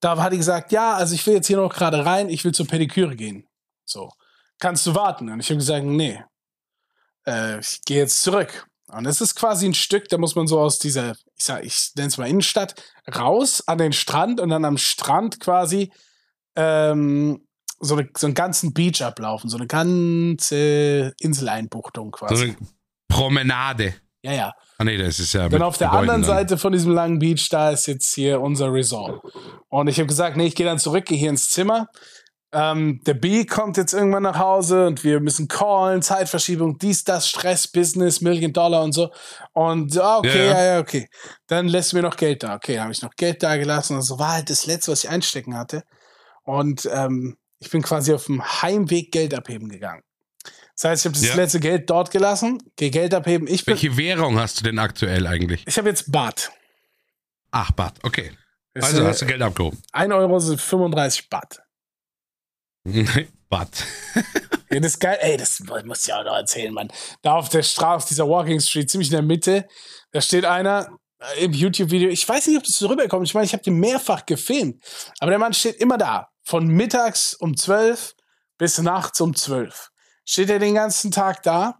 da 0.00 0.16
hat 0.20 0.32
die 0.32 0.38
gesagt, 0.38 0.72
ja, 0.72 0.94
also 0.94 1.14
ich 1.14 1.26
will 1.26 1.34
jetzt 1.34 1.46
hier 1.46 1.56
noch 1.56 1.72
gerade 1.72 2.04
rein, 2.04 2.28
ich 2.28 2.44
will 2.44 2.52
zur 2.52 2.66
Pediküre 2.66 3.16
gehen. 3.16 3.46
So, 3.84 4.10
kannst 4.58 4.86
du 4.86 4.94
warten? 4.94 5.30
Und 5.30 5.40
ich 5.40 5.48
habe 5.48 5.58
gesagt, 5.58 5.84
nee, 5.84 6.22
äh, 7.26 7.60
ich 7.60 7.80
gehe 7.84 7.98
jetzt 7.98 8.22
zurück. 8.22 8.66
Und 8.88 9.06
es 9.06 9.20
ist 9.20 9.36
quasi 9.36 9.66
ein 9.66 9.74
Stück, 9.74 10.08
da 10.08 10.18
muss 10.18 10.34
man 10.34 10.46
so 10.46 10.60
aus 10.60 10.78
dieser, 10.78 11.12
ich 11.12 11.44
sag, 11.44 11.64
ich 11.64 11.92
nenne 11.96 12.08
es 12.08 12.18
mal 12.18 12.28
Innenstadt, 12.28 12.74
raus 13.14 13.66
an 13.66 13.78
den 13.78 13.92
Strand 13.92 14.38
und 14.38 14.50
dann 14.50 14.64
am 14.64 14.76
Strand 14.76 15.40
quasi 15.40 15.90
ähm, 16.56 17.46
so, 17.80 17.96
eine, 17.96 18.10
so 18.16 18.26
einen 18.26 18.34
ganzen 18.34 18.74
Beach 18.74 19.02
ablaufen, 19.02 19.48
so 19.48 19.56
eine 19.56 19.66
ganze 19.66 21.14
Inseleinbuchtung 21.18 22.10
quasi. 22.10 22.36
So 22.36 22.42
eine 22.42 22.56
Promenade. 23.08 23.94
ja, 24.22 24.32
ja. 24.32 24.52
Ah 24.82 24.84
nee, 24.84 24.96
das 24.96 25.20
ist 25.20 25.32
ja. 25.32 25.48
Dann 25.48 25.62
auf 25.62 25.78
der 25.78 25.86
Gebäuden 25.86 26.10
anderen 26.10 26.22
dann. 26.22 26.36
Seite 26.38 26.58
von 26.58 26.72
diesem 26.72 26.92
langen 26.92 27.20
Beach, 27.20 27.48
da 27.50 27.70
ist 27.70 27.86
jetzt 27.86 28.12
hier 28.12 28.40
unser 28.40 28.72
Resort. 28.72 29.22
Und 29.68 29.86
ich 29.86 29.98
habe 29.98 30.08
gesagt, 30.08 30.36
nee, 30.36 30.46
ich 30.46 30.56
gehe 30.56 30.66
dann 30.66 30.80
zurück, 30.80 31.04
gehe 31.04 31.16
hier 31.16 31.30
ins 31.30 31.50
Zimmer. 31.50 31.86
Ähm, 32.52 33.00
der 33.06 33.14
B 33.14 33.44
kommt 33.44 33.76
jetzt 33.76 33.92
irgendwann 33.92 34.24
nach 34.24 34.40
Hause 34.40 34.88
und 34.88 35.04
wir 35.04 35.20
müssen 35.20 35.46
callen, 35.46 36.02
Zeitverschiebung, 36.02 36.78
dies, 36.78 37.04
das, 37.04 37.28
Stress, 37.28 37.68
Business, 37.68 38.20
Million 38.22 38.52
Dollar 38.52 38.82
und 38.82 38.90
so. 38.90 39.10
Und 39.52 39.94
ja, 39.94 40.18
okay, 40.18 40.48
Ja. 40.48 40.52
ja, 40.52 40.64
ja, 40.64 40.80
okay. 40.80 41.06
Dann 41.46 41.68
lässt 41.68 41.94
mir 41.94 42.02
noch 42.02 42.16
Geld 42.16 42.42
da. 42.42 42.56
Okay, 42.56 42.80
habe 42.80 42.90
ich 42.90 43.02
noch 43.02 43.12
Geld 43.16 43.40
da 43.44 43.56
gelassen. 43.56 43.94
Und 43.94 44.02
so 44.02 44.18
war 44.18 44.32
halt 44.32 44.50
das 44.50 44.66
Letzte, 44.66 44.90
was 44.90 45.04
ich 45.04 45.10
einstecken 45.10 45.56
hatte. 45.56 45.84
Und 46.42 46.90
ähm, 46.92 47.36
ich 47.60 47.70
bin 47.70 47.82
quasi 47.82 48.12
auf 48.12 48.26
dem 48.26 48.42
Heimweg 48.42 49.12
Geld 49.12 49.32
abheben 49.32 49.68
gegangen. 49.68 50.02
Das 50.74 50.84
heißt, 50.90 51.02
ich 51.02 51.10
habe 51.10 51.18
das 51.20 51.28
Ja. 51.28 51.34
letzte 51.36 51.60
Geld 51.60 51.88
dort 51.90 52.10
gelassen, 52.10 52.62
gehe 52.76 52.90
Geld 52.90 53.14
abheben. 53.14 53.46
Ich 53.46 53.64
bin, 53.64 53.74
Welche 53.74 53.96
Währung 53.96 54.38
hast 54.38 54.60
du 54.60 54.64
denn 54.64 54.78
aktuell 54.78 55.26
eigentlich? 55.26 55.62
ich 55.66 55.76
habe 55.78 55.88
jetzt 55.88 56.10
Bad. 56.10 56.50
Ach, 57.50 57.70
Bad, 57.72 57.94
okay. 58.02 58.32
Das 58.74 58.86
Also 58.86 59.06
hast 59.06 59.20
du 59.22 59.26
Geld 59.26 59.42
abgehoben. 59.42 59.80
1 59.92 60.12
Euro 60.14 60.38
sind 60.38 60.60
35 60.60 61.28
Baht. 61.28 61.60
Bad. 63.48 63.68
Ja, 64.72 64.80
das 64.80 64.92
ist 64.92 65.00
geil. 65.00 65.18
Ey, 65.20 65.36
das 65.36 65.60
muss 65.84 66.08
ich 66.08 66.14
auch 66.14 66.24
noch 66.24 66.34
erzählen, 66.34 66.72
Mann. 66.72 66.88
Da 67.20 67.34
auf 67.34 67.50
der 67.50 67.62
Straße, 67.62 67.96
auf 67.96 68.04
dieser 68.06 68.26
Walking 68.26 68.58
Street, 68.58 68.88
ziemlich 68.90 69.08
in 69.10 69.12
der 69.16 69.20
Mitte, 69.22 69.68
da 70.12 70.22
steht 70.22 70.46
einer 70.46 70.96
äh, 71.36 71.44
im 71.44 71.52
YouTube-Video. 71.52 72.08
Ich 72.08 72.26
weiß 72.26 72.46
nicht, 72.46 72.56
ob 72.56 72.64
das 72.64 72.78
so 72.78 72.86
rüberkommt. 72.86 73.26
Ich 73.28 73.34
meine, 73.34 73.44
ich 73.44 73.52
habe 73.52 73.62
den 73.62 73.74
mehrfach 73.74 74.24
gefilmt. 74.24 74.82
Aber 75.18 75.30
der 75.30 75.38
Mann 75.38 75.52
steht 75.52 75.76
immer 75.76 75.98
da. 75.98 76.30
Von 76.42 76.68
mittags 76.68 77.34
um 77.34 77.54
12 77.54 78.14
bis 78.56 78.78
nachts 78.78 79.20
um 79.20 79.36
12. 79.36 79.90
Steht 80.24 80.50
er 80.50 80.58
den 80.58 80.74
ganzen 80.74 81.10
Tag 81.10 81.42
da. 81.42 81.78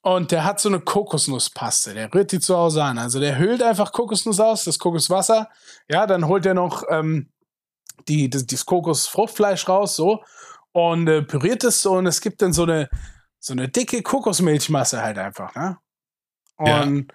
Und 0.00 0.30
der 0.30 0.44
hat 0.44 0.60
so 0.60 0.68
eine 0.68 0.80
Kokosnusspaste. 0.80 1.92
Der 1.92 2.12
rührt 2.14 2.32
die 2.32 2.40
zu 2.40 2.56
Hause 2.56 2.82
an. 2.84 2.98
Also 2.98 3.20
der 3.20 3.36
höhlt 3.36 3.62
einfach 3.62 3.92
Kokosnuss 3.92 4.40
aus, 4.40 4.64
das 4.64 4.78
Kokoswasser. 4.78 5.48
Ja, 5.88 6.06
dann 6.06 6.26
holt 6.28 6.46
er 6.46 6.54
noch 6.54 6.84
ähm, 6.88 7.30
die, 8.06 8.30
das, 8.30 8.46
das 8.46 8.64
Kokosfruchtfleisch 8.64 9.68
raus, 9.68 9.96
so. 9.96 10.22
Und 10.72 11.08
äh, 11.08 11.22
püriert 11.22 11.64
es 11.64 11.82
so. 11.82 11.92
Und 11.92 12.06
es 12.06 12.20
gibt 12.20 12.40
dann 12.42 12.52
so 12.52 12.62
eine, 12.62 12.88
so 13.40 13.52
eine 13.52 13.68
dicke 13.68 14.02
Kokosmilchmasse 14.02 15.02
halt 15.02 15.18
einfach, 15.18 15.54
ne? 15.54 15.78
Ja. 16.64 16.82
Und 16.82 17.12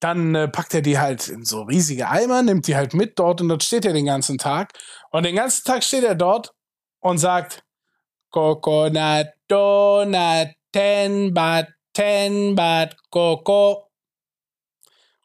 dann 0.00 0.34
äh, 0.34 0.48
packt 0.48 0.74
er 0.74 0.82
die 0.82 0.98
halt 0.98 1.28
in 1.28 1.44
so 1.44 1.62
riesige 1.62 2.08
Eimer, 2.08 2.42
nimmt 2.42 2.66
die 2.66 2.76
halt 2.76 2.94
mit 2.94 3.18
dort 3.18 3.40
und 3.40 3.48
dort 3.48 3.62
steht 3.62 3.84
er 3.84 3.92
den 3.92 4.06
ganzen 4.06 4.38
Tag. 4.38 4.72
Und 5.10 5.24
den 5.24 5.36
ganzen 5.36 5.64
Tag 5.64 5.82
steht 5.82 6.04
er 6.04 6.14
dort 6.14 6.52
und 7.00 7.18
sagt, 7.18 7.64
Coconut 8.34 9.28
Donut, 9.46 10.48
10 10.74 11.32
Baht, 11.32 11.68
10 11.96 12.56
Baht, 12.56 12.96
Coco. 13.08 13.86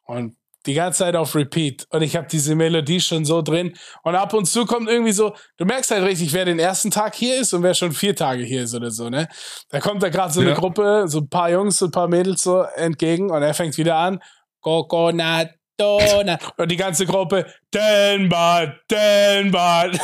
Und 0.06 0.36
die 0.64 0.74
ganze 0.74 1.00
Zeit 1.00 1.16
auf 1.16 1.34
Repeat. 1.34 1.88
Und 1.90 2.02
ich 2.02 2.14
habe 2.14 2.28
diese 2.30 2.54
Melodie 2.54 3.00
schon 3.00 3.24
so 3.24 3.42
drin. 3.42 3.76
Und 4.04 4.14
ab 4.14 4.32
und 4.32 4.44
zu 4.44 4.64
kommt 4.64 4.88
irgendwie 4.88 5.10
so, 5.10 5.34
du 5.56 5.64
merkst 5.64 5.90
halt 5.90 6.04
richtig, 6.04 6.32
wer 6.32 6.44
den 6.44 6.60
ersten 6.60 6.92
Tag 6.92 7.16
hier 7.16 7.40
ist 7.40 7.52
und 7.52 7.64
wer 7.64 7.74
schon 7.74 7.90
vier 7.90 8.14
Tage 8.14 8.44
hier 8.44 8.62
ist 8.62 8.76
oder 8.76 8.92
so, 8.92 9.10
ne? 9.10 9.28
Da 9.70 9.80
kommt 9.80 10.04
da 10.04 10.08
gerade 10.08 10.32
so 10.32 10.40
eine 10.40 10.50
Ja. 10.50 10.54
Gruppe, 10.56 11.06
so 11.08 11.18
ein 11.18 11.28
paar 11.28 11.50
Jungs 11.50 11.82
und 11.82 11.88
ein 11.88 11.92
paar 11.92 12.06
Mädels 12.06 12.42
so 12.42 12.62
entgegen 12.62 13.32
und 13.32 13.42
er 13.42 13.54
fängt 13.54 13.76
wieder 13.76 13.96
an. 13.96 14.20
Coconut 14.60 15.48
Donut. 15.76 16.38
Und 16.58 16.70
die 16.70 16.76
ganze 16.76 17.06
Gruppe, 17.06 17.44
den 17.74 18.28
Bad, 18.28 18.76
den 18.88 19.50
Bad. 19.50 19.98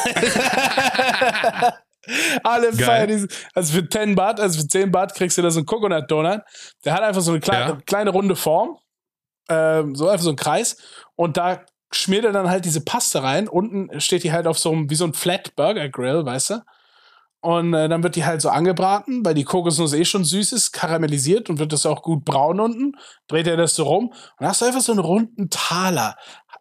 Alle 2.43 2.73
feiern 2.73 3.09
diesen. 3.09 3.29
Also 3.55 3.75
für 3.75 3.89
10 3.89 4.15
Baht, 4.15 4.41
also 4.41 4.61
für 4.61 4.69
10 4.69 4.91
Baht 4.93 5.15
kriegst 5.15 5.39
du 5.39 5.43
da 5.43 5.51
so 5.51 5.59
einen 5.61 5.67
Coconut 5.67 6.11
Donut. 6.11 6.41
Der 6.85 6.95
hat 6.95 7.03
einfach 7.03 7.23
so 7.23 7.33
eine 7.33 7.41
kleine, 7.41 7.71
Ja. 7.73 7.79
kleine 7.87 8.11
runde 8.11 8.37
Form. 8.37 8.79
Ähm, 9.49 9.95
so 9.95 10.09
einfach 10.09 10.25
so 10.25 10.31
ein 10.31 10.37
Kreis. 10.37 10.77
Und 11.15 11.37
da 11.37 11.61
schmiert 11.93 12.25
er 12.25 12.33
dann 12.33 12.51
halt 12.51 12.65
diese 12.65 12.85
Paste 12.85 13.23
rein. 13.23 13.49
Unten 13.49 14.01
steht 14.01 14.25
die 14.25 14.33
halt 14.33 14.47
auf 14.47 14.59
so 14.59 14.73
einem, 14.73 14.91
wie 14.91 14.95
so 14.97 15.05
ein 15.05 15.15
Flat 15.15 15.55
Burger 15.57 15.89
Grill, 15.89 16.25
weißt 16.25 16.51
du? 16.51 16.61
Und 17.41 17.75
äh, 17.75 17.89
dann 17.89 18.03
wird 18.03 18.17
die 18.17 18.25
halt 18.25 18.41
so 18.41 18.49
angebraten, 18.49 19.25
weil 19.25 19.35
die 19.35 19.45
Kokosnuss 19.45 19.93
eh 19.93 20.05
schon 20.05 20.25
süß 20.25 20.51
ist, 20.53 20.73
karamellisiert 20.73 21.49
und 21.49 21.61
wird 21.61 21.73
das 21.73 21.87
auch 21.87 22.03
gut 22.03 22.25
braun 22.25 22.59
unten. 22.59 22.93
Dreht 23.29 23.47
er 23.47 23.57
das 23.57 23.77
so 23.77 23.85
rum 23.85 24.07
und 24.09 24.15
dann 24.41 24.49
hast 24.49 24.63
du 24.63 24.65
einfach 24.67 24.81
so 24.81 24.91
einen 24.91 25.01
runden 25.01 25.49
Taler. 25.49 26.17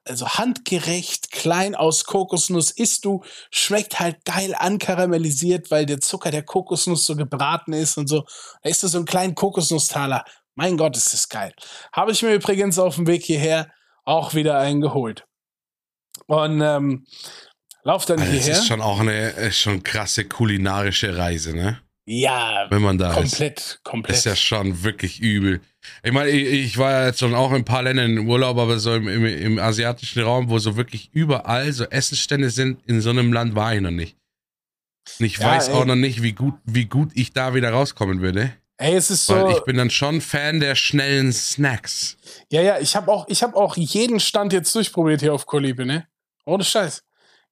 Also 0.08 0.28
handgerecht, 0.28 1.32
klein 1.32 1.74
aus 1.74 2.06
Kokosnuss 2.06 2.70
isst 2.72 3.06
du, 3.06 3.24
schmeckt 3.50 4.00
halt 4.00 4.24
geil 4.24 4.54
ankaramellisiert, 4.56 5.72
weil 5.72 5.86
der 5.88 6.00
Zucker 6.00 6.30
der 6.30 6.44
Kokosnuss 6.44 7.06
so 7.06 7.16
gebraten 7.16 7.74
ist 7.74 7.98
und 7.98 8.08
so. 8.08 8.24
Da 8.62 8.70
ist 8.70 8.84
das 8.84 8.92
so 8.92 9.00
ein 9.00 9.06
kleinen 9.06 9.34
Kokosnusstaler. 9.36 10.24
Mein 10.54 10.78
Gott, 10.78 10.96
ist 10.96 11.12
das 11.12 11.28
geil. 11.28 11.54
Habe 11.92 12.12
ich 12.12 12.22
mir 12.22 12.34
übrigens 12.34 12.78
auf 12.80 12.96
dem 12.96 13.08
Weg 13.08 13.24
hierher 13.24 13.72
auch 14.04 14.36
wieder 14.36 14.60
einen 14.60 14.80
geholt. 14.82 15.26
Und 16.28 16.62
ähm, 16.62 17.06
lauf 17.84 18.06
dann 18.06 18.20
Also 18.20 18.32
das 18.32 18.44
hierher. 18.44 18.60
ist 18.62 18.68
schon 18.68 18.82
auch 18.82 19.00
eine 19.00 19.30
ist 19.32 19.60
schon 19.60 19.84
krasse 19.84 20.26
kulinarische 20.26 21.18
Reise, 21.18 21.56
ne? 21.56 21.82
Ja, 22.08 22.68
Wenn 22.70 22.84
man 22.84 22.98
da 23.00 23.10
ist. 23.10 23.16
komplett, 23.16 23.80
komplett. 23.84 24.12
Das 24.12 24.20
ist 24.20 24.26
ja 24.26 24.36
schon 24.36 24.84
wirklich 24.84 25.20
übel. 25.22 25.60
Ich 26.04 26.12
meine, 26.12 26.30
ich, 26.30 26.66
ich 26.66 26.78
war 26.78 26.92
ja 26.92 27.06
jetzt 27.08 27.20
schon 27.20 27.34
auch 27.34 27.50
in 27.50 27.58
ein 27.58 27.66
paar 27.66 27.82
Ländern 27.84 28.16
im 28.18 28.30
Urlaub, 28.30 28.58
aber 28.58 28.78
so 28.78 28.94
im, 28.94 29.08
im, 29.08 29.26
im 29.26 29.60
asiatischen 29.60 30.22
Raum, 30.22 30.50
wo 30.50 30.60
so 30.60 30.78
wirklich 30.78 31.10
überall 31.14 31.72
so 31.74 31.84
Essensstände 31.86 32.52
sind, 32.52 32.80
in 32.86 33.02
so 33.02 33.10
einem 33.10 33.34
Land 33.34 33.56
war 33.56 33.74
ich 33.74 33.82
noch 33.82 33.92
nicht. 33.92 34.16
Und 35.20 35.26
ich 35.26 35.38
Ja, 35.38 35.48
weiß 35.48 35.70
ey. 35.70 35.74
auch 35.74 35.86
noch 35.86 35.96
nicht, 35.96 36.22
wie 36.22 36.34
gut, 36.34 36.56
wie 36.66 36.86
gut 36.86 37.10
ich 37.16 37.34
da 37.34 37.54
wieder 37.56 37.72
rauskommen 37.72 38.22
würde. 38.22 38.54
Ey, 38.78 38.94
es 38.96 39.10
ist 39.10 39.26
so. 39.26 39.36
Weil 39.36 39.52
ich 39.54 39.64
bin 39.64 39.78
dann 39.78 39.90
schon 39.90 40.20
Fan 40.22 40.60
der 40.60 40.76
schnellen 40.76 41.32
Snacks. 41.32 42.18
Ja, 42.52 42.62
ja, 42.62 42.80
ich 42.80 42.96
habe 42.96 43.12
auch, 43.12 43.28
ich 43.30 43.42
habe 43.42 43.56
auch 43.56 43.78
jeden 43.78 44.20
Stand 44.20 44.52
jetzt 44.54 44.76
durchprobiert 44.76 45.22
hier 45.22 45.34
auf 45.34 45.46
Kolibe, 45.46 45.86
ne? 45.86 46.08
Ohne 46.46 46.64
Scheiß. 46.64 47.02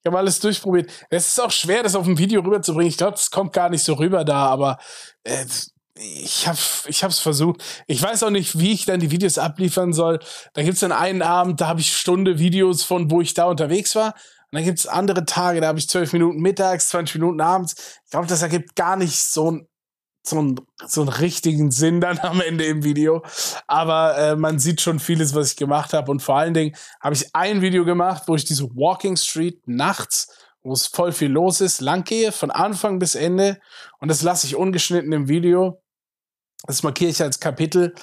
Ich 0.03 0.07
habe 0.07 0.17
alles 0.17 0.41
durchprobiert. 0.41 0.91
Es 1.09 1.29
ist 1.29 1.39
auch 1.39 1.51
schwer, 1.51 1.81
das 1.81 1.95
auf 1.95 2.03
dem 2.03 2.17
Video 2.17 2.41
rüberzubringen. 2.41 2.89
Ich 2.89 2.97
glaube, 2.97 3.13
das 3.13 3.31
kommt 3.31 3.53
gar 3.53 3.69
nicht 3.69 3.85
so 3.85 3.93
rüber 3.93 4.25
da, 4.25 4.47
aber 4.47 4.77
äh, 5.23 5.45
ich 5.95 6.45
habe 6.45 6.57
ich 6.87 7.05
hab's 7.05 7.19
versucht. 7.19 7.63
Ich 7.87 8.01
weiß 8.01 8.23
auch 8.23 8.29
nicht, 8.29 8.59
wie 8.59 8.73
ich 8.73 8.83
dann 8.85 8.99
die 8.99 9.11
Videos 9.11 9.37
abliefern 9.37 9.93
soll. 9.93 10.19
Da 10.53 10.63
gibt's 10.63 10.81
dann 10.81 10.91
einen 10.91 11.21
Abend, 11.21 11.61
da 11.61 11.67
habe 11.69 11.79
ich 11.79 11.95
Stunde 11.95 12.37
Videos 12.37 12.83
von, 12.83 13.11
wo 13.11 13.21
ich 13.21 13.33
da 13.33 13.45
unterwegs 13.45 13.95
war. 13.95 14.07
Und 14.07 14.57
dann 14.57 14.65
gibt's 14.65 14.87
andere 14.87 15.25
Tage, 15.25 15.61
da 15.61 15.67
habe 15.67 15.79
ich 15.79 15.87
zwölf 15.87 16.11
Minuten 16.11 16.41
mittags, 16.41 16.89
20 16.89 17.15
Minuten 17.15 17.39
abends. 17.39 18.01
Ich 18.03 18.11
glaube, 18.11 18.27
das 18.27 18.41
ergibt 18.41 18.75
gar 18.75 18.97
nicht 18.97 19.17
so 19.17 19.51
ein 19.51 19.67
so 20.25 20.39
einen, 20.39 20.61
so 20.87 21.01
einen 21.01 21.09
richtigen 21.09 21.69
Sinn 21.71 22.01
dann 22.01 22.17
am 22.19 22.41
Ende 22.41 22.65
im 22.65 22.83
Video. 22.83 23.23
Aber 23.67 24.17
äh, 24.17 24.35
man 24.35 24.57
sieht 24.59 24.81
schon 24.81 24.99
vieles, 24.99 25.35
was 25.35 25.51
ich 25.51 25.57
gemacht 25.57 25.93
habe. 25.93 26.09
Und 26.09 26.21
vor 26.21 26.37
allen 26.37 26.53
Dingen 26.53 26.75
habe 27.01 27.15
ich 27.15 27.35
ein 27.35 27.61
Video 27.61 27.85
gemacht, 27.85 28.23
wo 28.27 28.35
ich 28.35 28.45
diese 28.45 28.63
Walking 28.75 29.17
Street 29.17 29.67
nachts, 29.67 30.29
wo 30.63 30.71
es 30.71 30.87
voll 30.87 31.11
viel 31.11 31.31
los 31.31 31.61
ist, 31.61 31.81
lang 31.81 32.03
gehe, 32.05 32.31
von 32.31 32.51
Anfang 32.51 32.99
bis 32.99 33.15
Ende. 33.15 33.59
Und 33.99 34.07
das 34.09 34.21
lasse 34.21 34.47
ich 34.47 34.55
ungeschnitten 34.55 35.11
im 35.11 35.27
Video. 35.27 35.81
Das 36.65 36.83
markiere 36.83 37.11
ich 37.11 37.21
als 37.21 37.41
Kapitel. 37.41 37.93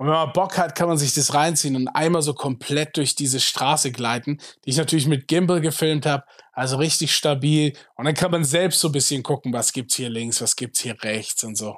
Und 0.00 0.06
wenn 0.06 0.14
man 0.14 0.32
Bock 0.32 0.56
hat, 0.56 0.74
kann 0.74 0.88
man 0.88 0.96
sich 0.96 1.12
das 1.12 1.34
reinziehen 1.34 1.76
und 1.76 1.88
einmal 1.88 2.22
so 2.22 2.32
komplett 2.32 2.96
durch 2.96 3.16
diese 3.16 3.38
Straße 3.38 3.92
gleiten, 3.92 4.40
die 4.64 4.70
ich 4.70 4.78
natürlich 4.78 5.06
mit 5.06 5.28
Gimbal 5.28 5.60
gefilmt 5.60 6.06
habe. 6.06 6.24
Also 6.54 6.78
richtig 6.78 7.14
stabil. 7.14 7.76
Und 7.96 8.06
dann 8.06 8.14
kann 8.14 8.30
man 8.30 8.42
selbst 8.42 8.80
so 8.80 8.88
ein 8.88 8.92
bisschen 8.92 9.22
gucken, 9.22 9.52
was 9.52 9.74
gibt's 9.74 9.96
hier 9.96 10.08
links, 10.08 10.40
was 10.40 10.56
gibt's 10.56 10.80
hier 10.80 10.96
rechts 11.02 11.44
und 11.44 11.56
so. 11.56 11.76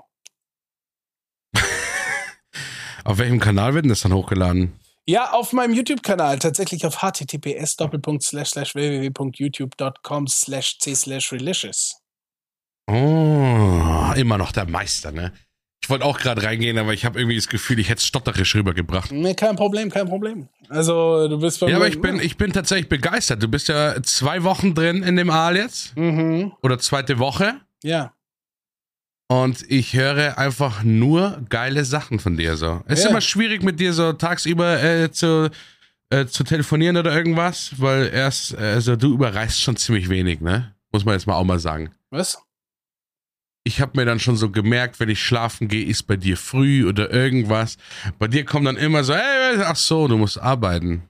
auf 3.05 3.19
welchem 3.19 3.41
Kanal 3.41 3.75
wird 3.75 3.87
denn 3.87 3.91
das 3.91 4.03
dann 4.03 4.15
hochgeladen? 4.15 4.79
Ja, 5.05 5.33
auf 5.33 5.53
meinem 5.53 5.75
YouTube-Kanal, 5.75 6.39
tatsächlich 6.39 6.87
auf 6.87 7.03
https 7.03 7.77
www.youtube.com 7.77 10.29
slash 10.29 10.79
c 10.79 10.95
slash 10.95 11.33
relicious. 11.33 11.97
Oh, 12.89 14.13
immer 14.15 14.39
noch 14.39 14.53
der 14.53 14.69
Meister, 14.69 15.11
ne? 15.11 15.33
Ich 15.83 15.91
wollte 15.91 16.05
auch 16.05 16.19
gerade 16.19 16.45
reingehen, 16.45 16.79
aber 16.79 16.95
ich 16.95 17.05
habe 17.05 17.19
irgendwie 17.19 17.37
das 17.37 17.49
Gefühl, 17.49 17.81
ich 17.81 17.89
hätte 17.89 17.99
es 17.99 18.07
stotterisch 18.07 18.55
rübergebracht. 18.55 19.11
Nee, 19.11 19.35
kein 19.35 19.57
Problem, 19.57 19.91
kein 19.91 20.09
Problem. 20.09 20.49
Also, 20.69 21.27
du 21.29 21.41
bist 21.41 21.59
bei 21.59 21.69
Ja, 21.69 21.77
aber 21.77 21.89
ich 21.89 22.01
bin, 22.01 22.21
ich 22.21 22.37
bin 22.37 22.53
tatsächlich 22.53 22.89
begeistert. 22.89 23.43
Du 23.43 23.49
bist 23.49 23.69
ja 23.69 24.01
zwei 24.03 24.45
Wochen 24.45 24.75
drin 24.75 25.03
in 25.03 25.17
dem 25.17 25.29
Aal 25.29 25.57
jetzt. 25.57 25.97
Mhm. 25.97 26.53
Oder 26.63 26.79
zweite 26.79 27.19
Woche. 27.19 27.55
Ja. 27.83 28.13
Und 29.27 29.65
ich 29.69 29.95
höre 29.95 30.39
einfach 30.39 30.85
nur 30.85 31.43
geile 31.49 31.85
Sachen 31.85 32.21
von 32.21 32.37
dir 32.37 32.57
so. 32.57 32.83
Es 32.87 33.01
ist 33.01 33.07
immer 33.07 33.21
schwierig 33.21 33.63
mit 33.63 33.81
dir 33.81 33.93
so 33.93 34.13
tagsüber 34.13 34.81
äh, 34.83 35.11
zu, 35.11 35.51
äh, 36.11 36.27
zu 36.27 36.45
telefonieren 36.45 36.97
oder 36.97 37.17
irgendwas, 37.17 37.73
weil 37.79 38.11
erst, 38.13 38.55
also 38.57 38.95
du 38.95 39.15
überreißt 39.15 39.61
schon 39.61 39.77
ziemlich 39.77 40.09
wenig, 40.09 40.41
ne? 40.41 40.75
Muss 40.93 41.05
man 41.05 41.15
jetzt 41.15 41.27
mal 41.27 41.35
auch 41.35 41.45
mal 41.45 41.59
sagen. 41.59 41.91
Was? 42.11 42.39
Ich 43.65 43.81
habe 43.81 43.93
mir 43.95 44.05
dann 44.05 44.21
schon 44.21 44.37
so 44.37 44.51
gemerkt, 44.51 44.99
wenn 44.99 45.09
ich 45.09 45.23
schlafen 45.23 45.69
gehe, 45.69 45.87
ist 45.87 46.05
bei 46.05 46.17
dir 46.17 46.37
früh 46.37 46.89
oder 46.89 47.11
irgendwas. 47.11 47.77
Bei 48.19 48.29
dir 48.29 48.45
kommt 48.45 48.67
dann 48.67 48.77
immer 48.77 49.05
so, 49.05 49.15
hey, 49.15 49.63
ach 49.65 49.77
so, 49.77 50.09
du 50.09 50.19
musst 50.19 50.39
arbeiten. 50.39 51.09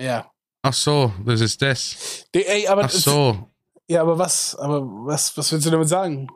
Ja. 0.00 0.30
Ach 0.62 0.72
so, 0.72 1.12
das 1.24 1.40
ist 1.40 1.60
das. 1.62 2.26
Die, 2.34 2.44
ey, 2.44 2.68
aber 2.68 2.84
ach 2.84 2.90
so. 2.90 3.50
Ja, 3.88 4.02
aber 4.02 4.18
was, 4.18 4.54
aber 4.56 4.82
was, 4.82 5.36
was 5.36 5.50
willst 5.50 5.66
du 5.66 5.70
damit 5.70 5.88
sagen? 5.88 6.28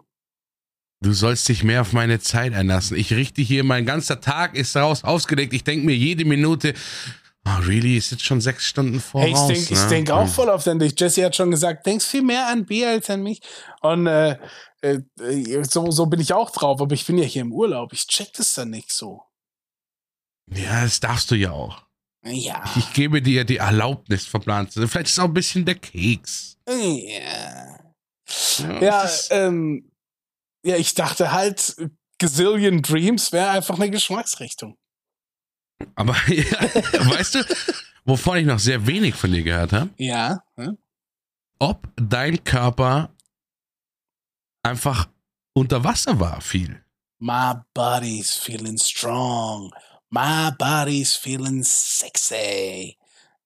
Du 1.01 1.12
sollst 1.12 1.49
dich 1.49 1.62
mehr 1.62 1.83
auf 1.83 1.93
meine 1.93 2.18
Zeit 2.18 2.55
einlassen. 2.55 2.97
Ich 2.97 3.12
richte 3.12 3.43
hier, 3.43 3.62
mein 3.62 3.85
ganzer 3.85 4.20
Tag 4.20 4.57
ist 4.57 4.75
raus 4.75 5.05
ausgelegt. 5.05 5.53
Ich 5.53 5.62
denke 5.62 5.85
mir 5.87 5.95
jede 5.95 6.25
Minute, 6.25 6.75
Oh, 7.47 7.61
really? 7.66 7.97
Ist 7.97 8.11
jetzt 8.11 8.24
schon 8.24 8.40
sechs 8.40 8.64
Stunden 8.64 9.01
voraus? 9.01 9.49
Hey, 9.49 9.53
ich 9.53 9.68
denke 9.68 9.74
ne? 9.74 9.88
denk 9.88 10.11
auch 10.11 10.28
voll 10.28 10.49
auf 10.49 10.64
dich. 10.64 10.99
Jesse 10.99 11.24
hat 11.24 11.36
schon 11.36 11.51
gesagt, 11.51 11.84
denkst 11.84 12.07
viel 12.07 12.22
mehr 12.22 12.49
an 12.49 12.64
B 12.64 12.86
als 12.86 13.11
an 13.11 13.22
mich. 13.22 13.40
Und 13.82 14.07
äh, 14.07 14.38
äh, 14.80 15.01
so, 15.68 15.90
so 15.90 16.07
bin 16.07 16.20
ich 16.20 16.32
auch 16.32 16.51
drauf, 16.51 16.80
aber 16.80 16.95
ich 16.95 17.07
bin 17.07 17.18
ja 17.18 17.24
hier 17.24 17.42
im 17.42 17.53
Urlaub. 17.53 17.92
Ich 17.92 18.07
check 18.07 18.32
das 18.34 18.55
dann 18.55 18.70
nicht 18.70 18.92
so. 18.92 19.22
Ja, 20.53 20.82
das 20.82 21.01
darfst 21.01 21.30
du 21.30 21.34
ja 21.34 21.53
auch. 21.53 21.82
Ja. 22.24 22.64
Ich 22.76 22.92
gebe 22.95 23.20
dir 23.20 23.45
die 23.45 23.59
Erlaubnis 23.59 24.26
verplant. 24.26 24.72
Vielleicht 24.72 25.07
ist 25.07 25.12
es 25.12 25.18
auch 25.18 25.24
ein 25.24 25.34
bisschen 25.34 25.64
der 25.64 25.74
Keks. 25.74 26.57
Ja. 26.66 27.78
Ja, 28.59 28.82
ja, 28.82 29.11
ähm, 29.30 29.90
ja 30.64 30.76
ich 30.76 30.95
dachte 30.95 31.32
halt, 31.32 31.76
Gazillion 32.18 32.80
Dreams 32.80 33.32
wäre 33.32 33.51
einfach 33.51 33.76
eine 33.76 33.90
Geschmacksrichtung. 33.90 34.78
Aber 35.95 36.12
weißt 37.12 37.37
du, 37.37 37.45
wovon 38.05 38.39
ich 38.39 38.47
noch 38.47 38.59
sehr 38.59 38.87
wenig 38.87 39.14
von 39.14 39.32
dir 39.32 39.43
gehört 39.43 39.72
habe? 39.72 39.91
Ja. 39.97 40.43
Hm? 40.57 40.78
Ob 41.59 41.89
dein 41.97 42.43
Körper 42.45 43.11
einfach 44.62 45.09
unter 45.53 45.85
Wasser 45.85 46.18
war 46.18 46.41
viel. 46.41 46.82
My 47.18 47.55
body's 47.72 48.35
feeling 48.35 48.78
strong. 48.78 49.72
My 50.11 50.51
body's 50.59 51.14
feeling 51.14 51.62
sexy. 51.62 52.99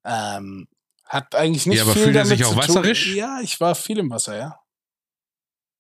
Ähm, 0.05 0.69
hat 1.05 1.35
eigentlich 1.35 1.67
nicht 1.67 1.79
ja, 1.79 1.85
aber 1.85 1.93
viel 1.93 2.05
fühlt 2.05 2.17
er 2.17 2.25
damit 2.25 2.39
sich 2.39 2.47
auch 2.47 2.53
zu 2.53 2.57
wasserisch? 2.57 3.05
Tun. 3.09 3.17
Ja, 3.17 3.41
ich 3.41 3.61
war 3.61 3.75
viel 3.75 3.99
im 3.99 4.11
Wasser, 4.11 4.37
ja. 4.37 4.59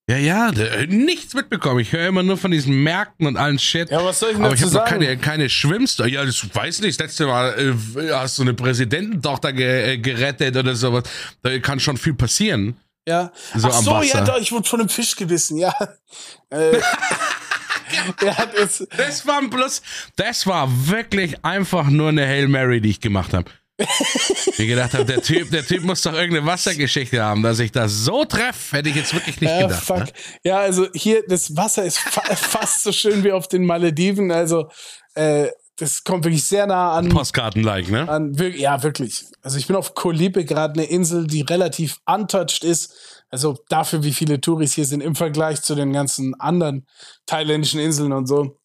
Ja, 0.08 0.16
ja, 0.16 0.50
nichts 0.86 1.34
mitbekommen. 1.34 1.80
Ich 1.80 1.92
höre 1.92 2.08
immer 2.08 2.22
nur 2.22 2.38
von 2.38 2.50
diesen 2.50 2.82
Märkten 2.82 3.26
und 3.26 3.36
allen 3.36 3.58
Shit. 3.58 3.90
Ja, 3.90 4.02
was 4.02 4.20
soll 4.20 4.30
ich 4.30 4.36
denn 4.36 4.44
Aber 4.46 4.54
ich 4.54 4.62
habe 4.62 4.72
noch 4.72 4.86
keine, 4.86 5.18
keine 5.18 5.50
Schwimmster. 5.50 6.06
Ja, 6.06 6.24
das 6.24 6.42
weiß 6.54 6.80
nicht. 6.80 6.98
Das 6.98 7.08
letzte 7.08 7.26
Mal 7.26 7.76
äh, 7.98 8.12
hast 8.14 8.38
du 8.38 8.42
eine 8.42 8.54
Präsidententochter 8.54 9.52
ge 9.52 9.92
äh, 9.92 9.98
gerettet 9.98 10.56
oder 10.56 10.74
sowas. 10.74 11.04
Da 11.42 11.58
kann 11.58 11.78
schon 11.78 11.98
viel 11.98 12.14
passieren. 12.14 12.78
Ja. 13.06 13.32
So 13.54 13.68
Ach 13.68 13.82
so, 13.82 14.02
ja, 14.02 14.22
doch, 14.22 14.40
ich 14.40 14.50
wurde 14.50 14.66
von 14.66 14.80
einem 14.80 14.88
Fisch 14.88 15.14
gebissen, 15.14 15.58
ja. 15.58 15.74
äh, 16.50 16.78
ja 18.22 18.36
das, 18.56 18.86
Das 18.96 19.26
war 19.26 19.42
bloß, 19.42 19.82
das 20.16 20.46
war 20.46 20.68
wirklich 20.88 21.44
einfach 21.44 21.88
nur 21.88 22.08
eine 22.08 22.26
Hail 22.26 22.48
Mary, 22.48 22.80
die 22.80 22.90
ich 22.90 23.00
gemacht 23.00 23.34
habe. 23.34 23.50
Ich 23.78 24.56
gedacht 24.56 24.94
habe, 24.94 25.04
der 25.04 25.22
Typ, 25.22 25.50
der 25.50 25.64
Typ 25.64 25.84
muss 25.84 26.02
doch 26.02 26.12
irgendeine 26.12 26.46
Wassergeschichte 26.46 27.22
haben, 27.22 27.42
dass 27.42 27.60
ich 27.60 27.70
das 27.70 27.92
so 27.92 28.24
treffe, 28.24 28.76
hätte 28.76 28.88
ich 28.88 28.96
jetzt 28.96 29.14
wirklich 29.14 29.40
nicht 29.40 29.52
äh, 29.52 29.62
gedacht. 29.62 29.84
fuck. 29.84 29.98
Ne? 29.98 30.12
Ja, 30.42 30.58
also 30.58 30.88
hier, 30.94 31.22
das 31.28 31.56
Wasser 31.56 31.84
ist 31.84 31.98
fa 31.98 32.22
fast 32.34 32.82
so 32.82 32.92
schön 32.92 33.22
wie 33.22 33.32
auf 33.32 33.46
den 33.46 33.64
Malediven. 33.64 34.32
Also, 34.32 34.68
äh, 35.14 35.48
das 35.76 36.02
kommt 36.02 36.24
wirklich 36.24 36.44
sehr 36.44 36.66
nah 36.66 36.96
an. 36.96 37.08
Postkarten-like, 37.08 37.88
ne? 37.88 38.08
an 38.08 38.34
ja, 38.56 38.82
wirklich. 38.82 39.26
Also 39.42 39.58
ich 39.58 39.68
bin 39.68 39.76
auf 39.76 39.94
Koh 39.94 40.10
Lipe 40.10 40.44
gerade 40.44 40.74
eine 40.74 40.90
Insel, 40.90 41.26
die 41.26 41.42
relativ 41.42 41.98
untouched 42.04 42.64
ist. 42.64 43.22
Also 43.30 43.58
dafür, 43.68 44.02
wie 44.02 44.12
viele 44.12 44.40
Touris 44.40 44.74
hier 44.74 44.86
sind 44.86 45.02
im 45.02 45.14
Vergleich 45.14 45.62
zu 45.62 45.76
den 45.76 45.92
ganzen 45.92 46.34
anderen 46.40 46.86
thailändischen 47.26 47.78
Inseln 47.78 48.12
und 48.12 48.26
so. 48.26 48.58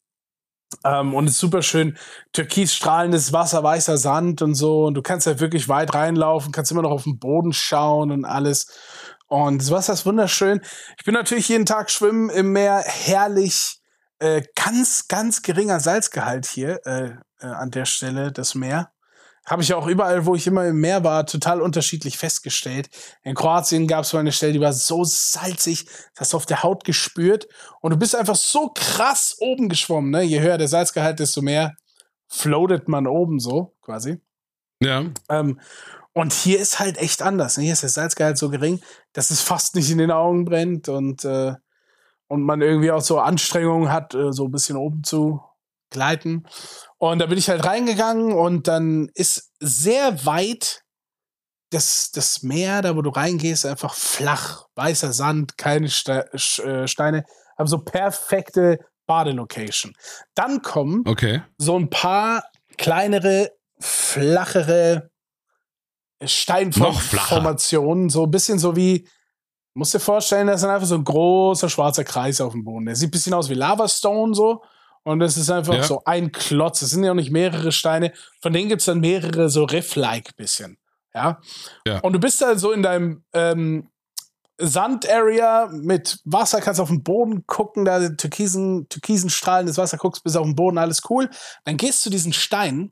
Ähm, 0.83 1.13
und 1.13 1.25
es 1.25 1.33
ist 1.33 1.39
super 1.39 1.61
schön. 1.61 1.97
Türkis 2.31 2.73
strahlendes 2.73 3.33
Wasser, 3.33 3.63
weißer 3.63 3.97
Sand 3.97 4.41
und 4.41 4.55
so. 4.55 4.85
Und 4.85 4.95
du 4.95 5.01
kannst 5.01 5.27
da 5.27 5.39
wirklich 5.39 5.69
weit 5.69 5.93
reinlaufen, 5.93 6.51
kannst 6.51 6.71
immer 6.71 6.81
noch 6.81 6.91
auf 6.91 7.03
den 7.03 7.19
Boden 7.19 7.53
schauen 7.53 8.11
und 8.11 8.25
alles. 8.25 8.67
Und 9.27 9.61
das 9.61 9.71
Wasser 9.71 9.93
ist 9.93 10.05
wunderschön. 10.05 10.61
Ich 10.97 11.05
bin 11.05 11.13
natürlich 11.13 11.49
jeden 11.49 11.65
Tag 11.65 11.89
schwimmen 11.89 12.29
im 12.29 12.51
Meer. 12.51 12.83
Herrlich. 12.85 13.79
Äh, 14.19 14.43
ganz, 14.55 15.07
ganz 15.09 15.41
geringer 15.41 15.81
Salzgehalt 15.81 16.45
hier 16.45 16.79
äh, 16.85 17.15
äh, 17.41 17.47
an 17.47 17.71
der 17.71 17.85
Stelle, 17.85 18.31
das 18.31 18.55
Meer. 18.55 18.92
Habe 19.45 19.61
ich 19.61 19.73
auch 19.73 19.87
überall, 19.87 20.25
wo 20.25 20.35
ich 20.35 20.47
immer 20.47 20.65
im 20.65 20.79
Meer 20.79 21.03
war, 21.03 21.25
total 21.25 21.61
unterschiedlich 21.61 22.17
festgestellt. 22.17 22.89
In 23.23 23.35
Kroatien 23.35 23.87
gab 23.87 24.05
es 24.05 24.13
mal 24.13 24.19
eine 24.19 24.31
Stelle, 24.31 24.53
die 24.53 24.61
war 24.61 24.71
so 24.71 25.03
salzig, 25.03 25.85
das 25.85 26.21
hast 26.21 26.33
du 26.33 26.37
auf 26.37 26.45
der 26.45 26.63
Haut 26.63 26.85
gespürt. 26.85 27.47
Und 27.81 27.91
du 27.91 27.97
bist 27.97 28.15
einfach 28.15 28.37
so 28.37 28.71
krass 28.73 29.35
oben 29.39 29.67
geschwommen. 29.67 30.11
Ne? 30.11 30.23
Je 30.23 30.39
höher 30.39 30.57
der 30.57 30.69
Salzgehalt, 30.69 31.19
desto 31.19 31.41
mehr 31.41 31.75
floatet 32.27 32.87
man 32.87 33.05
oben 33.05 33.39
so 33.39 33.75
quasi. 33.81 34.21
Ja. 34.79 35.05
Ähm, 35.29 35.59
und 36.13 36.31
hier 36.31 36.59
ist 36.59 36.79
halt 36.79 36.97
echt 36.97 37.21
anders. 37.21 37.57
Ne? 37.57 37.65
Hier 37.65 37.73
ist 37.73 37.83
der 37.83 37.89
Salzgehalt 37.89 38.37
so 38.37 38.49
gering, 38.49 38.81
dass 39.11 39.29
es 39.29 39.41
fast 39.41 39.75
nicht 39.75 39.89
in 39.91 39.97
den 39.97 40.11
Augen 40.11 40.45
brennt 40.45 40.87
und, 40.87 41.25
äh, 41.25 41.55
und 42.27 42.43
man 42.43 42.61
irgendwie 42.61 42.91
auch 42.91 43.01
so 43.01 43.19
Anstrengungen 43.19 43.91
hat, 43.91 44.13
äh, 44.13 44.31
so 44.31 44.45
ein 44.45 44.51
bisschen 44.51 44.77
oben 44.77 45.03
zu 45.03 45.41
gleiten. 45.93 46.45
Und 46.97 47.19
da 47.19 47.27
bin 47.27 47.37
ich 47.37 47.49
halt 47.49 47.65
reingegangen 47.65 48.33
und 48.33 48.67
dann 48.67 49.09
ist 49.13 49.51
sehr 49.59 50.25
weit 50.25 50.81
das, 51.69 52.11
das 52.11 52.43
Meer, 52.43 52.81
da 52.81 52.95
wo 52.95 53.01
du 53.01 53.09
reingehst, 53.09 53.65
einfach 53.65 53.95
flach, 53.95 54.65
weißer 54.75 55.11
Sand, 55.13 55.57
keine 55.57 55.89
Ste 55.89 56.31
äh, 56.33 56.87
Steine, 56.87 57.23
aber 57.55 57.67
so 57.67 57.79
perfekte 57.79 58.79
Badelocation. 59.07 59.93
Dann 60.35 60.61
kommen 60.61 61.03
Okay. 61.07 61.41
so 61.57 61.77
ein 61.77 61.89
paar 61.89 62.43
kleinere, 62.77 63.51
flachere 63.79 65.09
flacher. 66.21 66.27
Steinformationen, 66.27 68.09
so 68.09 68.23
ein 68.23 68.31
bisschen 68.31 68.59
so 68.59 68.75
wie, 68.75 69.07
musst 69.73 69.93
dir 69.93 69.99
vorstellen, 69.99 70.47
das 70.47 70.61
ist 70.61 70.67
einfach 70.67 70.87
so 70.87 70.95
ein 70.95 71.03
großer 71.03 71.69
schwarzer 71.69 72.03
Kreis 72.03 72.39
auf 72.39 72.53
dem 72.53 72.63
Boden. 72.63 72.85
Der 72.85 72.95
sieht 72.95 73.09
ein 73.09 73.11
bisschen 73.11 73.33
aus 73.33 73.49
wie 73.49 73.55
Lavastone 73.55 74.33
so. 74.35 74.63
Und 75.03 75.19
das 75.19 75.35
ist 75.37 75.49
einfach 75.49 75.73
Ja. 75.75 75.83
so 75.83 76.01
ein 76.05 76.31
Klotz. 76.31 76.79
Das 76.79 76.89
sind 76.91 77.03
ja 77.03 77.11
auch 77.11 77.15
nicht 77.15 77.31
mehrere 77.31 77.71
Steine. 77.71 78.13
Von 78.41 78.53
denen 78.53 78.69
gibt's 78.69 78.85
dann 78.85 78.99
mehrere 78.99 79.49
so 79.49 79.65
Riff-like 79.65 80.35
bisschen. 80.37 80.77
Ja. 81.13 81.41
Ja. 81.85 81.99
Und 81.99 82.13
du 82.13 82.19
bist 82.19 82.41
da 82.41 82.57
so 82.57 82.71
in 82.71 82.81
deinem 82.83 83.23
ähm, 83.33 83.89
Sand-Area 84.59 85.69
mit 85.71 86.19
Wasser, 86.25 86.61
kannst 86.61 86.79
auf 86.79 86.89
den 86.89 87.03
Boden 87.03 87.45
gucken, 87.47 87.85
da 87.85 88.09
türkisen, 88.09 88.87
türkisen 88.89 89.29
Strahlen 89.29 89.67
des 89.67 89.77
Wasser, 89.77 89.97
guckst 89.97 90.23
bis 90.23 90.35
auf 90.35 90.45
den 90.45 90.55
Boden, 90.55 90.77
alles 90.77 91.01
cool. 91.09 91.29
Dann 91.65 91.77
gehst 91.77 91.99
du 91.99 92.03
zu 92.03 92.09
diesen 92.11 92.33
Steinen 92.33 92.91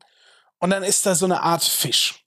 und 0.60 0.72
dann 0.72 0.84
ist 0.84 1.06
da 1.06 1.16
so 1.16 1.26
eine 1.26 1.42
Art 1.42 1.64
Fisch. 1.64 2.26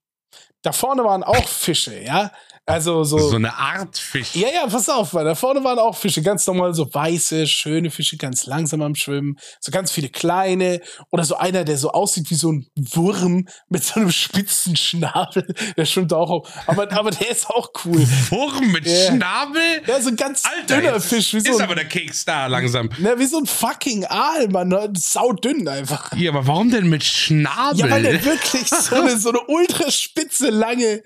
Da 0.62 0.72
vorne 0.72 1.04
waren 1.04 1.22
auch 1.22 1.46
Fische, 1.46 2.00
ja. 2.00 2.30
Also 2.66 3.04
so. 3.04 3.18
So 3.18 3.36
eine 3.36 3.54
Art 3.54 3.98
Fisch. 3.98 4.34
Ja, 4.34 4.48
ja, 4.48 4.66
pass 4.66 4.88
auf, 4.88 5.12
weil 5.12 5.26
da 5.26 5.34
vorne 5.34 5.62
waren 5.64 5.78
auch 5.78 5.94
Fische, 5.96 6.22
ganz 6.22 6.46
normal 6.46 6.72
so 6.72 6.88
weiße, 6.92 7.46
schöne 7.46 7.90
Fische, 7.90 8.16
ganz 8.16 8.46
langsam 8.46 8.80
am 8.80 8.94
Schwimmen, 8.94 9.36
so 9.60 9.70
ganz 9.70 9.92
viele 9.92 10.08
kleine 10.08 10.80
oder 11.10 11.24
so 11.24 11.36
einer, 11.36 11.64
der 11.64 11.76
so 11.76 11.90
aussieht 11.90 12.30
wie 12.30 12.34
so 12.36 12.50
ein 12.52 12.66
Wurm 12.74 13.46
mit 13.68 13.84
so 13.84 14.00
einem 14.00 14.10
spitzen 14.10 14.76
Schnabel, 14.76 15.46
der 15.76 15.84
schwimmt 15.84 16.14
auch, 16.14 16.30
auf. 16.30 16.48
aber 16.66 16.90
aber 16.92 17.10
der 17.10 17.30
ist 17.30 17.48
auch 17.50 17.68
cool. 17.84 17.98
Wurm 18.30 18.72
mit 18.72 18.86
Ja. 18.86 19.08
Schnabel? 19.12 19.82
Ja, 19.86 20.00
so 20.00 20.08
ein 20.08 20.16
ganz 20.16 20.44
Alter, 20.46 20.80
dünner 20.80 21.00
Fisch, 21.00 21.34
wie 21.34 21.38
ist 21.38 21.46
so 21.46 21.60
aber 21.60 21.72
ein, 21.72 21.76
der 21.76 21.84
Keks 21.88 22.24
da 22.24 22.46
langsam. 22.46 22.88
na, 22.98 23.18
wie 23.18 23.26
so 23.26 23.36
ein 23.38 23.46
fucking 23.46 24.06
Aal, 24.06 24.48
Mann, 24.48 24.68
ne? 24.68 24.90
saudünn 24.96 25.68
einfach. 25.68 26.14
Ja, 26.16 26.30
aber 26.30 26.46
warum 26.46 26.70
denn 26.70 26.88
mit 26.88 27.04
Schnabel? 27.04 27.80
Ja, 27.80 27.90
weil 27.90 28.02
der 28.04 28.24
wirklich 28.24 28.68
so 28.68 28.94
eine, 28.94 29.18
so 29.18 29.28
eine 29.28 29.40
ultra 29.48 29.90
spitze, 29.90 30.48
lange, 30.48 31.02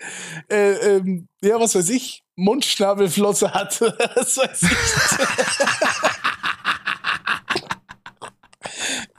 äh, 0.49 0.73
ähm, 0.97 1.29
ja, 1.43 1.61
was 1.61 1.74
weiß 1.74 1.89
ich, 1.91 2.22
Mundschnabelflosse 2.36 3.53
hat. 3.53 3.80
was 3.80 4.36
weiß 4.36 4.62
ich. 4.62 4.70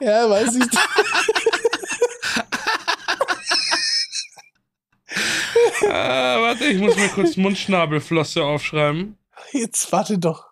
ja, 0.00 0.28
weiß 0.28 0.56
ich. 0.56 0.66
Ah, 5.88 6.40
warte, 6.40 6.64
ich 6.66 6.78
muss 6.78 6.96
mir 6.96 7.08
kurz 7.08 7.36
Mundschnabelflosse 7.36 8.44
aufschreiben. 8.44 9.18
Jetzt 9.52 9.90
warte 9.92 10.18
doch. 10.18 10.46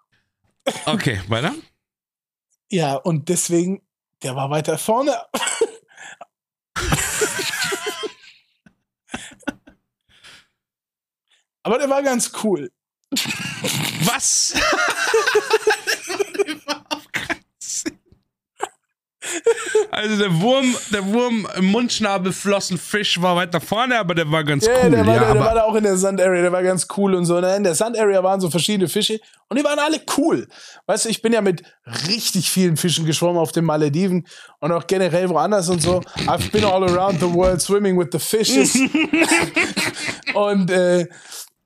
Okay, 0.87 1.21
weiter. 1.29 1.55
Ja, 2.71 2.97
und 2.97 3.29
deswegen, 3.29 3.83
der 4.23 4.37
war 4.37 4.51
weiter 4.51 4.79
vorne. 4.79 5.17
Aber 11.69 11.79
der 11.79 11.91
war 11.91 12.03
ganz 12.03 12.33
cool. 12.43 12.71
Was? 14.01 14.55
also 19.91 20.17
der 20.17 20.41
Wurm, 20.41 20.75
der 20.95 21.05
Wurm 21.05 21.47
im 21.57 21.67
Mundschnabelflossenfisch 21.67 23.21
war 23.21 23.37
weiter 23.37 23.61
vorne, 23.61 23.99
aber 23.99 24.15
der 24.15 24.33
war 24.33 24.45
ganz 24.45 24.65
Ja, 24.65 24.73
cool. 24.83 24.91
der, 24.93 25.07
war, 25.07 25.15
ja, 25.15 25.21
der 25.21 25.29
aber 25.29 25.41
war 25.41 25.55
da 25.57 25.63
auch 25.65 25.75
in 25.75 25.85
der 25.85 25.99
Sand-Area, 25.99 26.41
der 26.41 26.53
war 26.53 26.63
ganz 26.63 26.87
cool 26.97 27.15
und 27.15 27.27
so. 27.27 27.39
Ne? 27.39 27.55
In 27.57 27.65
der 27.65 27.75
Sand-Area 27.75 28.23
waren 28.23 28.41
so 28.41 28.49
verschiedene 28.49 28.89
Fische 28.89 29.21
und 29.51 29.59
die 29.59 29.65
waren 29.65 29.79
alle 29.79 30.01
cool. 30.17 30.49
Weißt 30.87 31.05
du, 31.05 31.11
ich 31.11 31.21
bin 31.21 31.35
ja 31.35 31.43
mit 31.43 31.63
richtig 32.09 32.51
vielen 32.51 32.79
Fischen 32.79 33.05
geschwommen 33.05 33.37
auf 33.37 33.53
den 33.53 33.67
Malediven 33.67 34.27
und 34.61 34.73
auch 34.73 34.87
generell 34.87 35.29
woanders 35.29 35.69
und 35.69 35.83
so. 35.83 36.01
I've 36.27 36.51
been 36.51 36.65
all 36.65 36.83
around 36.85 37.21
the 37.21 37.31
world 37.31 37.61
swimming 37.61 37.99
with 37.99 38.09
the 38.13 38.19
fishes. 38.19 38.75
und, 40.35 40.71
äh, 40.71 41.07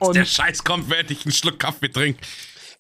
und 0.09 0.17
der 0.17 0.25
Scheiß 0.25 0.65
kommt, 0.65 0.91
während 0.91 1.11
ich 1.11 1.25
einen 1.25 1.33
Schluck 1.33 1.59
Kaffee 1.59 1.89
trinke. 1.89 2.21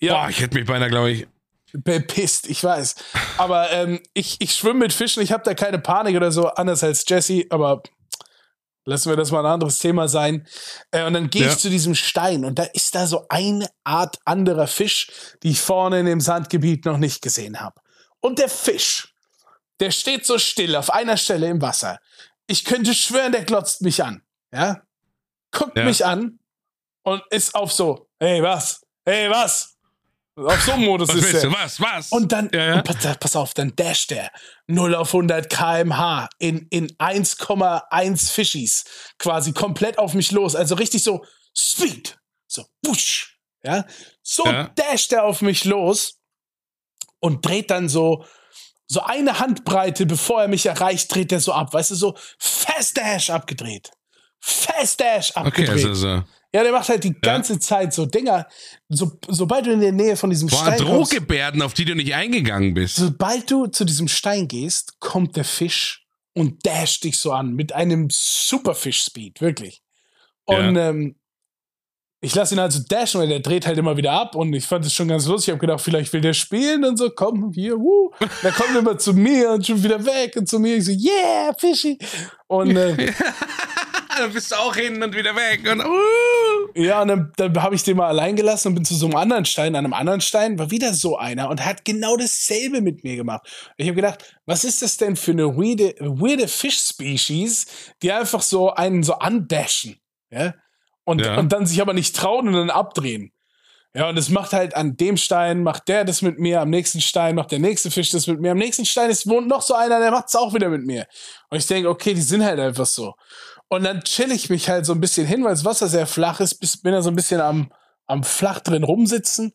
Ja. 0.00 0.22
Boah, 0.22 0.30
ich 0.30 0.40
hätte 0.40 0.56
mich 0.58 0.66
beinahe, 0.66 0.88
glaube 0.90 1.10
ich. 1.12 1.26
bepisst, 1.72 2.48
ich 2.50 2.62
weiß. 2.62 2.94
Aber 3.38 3.70
ähm, 3.72 4.00
ich, 4.14 4.36
ich 4.40 4.54
schwimme 4.54 4.80
mit 4.80 4.92
Fischen, 4.92 5.22
ich 5.22 5.32
habe 5.32 5.42
da 5.44 5.54
keine 5.54 5.78
Panik 5.78 6.16
oder 6.16 6.30
so, 6.32 6.48
anders 6.48 6.82
als 6.84 7.04
Jesse, 7.08 7.44
aber 7.50 7.82
lassen 8.84 9.08
wir 9.10 9.16
das 9.16 9.30
mal 9.30 9.40
ein 9.46 9.52
anderes 9.52 9.78
Thema 9.78 10.08
sein. 10.08 10.46
Äh, 10.90 11.04
und 11.04 11.14
dann 11.14 11.30
gehe 11.30 11.46
Ja. 11.46 11.52
ich 11.52 11.58
zu 11.58 11.70
diesem 11.70 11.94
Stein 11.94 12.44
und 12.44 12.58
da 12.58 12.64
ist 12.64 12.94
da 12.94 13.06
so 13.06 13.26
eine 13.28 13.68
Art 13.84 14.18
anderer 14.24 14.66
Fisch, 14.66 15.08
die 15.42 15.50
ich 15.52 15.60
vorne 15.60 16.00
in 16.00 16.06
dem 16.06 16.20
Sandgebiet 16.20 16.84
noch 16.84 16.98
nicht 16.98 17.22
gesehen 17.22 17.60
habe. 17.60 17.80
Und 18.20 18.38
der 18.38 18.48
Fisch, 18.48 19.14
der 19.80 19.90
steht 19.92 20.26
so 20.26 20.38
still 20.38 20.76
auf 20.76 20.92
einer 20.92 21.16
Stelle 21.16 21.48
im 21.48 21.62
Wasser. 21.62 22.00
Ich 22.48 22.64
könnte 22.64 22.92
schwören, 22.92 23.32
der 23.32 23.44
glotzt 23.44 23.80
mich 23.82 24.02
an. 24.04 24.22
Ja? 24.52 24.82
Guckt 25.52 25.76
Ja. 25.78 25.84
mich 25.84 26.04
an 26.04 26.38
und 27.02 27.22
ist 27.30 27.54
auf 27.54 27.72
so, 27.72 28.08
hey, 28.20 28.42
was? 28.42 28.80
Hey, 29.04 29.28
was? 29.30 29.76
Auf 30.34 30.62
so 30.62 30.72
einem 30.72 30.84
Modus 30.86 31.08
Was 31.10 31.16
ist 31.16 31.34
er. 31.34 31.40
du? 31.42 31.52
Was? 31.52 31.78
Was? 31.80 32.10
Und 32.10 32.32
dann, 32.32 32.48
Ja, 32.54 32.64
ja. 32.64 32.74
und 32.76 32.84
pass, 32.84 33.18
pass 33.18 33.36
auf, 33.36 33.52
dann 33.54 33.74
dasht 33.76 34.12
er 34.12 34.30
0 34.66 34.94
auf 34.94 35.08
100 35.08 35.50
kmh 35.50 36.28
in, 36.38 36.66
in 36.70 36.88
1,1 36.96 38.30
Fischis 38.32 38.84
quasi 39.18 39.52
komplett 39.52 39.98
auf 39.98 40.14
mich 40.14 40.30
los. 40.32 40.54
Also 40.56 40.74
richtig 40.76 41.04
so 41.04 41.24
Speed. 41.54 42.18
So, 42.46 42.64
wusch. 42.84 43.38
Ja. 43.62 43.84
So 44.22 44.44
Ja. 44.46 44.68
dasht 44.74 45.12
er 45.12 45.24
auf 45.24 45.42
mich 45.42 45.64
los 45.66 46.18
und 47.20 47.44
dreht 47.44 47.70
dann 47.70 47.88
so, 47.90 48.24
so 48.86 49.02
eine 49.02 49.38
Handbreite, 49.38 50.06
bevor 50.06 50.42
er 50.42 50.48
mich 50.48 50.64
erreicht, 50.66 51.14
dreht 51.14 51.30
er 51.32 51.40
so 51.40 51.52
ab. 51.52 51.74
Weißt 51.74 51.90
du, 51.90 51.94
so 51.94 52.16
Fast 52.38 52.96
Dash 52.96 53.28
abgedreht. 53.28 53.90
Fast 54.40 54.98
Dash 55.00 55.30
okay, 55.36 55.46
abgedreht. 55.46 55.84
also 55.86 55.94
so. 55.94 56.22
Ja, 56.54 56.62
der 56.62 56.72
macht 56.72 56.88
halt 56.88 57.04
die 57.04 57.18
ganze 57.18 57.58
Zeit 57.58 57.94
so 57.94 58.04
Dinger. 58.04 58.46
So, 58.88 59.18
sobald 59.28 59.66
du 59.66 59.72
in 59.72 59.80
der 59.80 59.92
Nähe 59.92 60.16
von 60.16 60.30
diesem 60.30 60.48
Boah, 60.48 60.58
Stein 60.58 60.78
kommst, 60.78 61.12
Drohgebärden, 61.12 61.62
auf 61.62 61.72
die 61.72 61.84
du 61.84 61.94
nicht 61.94 62.14
eingegangen 62.14 62.74
bist. 62.74 62.96
sobald 62.96 63.50
du 63.50 63.66
zu 63.66 63.84
diesem 63.84 64.08
Stein 64.08 64.48
gehst, 64.48 65.00
kommt 65.00 65.36
der 65.36 65.44
Fisch 65.44 66.06
und 66.34 66.66
dasht 66.66 67.04
dich 67.04 67.18
so 67.18 67.32
an 67.32 67.54
mit 67.54 67.72
einem 67.72 68.08
Superfish-Speed, 68.10 69.40
wirklich. 69.40 69.82
Und 70.44 70.76
ähm, 70.76 71.16
ich 72.20 72.34
lasse 72.34 72.54
ihn 72.54 72.60
also 72.60 72.80
dashen, 72.88 73.20
weil 73.20 73.28
der 73.28 73.40
dreht 73.40 73.66
halt 73.66 73.78
immer 73.78 73.96
wieder 73.96 74.12
ab 74.12 74.36
und 74.36 74.52
ich 74.52 74.64
fand 74.64 74.86
es 74.86 74.94
schon 74.94 75.08
ganz 75.08 75.26
lustig. 75.26 75.48
Ich 75.48 75.52
habe 75.52 75.60
gedacht, 75.60 75.80
vielleicht 75.80 76.12
will 76.12 76.20
der 76.20 76.34
spielen 76.34 76.84
und 76.84 76.96
so, 76.96 77.10
komm, 77.10 77.50
hier, 77.52 77.76
wuh. 77.78 78.10
Dann 78.42 78.52
kommt 78.54 78.70
er 78.74 78.78
immer 78.78 78.96
zu 78.96 79.12
mir 79.12 79.50
und 79.50 79.66
schon 79.66 79.82
wieder 79.82 80.04
weg 80.04 80.36
und 80.36 80.48
zu 80.48 80.60
mir. 80.60 80.76
Ich 80.76 80.84
so, 80.84 80.92
yeah, 80.92 81.52
Fischi. 81.58 81.98
Und 82.46 82.76
äh, 82.76 83.12
dann 84.18 84.32
bist 84.32 84.50
du 84.50 84.56
auch 84.56 84.74
hin 84.74 85.02
und 85.02 85.14
wieder 85.14 85.34
weg. 85.34 85.60
Und, 85.70 85.84
uh. 85.84 86.72
Ja, 86.74 87.02
und 87.02 87.08
dann, 87.08 87.32
dann 87.36 87.62
habe 87.62 87.74
ich 87.74 87.82
den 87.82 87.96
mal 87.96 88.08
allein 88.08 88.36
gelassen 88.36 88.68
und 88.68 88.74
bin 88.74 88.84
zu 88.84 88.94
so 88.94 89.06
einem 89.06 89.16
anderen 89.16 89.44
Stein. 89.44 89.74
An 89.76 89.84
einem 89.84 89.94
anderen 89.94 90.20
Stein 90.20 90.58
war 90.58 90.70
wieder 90.70 90.94
so 90.94 91.16
einer 91.16 91.50
und 91.50 91.64
hat 91.64 91.84
genau 91.84 92.16
dasselbe 92.16 92.80
mit 92.80 93.04
mir 93.04 93.16
gemacht. 93.16 93.46
Ich 93.76 93.86
habe 93.86 93.96
gedacht, 93.96 94.38
was 94.46 94.64
ist 94.64 94.82
das 94.82 94.96
denn 94.96 95.16
für 95.16 95.32
eine 95.32 95.56
weirde, 95.56 95.94
weirde 96.00 96.48
Fish-Species, 96.48 97.66
die 98.02 98.12
einfach 98.12 98.42
so 98.42 98.72
einen 98.72 99.02
so 99.02 99.14
andashen, 99.14 100.00
ja? 100.30 100.54
Und, 101.04 101.20
Ja. 101.20 101.36
und 101.38 101.52
dann 101.52 101.66
sich 101.66 101.80
aber 101.80 101.94
nicht 101.94 102.14
trauen 102.14 102.46
und 102.48 102.54
dann 102.54 102.70
abdrehen. 102.70 103.32
Ja, 103.94 104.08
und 104.08 104.16
es 104.16 104.30
macht 104.30 104.54
halt 104.54 104.74
an 104.74 104.96
dem 104.96 105.18
Stein, 105.18 105.62
macht 105.62 105.86
der 105.88 106.04
das 106.04 106.22
mit 106.22 106.38
mir, 106.38 106.62
am 106.62 106.70
nächsten 106.70 107.02
Stein 107.02 107.34
macht 107.34 107.50
der 107.50 107.58
nächste 107.58 107.90
Fisch 107.90 108.08
das 108.10 108.26
mit 108.26 108.40
mir, 108.40 108.52
am 108.52 108.58
nächsten 108.58 108.86
Stein 108.86 109.10
ist 109.10 109.28
wohnt 109.28 109.48
noch 109.48 109.60
so 109.60 109.74
einer, 109.74 110.00
der 110.00 110.10
macht 110.10 110.28
es 110.28 110.34
auch 110.34 110.54
wieder 110.54 110.70
mit 110.70 110.86
mir. 110.86 111.06
Und 111.50 111.58
ich 111.58 111.66
denke, 111.66 111.90
okay, 111.90 112.14
die 112.14 112.22
sind 112.22 112.42
halt 112.42 112.58
einfach 112.58 112.86
so. 112.86 113.12
Und 113.72 113.84
dann 113.84 114.04
chill 114.04 114.30
ich 114.32 114.50
mich 114.50 114.68
halt 114.68 114.84
so 114.84 114.92
ein 114.92 115.00
bisschen 115.00 115.26
hin, 115.26 115.44
weil 115.44 115.52
das 115.52 115.64
Wasser 115.64 115.88
sehr 115.88 116.06
flach 116.06 116.40
ist, 116.40 116.56
bis, 116.56 116.76
bin 116.76 116.92
da 116.92 117.00
so 117.00 117.08
ein 117.08 117.16
bisschen 117.16 117.40
am, 117.40 117.72
am 118.04 118.22
flach 118.22 118.60
drin 118.60 118.84
rumsitzen 118.84 119.54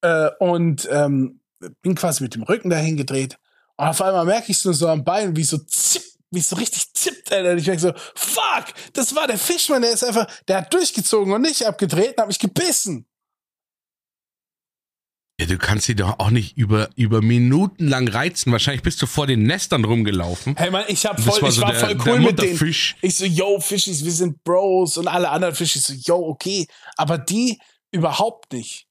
äh, 0.00 0.30
und 0.40 0.88
ähm, 0.90 1.38
bin 1.80 1.94
quasi 1.94 2.24
mit 2.24 2.34
dem 2.34 2.42
Rücken 2.42 2.70
dahin 2.70 2.96
gedreht. 2.96 3.38
Und 3.76 3.86
auf 3.86 4.02
einmal 4.02 4.24
merke 4.24 4.50
ich 4.50 4.58
es 4.58 4.64
nur 4.64 4.74
so 4.74 4.88
am 4.88 5.04
Bein, 5.04 5.36
wie 5.36 5.44
so 5.44 5.58
zipp, 5.58 6.02
wie 6.32 6.40
es 6.40 6.48
so 6.48 6.56
richtig 6.56 6.92
zippt, 6.92 7.32
Alter. 7.32 7.52
Und 7.52 7.58
ich 7.58 7.68
merke 7.68 7.82
so, 7.82 7.92
fuck, 8.16 8.64
das 8.94 9.14
war 9.14 9.28
der 9.28 9.38
Fischmann, 9.38 9.82
der 9.82 9.92
ist 9.92 10.02
einfach, 10.02 10.26
der 10.48 10.56
hat 10.56 10.74
durchgezogen 10.74 11.32
und 11.32 11.42
nicht 11.42 11.64
abgedreht 11.64 12.16
und 12.16 12.22
hat 12.22 12.26
mich 12.26 12.40
gebissen. 12.40 13.06
Ja, 15.38 15.44
du 15.46 15.58
kannst 15.58 15.84
sie 15.84 15.94
doch 15.94 16.18
auch 16.18 16.30
nicht 16.30 16.56
über, 16.56 16.88
über 16.96 17.20
Minuten 17.20 17.88
lang 17.88 18.08
reizen. 18.08 18.52
Wahrscheinlich 18.52 18.82
bist 18.82 19.02
du 19.02 19.06
vor 19.06 19.26
den 19.26 19.42
Nestern 19.42 19.84
rumgelaufen. 19.84 20.56
Hey 20.56 20.70
man, 20.70 20.84
ich 20.88 21.04
hab 21.04 21.20
voll, 21.20 21.42
war 21.42 21.48
ich 21.50 21.54
so 21.56 21.60
war 21.62 21.72
der- 21.72 21.80
voll 21.80 21.96
cool 22.06 22.20
mit 22.20 22.40
denen. 22.40 22.74
Ich 23.02 23.14
so, 23.16 23.26
yo, 23.26 23.60
Fischis, 23.60 24.02
wir 24.02 24.12
sind 24.12 24.42
Bros 24.44 24.96
und 24.96 25.08
alle 25.08 25.28
anderen 25.28 25.54
Fischis 25.54 25.84
so, 25.86 25.92
yo, 25.92 26.16
okay. 26.26 26.66
Aber 26.96 27.18
die 27.18 27.58
überhaupt 27.90 28.50
nicht. 28.54 28.85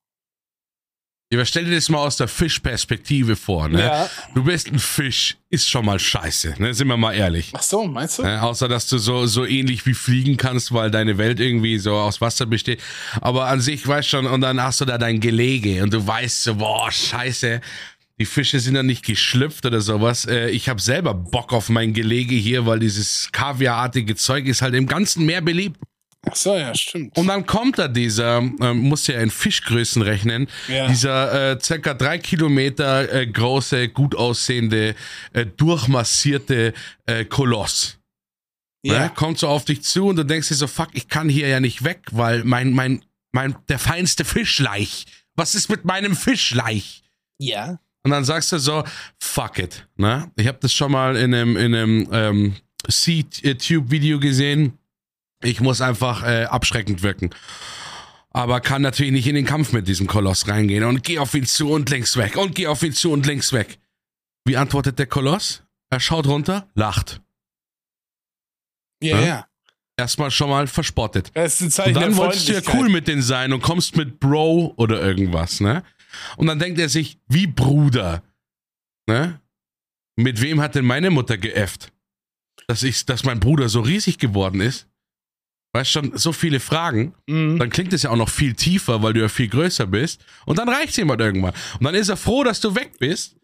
Ja, 1.32 1.40
aber 1.40 1.46
stell 1.46 1.66
dir 1.66 1.74
das 1.74 1.90
mal 1.90 1.98
aus 1.98 2.18
der 2.18 2.28
Fischperspektive 2.28 3.36
vor, 3.36 3.68
ne? 3.68 3.80
Ja. 3.82 4.10
Du 4.36 4.44
bist 4.44 4.72
ein 4.72 4.78
Fisch, 4.78 5.38
ist 5.50 5.68
schon 5.68 5.84
mal 5.86 5.98
scheiße, 5.98 6.54
ne? 6.60 6.74
Sind 6.76 6.88
wir 6.88 6.98
mal 6.98 7.14
ehrlich. 7.14 7.52
Ach 7.56 7.64
so, 7.64 7.86
meinst 7.88 8.20
du? 8.20 8.24
Ne? 8.24 8.44
Außer, 8.44 8.68
dass 8.68 8.88
du 8.88 9.00
so, 9.00 9.26
so 9.26 9.44
ähnlich 9.44 9.88
wie 9.88 9.96
fliegen 9.96 10.38
kannst, 10.38 10.72
weil 10.72 10.92
deine 10.92 11.18
Welt 11.18 11.40
irgendwie 11.40 11.80
so 11.80 11.96
aus 11.96 12.22
Wasser 12.22 12.46
besteht. 12.46 12.80
Aber 13.22 13.48
an 13.48 13.60
sich 13.60 13.88
weißt 13.88 14.08
schon, 14.08 14.28
und 14.28 14.42
dann 14.42 14.62
hast 14.62 14.82
du 14.82 14.86
da 14.86 15.00
dein 15.00 15.20
Gelege 15.20 15.82
und 15.82 15.92
du 15.94 16.06
weißt 16.06 16.44
so, 16.44 16.56
boah, 16.56 16.92
scheiße. 16.92 17.60
Die 18.20 18.26
Fische 18.26 18.60
sind 18.60 18.76
dann 18.76 18.86
nicht 18.86 19.04
geschlüpft 19.04 19.66
oder 19.66 19.82
sowas. 19.82 20.26
Äh, 20.26 20.50
Ich 20.52 20.70
habe 20.70 20.80
selber 20.80 21.14
Bock 21.16 21.52
auf 21.54 21.70
mein 21.70 21.94
Gelege 21.94 22.36
hier, 22.36 22.68
weil 22.68 22.80
dieses 22.80 23.30
kaviarartige 23.32 24.16
Zeug 24.16 24.46
ist 24.46 24.62
halt 24.62 24.76
im 24.76 24.86
ganzen 24.86 25.26
Meer 25.26 25.42
beliebt. 25.42 25.80
Ach 26.30 26.36
so, 26.36 26.56
ja, 26.56 26.74
stimmt. 26.76 27.18
Und 27.18 27.28
dann 27.28 27.46
kommt 27.46 27.78
da 27.78 27.88
dieser, 27.88 28.38
ähm, 28.40 28.78
muss 28.80 29.08
ja 29.08 29.20
in 29.20 29.30
Fischgrößen 29.30 30.02
rechnen, 30.02 30.48
Ja. 30.68 30.88
dieser 30.88 31.52
äh, 31.52 31.60
circa 31.62 31.94
drei 31.94 32.18
Kilometer 32.18 33.12
äh, 33.14 33.28
große, 33.28 33.90
gut 33.90 34.16
aussehende, 34.16 34.96
äh, 35.34 35.46
durchmassierte 35.46 36.74
äh, 37.06 37.26
Koloss. 37.26 38.00
Ja. 38.84 39.00
Ne? 39.06 39.12
Kommt 39.16 39.40
so 39.40 39.48
auf 39.48 39.66
dich 39.66 39.82
zu 39.84 40.08
und 40.08 40.16
du 40.18 40.24
denkst 40.24 40.48
dir 40.50 40.56
so, 40.56 40.68
fuck, 40.68 40.90
ich 40.94 41.08
kann 41.08 41.30
hier 41.30 41.48
ja 41.48 41.60
nicht 41.60 41.84
weg, 41.84 42.02
weil 42.12 42.44
mein, 42.44 42.74
mein, 42.74 43.04
mein, 43.32 43.56
der 43.70 43.80
feinste 43.80 44.26
Fischleich. 44.26 45.06
Was 45.36 45.56
ist 45.56 45.70
mit 45.70 45.86
meinem 45.86 46.16
Fischleich? 46.16 47.04
Ja. 47.40 47.80
Und 48.04 48.12
dann 48.12 48.24
sagst 48.24 48.52
du 48.52 48.60
so, 48.60 48.84
fuck 49.20 49.58
it. 49.58 49.88
Ne? 49.98 50.32
Ich 50.36 50.48
habe 50.48 50.60
das 50.62 50.72
schon 50.72 50.92
mal 50.92 51.16
in 51.16 51.34
einem, 51.34 51.58
in 51.58 51.74
einem 51.76 52.10
ähm, 52.12 52.56
C-Tube-Video 52.88 54.20
gesehen. 54.20 54.78
Ich 55.46 55.62
muss 55.62 55.82
einfach 55.82 56.24
äh, 56.24 56.46
abschreckend 56.46 57.04
wirken. 57.04 57.30
Aber 58.32 58.60
kann 58.60 58.82
natürlich 58.82 59.14
nicht 59.14 59.28
in 59.28 59.36
den 59.36 59.46
Kampf 59.46 59.72
mit 59.72 59.88
diesem 59.88 60.08
Koloss 60.08 60.48
reingehen. 60.48 60.84
Und 60.84 61.04
geh 61.04 61.20
auf 61.20 61.34
ihn 61.36 61.46
zu 61.46 61.72
und 61.72 61.90
links 61.90 62.18
weg. 62.18 62.36
Und 62.36 62.56
geh 62.56 62.68
auf 62.68 62.84
ihn 62.84 62.94
zu 62.94 63.12
und 63.12 63.26
links 63.26 63.54
weg. 63.54 63.80
Wie 64.44 64.58
antwortet 64.58 65.00
der 65.00 65.08
Koloss? 65.08 65.64
Er 65.90 66.00
schaut 66.00 66.28
runter, 66.28 66.68
lacht. 66.76 67.22
Ja, 69.02 69.20
ja. 69.20 69.26
ja. 69.26 69.48
Erstmal 69.98 70.30
schon 70.32 70.50
mal 70.50 70.68
verspottet. 70.68 71.32
Das 71.34 71.56
ist 71.56 71.62
ein 71.62 71.72
Zeichen 71.72 71.96
und 71.96 72.02
dann 72.02 72.18
wolltest 72.18 72.50
du 72.50 72.54
ja 72.54 72.62
cool 72.74 72.90
mit 72.90 73.08
denen 73.08 73.22
sein 73.22 73.54
und 73.54 73.62
kommst 73.62 73.96
mit 73.96 74.20
Bro 74.20 74.74
oder 74.76 75.02
irgendwas, 75.02 75.62
ne? 75.62 75.84
Und 76.36 76.48
dann 76.48 76.60
denkt 76.60 76.80
er 76.80 76.90
sich, 76.90 77.18
wie 77.28 77.48
Bruder, 77.48 78.22
ne? 79.08 79.40
Mit 80.18 80.42
wem 80.42 80.60
hat 80.60 80.76
denn 80.76 80.86
meine 80.86 81.12
Mutter 81.12 81.38
geäfft? 81.38 81.94
Dass 82.68 82.84
ich, 82.84 83.06
dass 83.06 83.24
mein 83.24 83.40
Bruder 83.40 83.70
so 83.70 83.80
riesig 83.80 84.18
geworden 84.18 84.60
ist? 84.60 84.88
Weißt 85.76 85.92
schon, 85.92 86.18
so 86.18 86.32
viele 86.32 86.62
Fragen. 86.62 87.14
Mhm. 87.28 87.60
Dann 87.60 87.70
klingt 87.70 87.92
es 87.92 88.04
ja 88.04 88.10
auch 88.10 88.16
noch 88.16 88.30
viel 88.30 88.54
tiefer, 88.54 89.04
weil 89.04 89.12
du 89.12 89.20
ja 89.20 89.28
viel 89.28 89.50
größer 89.50 89.86
bist. 89.86 90.24
Und 90.46 90.58
dann 90.58 90.70
reicht 90.70 90.96
jemand 90.96 91.20
irgendwann. 91.20 91.54
Und 91.78 91.84
dann 91.84 91.96
ist 91.96 92.08
er 92.08 92.16
froh, 92.16 92.46
dass 92.46 92.62
du 92.62 92.76
weg 92.76 92.94
bist. 92.98 93.36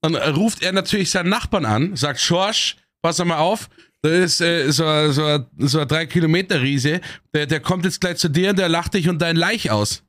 Dann 0.00 0.16
ruft 0.16 0.62
er 0.62 0.72
natürlich 0.72 1.10
seinen 1.10 1.28
Nachbarn 1.28 1.66
an, 1.66 1.94
sagt, 1.94 2.18
Schorsch, 2.18 2.76
pass 3.02 3.22
mal 3.22 3.36
auf, 3.36 3.68
da 4.00 4.08
ist 4.08 4.40
äh, 4.40 4.70
so, 4.72 5.12
so, 5.12 5.44
so 5.58 5.80
ein 5.80 5.88
3 5.88 6.06
Kilometer 6.06 6.62
Riese, 6.62 7.02
der, 7.34 7.44
der 7.44 7.60
kommt 7.60 7.84
jetzt 7.84 8.00
gleich 8.00 8.16
zu 8.16 8.30
dir 8.30 8.50
und 8.50 8.58
der 8.58 8.70
lacht 8.70 8.94
dich 8.94 9.10
und 9.10 9.20
dein 9.20 9.36
Leich 9.36 9.70
aus. 9.70 10.02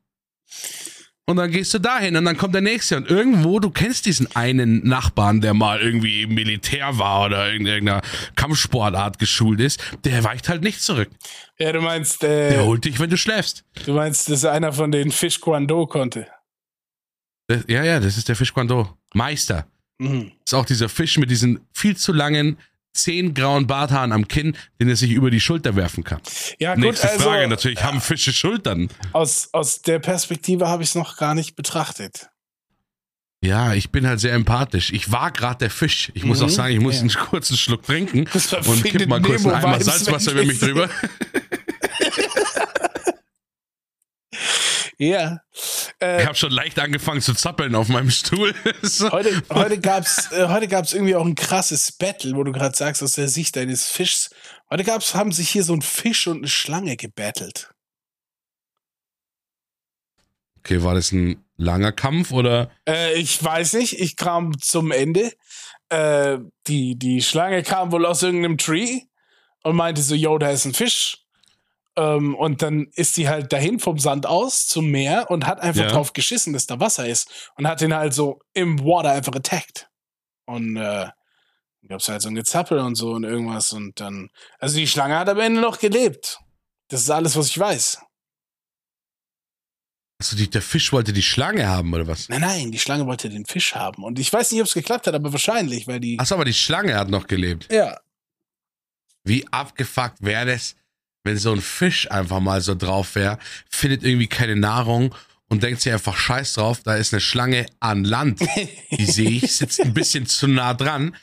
Und 1.29 1.35
dann 1.35 1.51
gehst 1.51 1.73
du 1.73 1.79
dahin 1.79 2.15
und 2.15 2.23
dann 2.23 2.37
kommt 2.37 2.55
der 2.55 2.61
nächste. 2.61 2.95
Und 2.95 3.09
irgendwo, 3.09 3.59
du 3.59 3.69
kennst 3.69 4.05
diesen 4.05 4.33
einen 4.33 4.87
Nachbarn, 4.87 5.41
der 5.41 5.53
mal 5.53 5.81
irgendwie 5.81 6.21
im 6.21 6.33
Militär 6.33 6.97
war 6.97 7.25
oder 7.25 7.51
in 7.51 7.65
irgendeiner 7.65 8.01
Kampfsportart 8.37 9.19
geschult 9.19 9.59
ist, 9.59 9.83
der 10.05 10.23
weicht 10.23 10.47
halt 10.47 10.63
nicht 10.63 10.81
zurück. 10.81 11.09
Ja, 11.59 11.73
du 11.73 11.81
meinst, 11.81 12.23
äh, 12.23 12.51
der 12.51 12.65
holt 12.65 12.85
dich, 12.85 12.97
wenn 13.01 13.09
du 13.09 13.17
schläfst. 13.17 13.65
Du 13.85 13.93
meinst, 13.93 14.29
dass 14.29 14.45
einer 14.45 14.71
von 14.71 14.89
den 14.89 15.11
Fisch 15.11 15.41
Guando 15.41 15.85
konnte. 15.85 16.27
Das, 17.47 17.65
ja, 17.67 17.83
ja, 17.83 17.99
das 17.99 18.17
ist 18.17 18.29
der 18.29 18.37
Fisch 18.37 18.53
Guando. 18.53 18.97
Meister. 19.13 19.67
Mhm. 19.97 20.31
Das 20.45 20.51
ist 20.51 20.53
auch 20.53 20.65
dieser 20.65 20.87
Fisch 20.87 21.17
mit 21.17 21.29
diesen 21.29 21.59
viel 21.73 21.97
zu 21.97 22.13
langen, 22.13 22.57
zehn 22.93 23.33
grauen 23.33 23.67
Barthaaren 23.67 24.11
am 24.11 24.27
Kinn, 24.27 24.57
den 24.79 24.89
er 24.89 24.95
sich 24.95 25.11
über 25.11 25.29
die 25.29 25.39
Schulter 25.39 25.75
werfen 25.75 26.03
kann. 26.03 26.21
Ja, 26.59 26.75
gut, 26.75 26.83
Nächste 26.83 27.09
also, 27.09 27.23
Frage 27.23 27.47
natürlich, 27.47 27.83
haben 27.83 28.01
Fische 28.01 28.33
Schultern? 28.33 28.89
Aus, 29.13 29.49
aus 29.53 29.81
der 29.81 29.99
Perspektive 29.99 30.67
habe 30.67 30.83
ich 30.83 30.89
es 30.89 30.95
noch 30.95 31.17
gar 31.17 31.35
nicht 31.35 31.55
betrachtet. 31.55 32.29
Ja, 33.43 33.73
ich 33.73 33.91
bin 33.91 34.07
halt 34.07 34.19
sehr 34.19 34.33
empathisch. 34.33 34.91
Ich 34.91 35.11
war 35.11 35.31
gerade 35.31 35.59
der 35.59 35.69
Fisch. 35.69 36.11
Ich 36.15 36.23
muss 36.23 36.39
mhm, 36.39 36.45
auch 36.45 36.49
sagen, 36.49 36.73
ich 36.73 36.79
muss 36.79 36.95
ja. 36.95 37.01
einen 37.01 37.11
kurzen 37.11 37.55
Schluck 37.55 37.83
trinken 37.83 38.27
und 38.65 38.83
kipp 38.83 39.07
mal 39.07 39.21
kurz 39.21 39.45
einen 39.45 39.53
Eimer 39.53 39.79
Salzwasser 39.79 40.31
über 40.31 40.43
mich 40.43 40.59
drüber. 40.59 40.89
Ja. 44.97 45.41
Äh, 46.01 46.21
ich 46.21 46.27
habe 46.27 46.35
schon 46.35 46.51
leicht 46.51 46.79
angefangen 46.79 47.21
zu 47.21 47.33
zappeln 47.33 47.75
auf 47.75 47.87
meinem 47.87 48.09
Stuhl. 48.09 48.53
so. 48.81 49.11
Heute, 49.11 49.43
heute 49.49 49.79
gab 49.79 50.03
es 50.03 50.31
äh, 50.31 50.47
heute 50.47 50.67
gab's 50.67 50.93
irgendwie 50.93 51.15
auch 51.15 51.25
ein 51.25 51.35
krasses 51.35 51.91
Battle, 51.91 52.35
wo 52.35 52.43
du 52.43 52.51
gerade 52.51 52.75
sagst, 52.75 53.03
aus 53.03 53.13
der 53.13 53.27
Sicht 53.27 53.55
deines 53.55 53.87
Fischs. 53.87 54.31
Heute 54.69 54.83
gab's, 54.83 55.13
haben 55.13 55.31
sich 55.31 55.49
hier 55.49 55.63
so 55.63 55.73
ein 55.73 55.81
Fisch 55.81 56.27
und 56.27 56.37
eine 56.37 56.47
Schlange 56.47 56.97
gebattelt. 56.97 57.69
Okay, 60.59 60.83
war 60.83 60.95
das 60.95 61.11
ein 61.11 61.45
langer 61.55 61.91
Kampf 61.91 62.31
oder? 62.31 62.71
Äh, 62.87 63.13
ich 63.19 63.41
weiß 63.41 63.73
nicht. 63.73 63.99
Ich 63.99 64.15
kam 64.15 64.59
zum 64.59 64.91
Ende. 64.91 65.31
Äh, 65.89 66.39
die, 66.65 66.97
die 66.97 67.21
Schlange 67.21 67.63
kam 67.63 67.91
wohl 67.91 68.05
aus 68.05 68.23
irgendeinem 68.23 68.57
Tree 68.57 69.01
und 69.63 69.75
meinte 69.75 70.01
so, 70.01 70.15
yo, 70.15 70.37
da 70.37 70.49
ist 70.49 70.65
ein 70.65 70.73
Fisch. 70.73 71.26
Ähm, 71.97 72.35
und 72.35 72.61
dann 72.61 72.87
ist 72.93 73.15
sie 73.15 73.27
halt 73.27 73.51
dahin 73.51 73.79
vom 73.79 73.97
Sand 73.97 74.27
aus 74.27 74.67
zum 74.67 74.89
Meer 74.89 75.29
und 75.29 75.47
hat 75.47 75.59
einfach 75.59 75.81
ja. 75.81 75.87
drauf 75.87 76.13
geschissen, 76.13 76.53
dass 76.53 76.67
da 76.67 76.79
Wasser 76.79 77.07
ist. 77.07 77.51
Und 77.57 77.67
hat 77.67 77.81
ihn 77.81 77.93
halt 77.93 78.13
so 78.13 78.39
im 78.53 78.79
Water 78.79 79.11
einfach 79.11 79.33
attacked. 79.35 79.89
Und 80.45 80.77
äh, 80.77 81.07
gab 81.87 81.99
es 81.99 82.07
halt 82.07 82.21
so 82.21 82.29
ein 82.29 82.35
Gezappel 82.35 82.79
und 82.79 82.95
so 82.95 83.11
und 83.13 83.23
irgendwas. 83.23 83.73
Und 83.73 83.99
dann, 83.99 84.29
also 84.59 84.77
die 84.77 84.87
Schlange 84.87 85.17
hat 85.17 85.27
am 85.27 85.39
Ende 85.39 85.59
noch 85.59 85.79
gelebt. 85.79 86.39
Das 86.89 87.01
ist 87.01 87.09
alles, 87.09 87.35
was 87.35 87.47
ich 87.47 87.57
weiß. 87.57 87.99
Also 90.19 90.35
die, 90.35 90.49
der 90.49 90.61
Fisch 90.61 90.91
wollte 90.93 91.13
die 91.13 91.21
Schlange 91.21 91.67
haben, 91.67 91.93
oder 91.93 92.07
was? 92.07 92.27
Nein, 92.29 92.41
nein, 92.41 92.71
die 92.71 92.79
Schlange 92.79 93.05
wollte 93.05 93.29
den 93.29 93.45
Fisch 93.45 93.75
haben. 93.75 94.03
Und 94.03 94.17
ich 94.17 94.31
weiß 94.33 94.51
nicht, 94.51 94.61
ob 94.61 94.67
es 94.67 94.73
geklappt 94.73 95.05
hat, 95.07 95.13
aber 95.13 95.31
wahrscheinlich, 95.31 95.87
weil 95.87 95.99
die. 95.99 96.19
Achso, 96.19 96.35
aber 96.35 96.45
die 96.45 96.53
Schlange 96.53 96.95
hat 96.95 97.09
noch 97.09 97.27
gelebt. 97.27 97.71
Ja. 97.71 97.99
Wie 99.23 99.47
abgefuckt 99.51 100.21
wäre 100.21 100.45
das, 100.45 100.75
wenn 101.23 101.37
so 101.37 101.51
ein 101.51 101.61
Fisch 101.61 102.09
einfach 102.11 102.39
mal 102.39 102.61
so 102.61 102.75
drauf 102.75 103.15
wäre, 103.15 103.39
findet 103.69 104.03
irgendwie 104.03 104.27
keine 104.27 104.55
Nahrung 104.55 105.13
und 105.49 105.63
denkt 105.63 105.81
sich 105.81 105.93
einfach 105.93 106.17
scheiß 106.17 106.53
drauf, 106.53 106.81
da 106.83 106.95
ist 106.95 107.13
eine 107.13 107.21
Schlange 107.21 107.65
an 107.79 108.03
Land. 108.03 108.41
Die 108.91 109.05
sehe 109.05 109.29
ich, 109.29 109.55
sitzt 109.55 109.81
ein 109.81 109.93
bisschen 109.93 110.25
zu 110.25 110.47
nah 110.47 110.73
dran. 110.73 111.15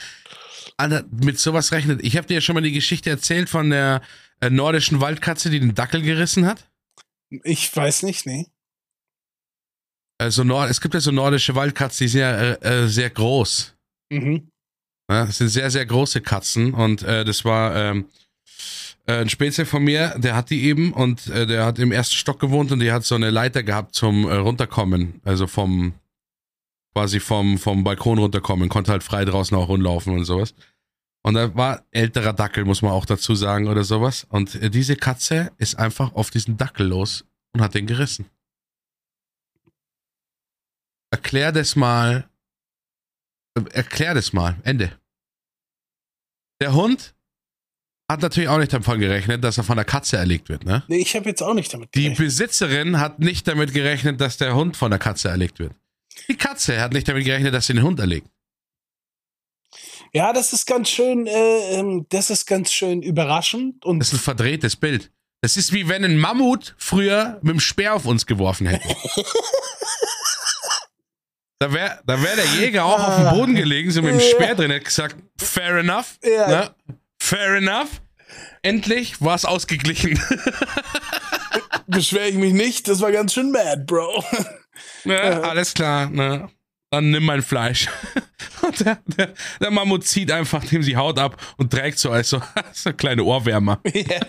Alter, 0.76 1.05
mit 1.11 1.38
sowas 1.38 1.72
rechnet. 1.72 2.03
Ich 2.03 2.16
habe 2.16 2.26
dir 2.26 2.34
ja 2.34 2.40
schon 2.40 2.55
mal 2.55 2.62
die 2.62 2.72
Geschichte 2.72 3.11
erzählt 3.11 3.49
von 3.49 3.70
der 3.70 4.03
äh, 4.40 4.51
nordischen 4.51 5.01
Waldkatze, 5.01 5.51
die 5.51 5.61
den 5.61 5.74
Dackel 5.74 6.03
gerissen 6.03 6.47
hat. 6.47 6.68
Ich 7.45 7.74
weiß 7.74 8.03
nicht, 8.03 8.26
nee. 8.26 8.47
Also 10.18 10.45
Nord, 10.45 10.70
es 10.70 10.80
gibt 10.80 10.95
ja 10.95 11.01
so 11.01 11.11
nordische 11.11 11.55
Waldkatzen, 11.55 12.05
die 12.05 12.09
sind 12.09 12.20
ja 12.20 12.36
äh, 12.36 12.84
äh, 12.84 12.88
sehr 12.88 13.11
groß. 13.11 13.74
Mhm. 14.11 14.49
Ja, 15.11 15.26
das 15.26 15.38
sind 15.38 15.49
sehr, 15.49 15.70
sehr 15.70 15.84
große 15.84 16.20
Katzen 16.20 16.72
und 16.72 17.03
äh, 17.03 17.24
das 17.24 17.45
war 17.45 17.74
ähm, 17.76 18.09
äh, 19.07 19.20
ein 19.20 19.28
Spezial 19.28 19.66
von 19.66 19.84
mir, 19.84 20.14
der 20.18 20.34
hat 20.34 20.50
die 20.50 20.64
eben 20.64 20.92
und 20.92 21.26
äh, 21.28 21.46
der 21.46 21.66
hat 21.66 21.78
im 21.78 21.92
ersten 21.92 22.16
Stock 22.16 22.40
gewohnt 22.40 22.72
und 22.72 22.80
die 22.80 22.92
hat 22.92 23.05
so 23.05 23.14
eine 23.14 23.30
Leiter 23.30 23.62
gehabt 23.62 23.94
zum 23.94 24.28
äh, 24.28 24.34
runterkommen, 24.34 25.20
also 25.24 25.46
vom 25.46 25.94
quasi 26.94 27.20
vom 27.20 27.59
vom 27.59 27.84
Balkon 27.84 28.18
runterkommen, 28.18 28.68
konnte 28.68 28.92
halt 28.92 29.02
frei 29.02 29.24
draußen 29.24 29.57
auch 29.57 29.68
rumlaufen 29.68 30.14
und 30.14 30.24
sowas. 30.24 30.55
Und 31.22 31.34
da 31.34 31.55
war 31.55 31.84
älterer 31.90 32.34
Dackel, 32.34 32.66
muss 32.66 32.82
man 32.82 32.92
auch 32.92 33.07
dazu 33.07 33.34
sagen 33.34 33.68
oder 33.68 33.82
sowas. 33.82 34.26
Und 34.28 34.55
äh, 34.57 34.70
diese 34.70 34.94
Katze 34.94 35.52
ist 35.57 35.78
einfach 35.78 36.14
auf 36.14 36.30
diesen 36.30 36.59
Dackel 36.59 36.86
los 36.86 37.24
und 37.52 37.62
hat 37.62 37.74
den 37.74 37.86
gerissen. 37.86 38.26
Erklär 41.11 41.52
das 41.52 41.76
mal. 41.76 42.28
Äh, 43.55 43.62
erklär 43.72 44.14
das 44.14 44.34
mal. 44.34 44.57
Ende. 44.64 44.98
Der 46.61 46.74
Hund 46.74 47.14
hat 48.11 48.20
natürlich 48.20 48.48
auch 48.48 48.59
nicht 48.59 48.72
davon 48.72 49.00
gerechnet, 49.00 49.42
dass 49.42 49.57
er 49.57 49.64
von 49.64 49.76
der 49.76 49.84
Katze 49.84 50.16
erlegt 50.16 50.48
wird, 50.48 50.64
ne? 50.64 50.82
Nee, 50.88 50.98
ich 50.98 51.16
habe 51.16 51.28
jetzt 51.28 51.42
auch 51.42 51.55
nicht 51.55 51.72
damit 51.72 51.90
gerechnet. 51.92 52.18
Die 52.18 52.22
Besitzerin 52.22 53.00
hat 53.00 53.18
nicht 53.18 53.48
damit 53.48 53.72
gerechnet, 53.72 54.20
dass 54.20 54.36
der 54.36 54.55
Hund 54.55 54.76
von 54.76 54.90
der 54.90 54.98
Katze 54.98 55.28
erlegt 55.28 55.59
wird. 55.59 55.72
Die 56.28 56.36
Katze 56.36 56.80
hat 56.80 56.92
nicht 56.92 57.09
damit 57.09 57.24
gerechnet, 57.24 57.55
dass 57.55 57.66
sie 57.66 57.74
den 57.74 57.82
Hund 57.82 57.98
erlegt. 58.00 58.28
Ja, 60.12 60.32
das 60.32 60.52
ist 60.52 60.66
ganz 60.66 60.90
schön, 60.90 61.26
äh, 61.26 61.78
ähm, 61.78 62.07
das 62.11 62.30
ist 62.30 62.46
ganz 62.46 62.72
schön 62.72 63.02
überraschend. 63.02 63.84
Und 63.84 63.98
das 63.98 64.09
ist 64.09 64.20
ein 64.20 64.20
verdrehtes 64.20 64.76
Bild. 64.76 65.11
Das 65.40 65.57
ist 65.57 65.72
wie 65.72 65.88
wenn 65.88 66.05
ein 66.05 66.18
Mammut 66.18 66.74
früher 66.78 67.38
mit 67.42 67.55
dem 67.55 67.61
Speer 67.61 67.94
auf 67.94 68.07
uns 68.07 68.24
geworfen 68.24 68.66
hätte. 68.66 68.86
da 71.59 71.72
wäre 71.72 72.00
da 72.07 72.22
wär 72.22 72.36
der 72.36 72.46
Jäger 72.61 72.84
auch 72.84 73.09
auf 73.09 73.16
dem 73.16 73.30
Boden 73.38 73.55
gelegen, 73.55 73.90
so 73.90 74.02
mit 74.02 74.12
dem 74.12 74.20
Speer 74.20 74.55
drin, 74.55 74.70
hätte 74.70 74.84
gesagt, 74.84 75.16
fair 75.36 75.78
enough. 75.78 76.18
Ja. 76.22 76.48
Ne? 76.48 76.74
Fair 77.24 77.54
enough. 77.54 78.02
Endlich 78.60 79.18
war 79.22 79.34
es 79.34 79.46
ausgeglichen. 79.46 80.20
Beschwere 81.86 82.28
ich 82.28 82.34
mich 82.34 82.52
nicht, 82.52 82.86
das 82.86 83.00
war 83.00 83.12
ganz 83.12 83.32
schön 83.32 83.50
mad, 83.50 83.84
Bro. 83.86 84.22
Ja, 85.04 85.40
alles 85.42 85.72
klar, 85.72 86.10
ne? 86.10 86.50
Dann 86.90 87.10
nimm 87.10 87.24
mein 87.24 87.42
Fleisch. 87.42 87.88
Und 88.62 88.80
der, 88.84 88.98
der, 89.06 89.32
der 89.60 89.70
Mammut 89.70 90.04
zieht 90.04 90.30
einfach, 90.32 90.64
dem 90.64 90.82
die 90.82 90.96
Haut 90.96 91.18
ab 91.18 91.40
und 91.56 91.70
trägt 91.70 91.98
so 91.98 92.10
als 92.10 92.30
so, 92.30 92.42
so 92.72 92.92
kleine 92.92 93.22
Ohrwärmer. 93.22 93.80
Ja. 93.84 94.20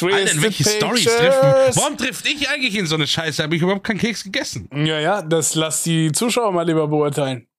Alter, 0.00 0.42
welche 0.42 0.64
Storys 0.64 1.04
treffen? 1.04 1.76
Warum 1.76 1.96
trifft 1.96 2.26
ich 2.26 2.48
eigentlich 2.48 2.76
in 2.76 2.86
so 2.86 2.94
eine 2.94 3.06
Scheiße? 3.06 3.42
Habe 3.42 3.56
ich 3.56 3.62
überhaupt 3.62 3.84
keinen 3.84 3.98
Keks 3.98 4.24
gegessen? 4.24 4.68
Ja, 4.72 4.98
ja, 5.00 5.22
das 5.22 5.54
lass 5.54 5.82
die 5.82 6.12
Zuschauer 6.12 6.52
mal 6.52 6.66
lieber 6.66 6.88
beurteilen. 6.88 7.49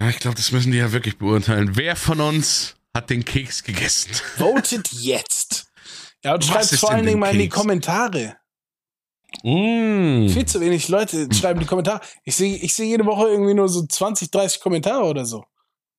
Ja, 0.00 0.08
ich 0.08 0.18
glaube, 0.18 0.36
das 0.36 0.50
müssen 0.52 0.72
die 0.72 0.78
ja 0.78 0.92
wirklich 0.92 1.18
beurteilen. 1.18 1.76
Wer 1.76 1.94
von 1.94 2.20
uns 2.20 2.76
hat 2.94 3.10
den 3.10 3.24
Keks 3.24 3.62
gegessen? 3.62 4.10
Votet 4.36 4.88
jetzt. 4.92 5.66
Ja, 6.22 6.34
und 6.34 6.44
schreibt 6.44 6.66
vor 6.66 6.90
allen 6.90 7.06
Dingen 7.06 7.18
mal 7.18 7.32
in 7.32 7.38
die 7.38 7.48
Kommentare. 7.48 8.36
Mm. 9.42 10.28
Viel 10.28 10.44
zu 10.44 10.60
wenig 10.60 10.86
Leute 10.88 11.28
schreiben 11.32 11.60
die 11.60 11.64
Kommentare. 11.64 12.02
Ich 12.24 12.36
sehe 12.36 12.56
ich 12.56 12.74
seh 12.74 12.84
jede 12.84 13.06
Woche 13.06 13.26
irgendwie 13.28 13.54
nur 13.54 13.70
so 13.70 13.86
20, 13.86 14.30
30 14.30 14.60
Kommentare 14.60 15.04
oder 15.04 15.24
so. 15.24 15.46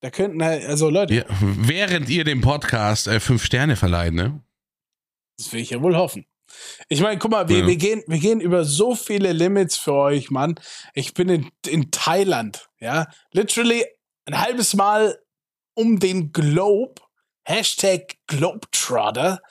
Da 0.01 0.11
könnten 0.11 0.43
halt, 0.43 0.63
also 0.67 0.91
Leute, 0.91 1.15
Ja, 1.15 1.25
während 1.39 2.07
ihr 2.09 2.23
dem 2.23 2.41
Podcast 2.41 3.07
äh, 3.07 3.19
fünf 3.19 3.43
Sterne 3.43 3.75
verleiht, 3.75 4.13
ne? 4.13 4.43
das 5.37 5.51
will 5.51 5.61
ich 5.61 5.71
ja 5.71 5.81
wohl 5.81 5.95
hoffen. 5.95 6.25
Ich 6.89 7.01
meine, 7.01 7.17
guck 7.19 7.31
mal, 7.31 7.47
wir, 7.49 7.59
Ja. 7.59 7.67
wir, 7.67 7.77
gehen, 7.77 8.03
wir 8.07 8.19
gehen 8.19 8.41
über 8.41 8.65
so 8.65 8.95
viele 8.95 9.31
Limits 9.33 9.77
für 9.77 9.93
euch, 9.93 10.29
Mann. 10.31 10.55
Ich 10.93 11.13
bin 11.13 11.29
in, 11.29 11.51
in 11.67 11.91
Thailand, 11.91 12.69
ja. 12.79 13.07
Literally 13.31 13.85
ein 14.25 14.39
halbes 14.39 14.73
Mal 14.73 15.17
um 15.73 15.99
den 15.99 16.31
Globe, 16.31 17.01
Hashtag 17.43 18.15
Globetrotter, 18.27 19.41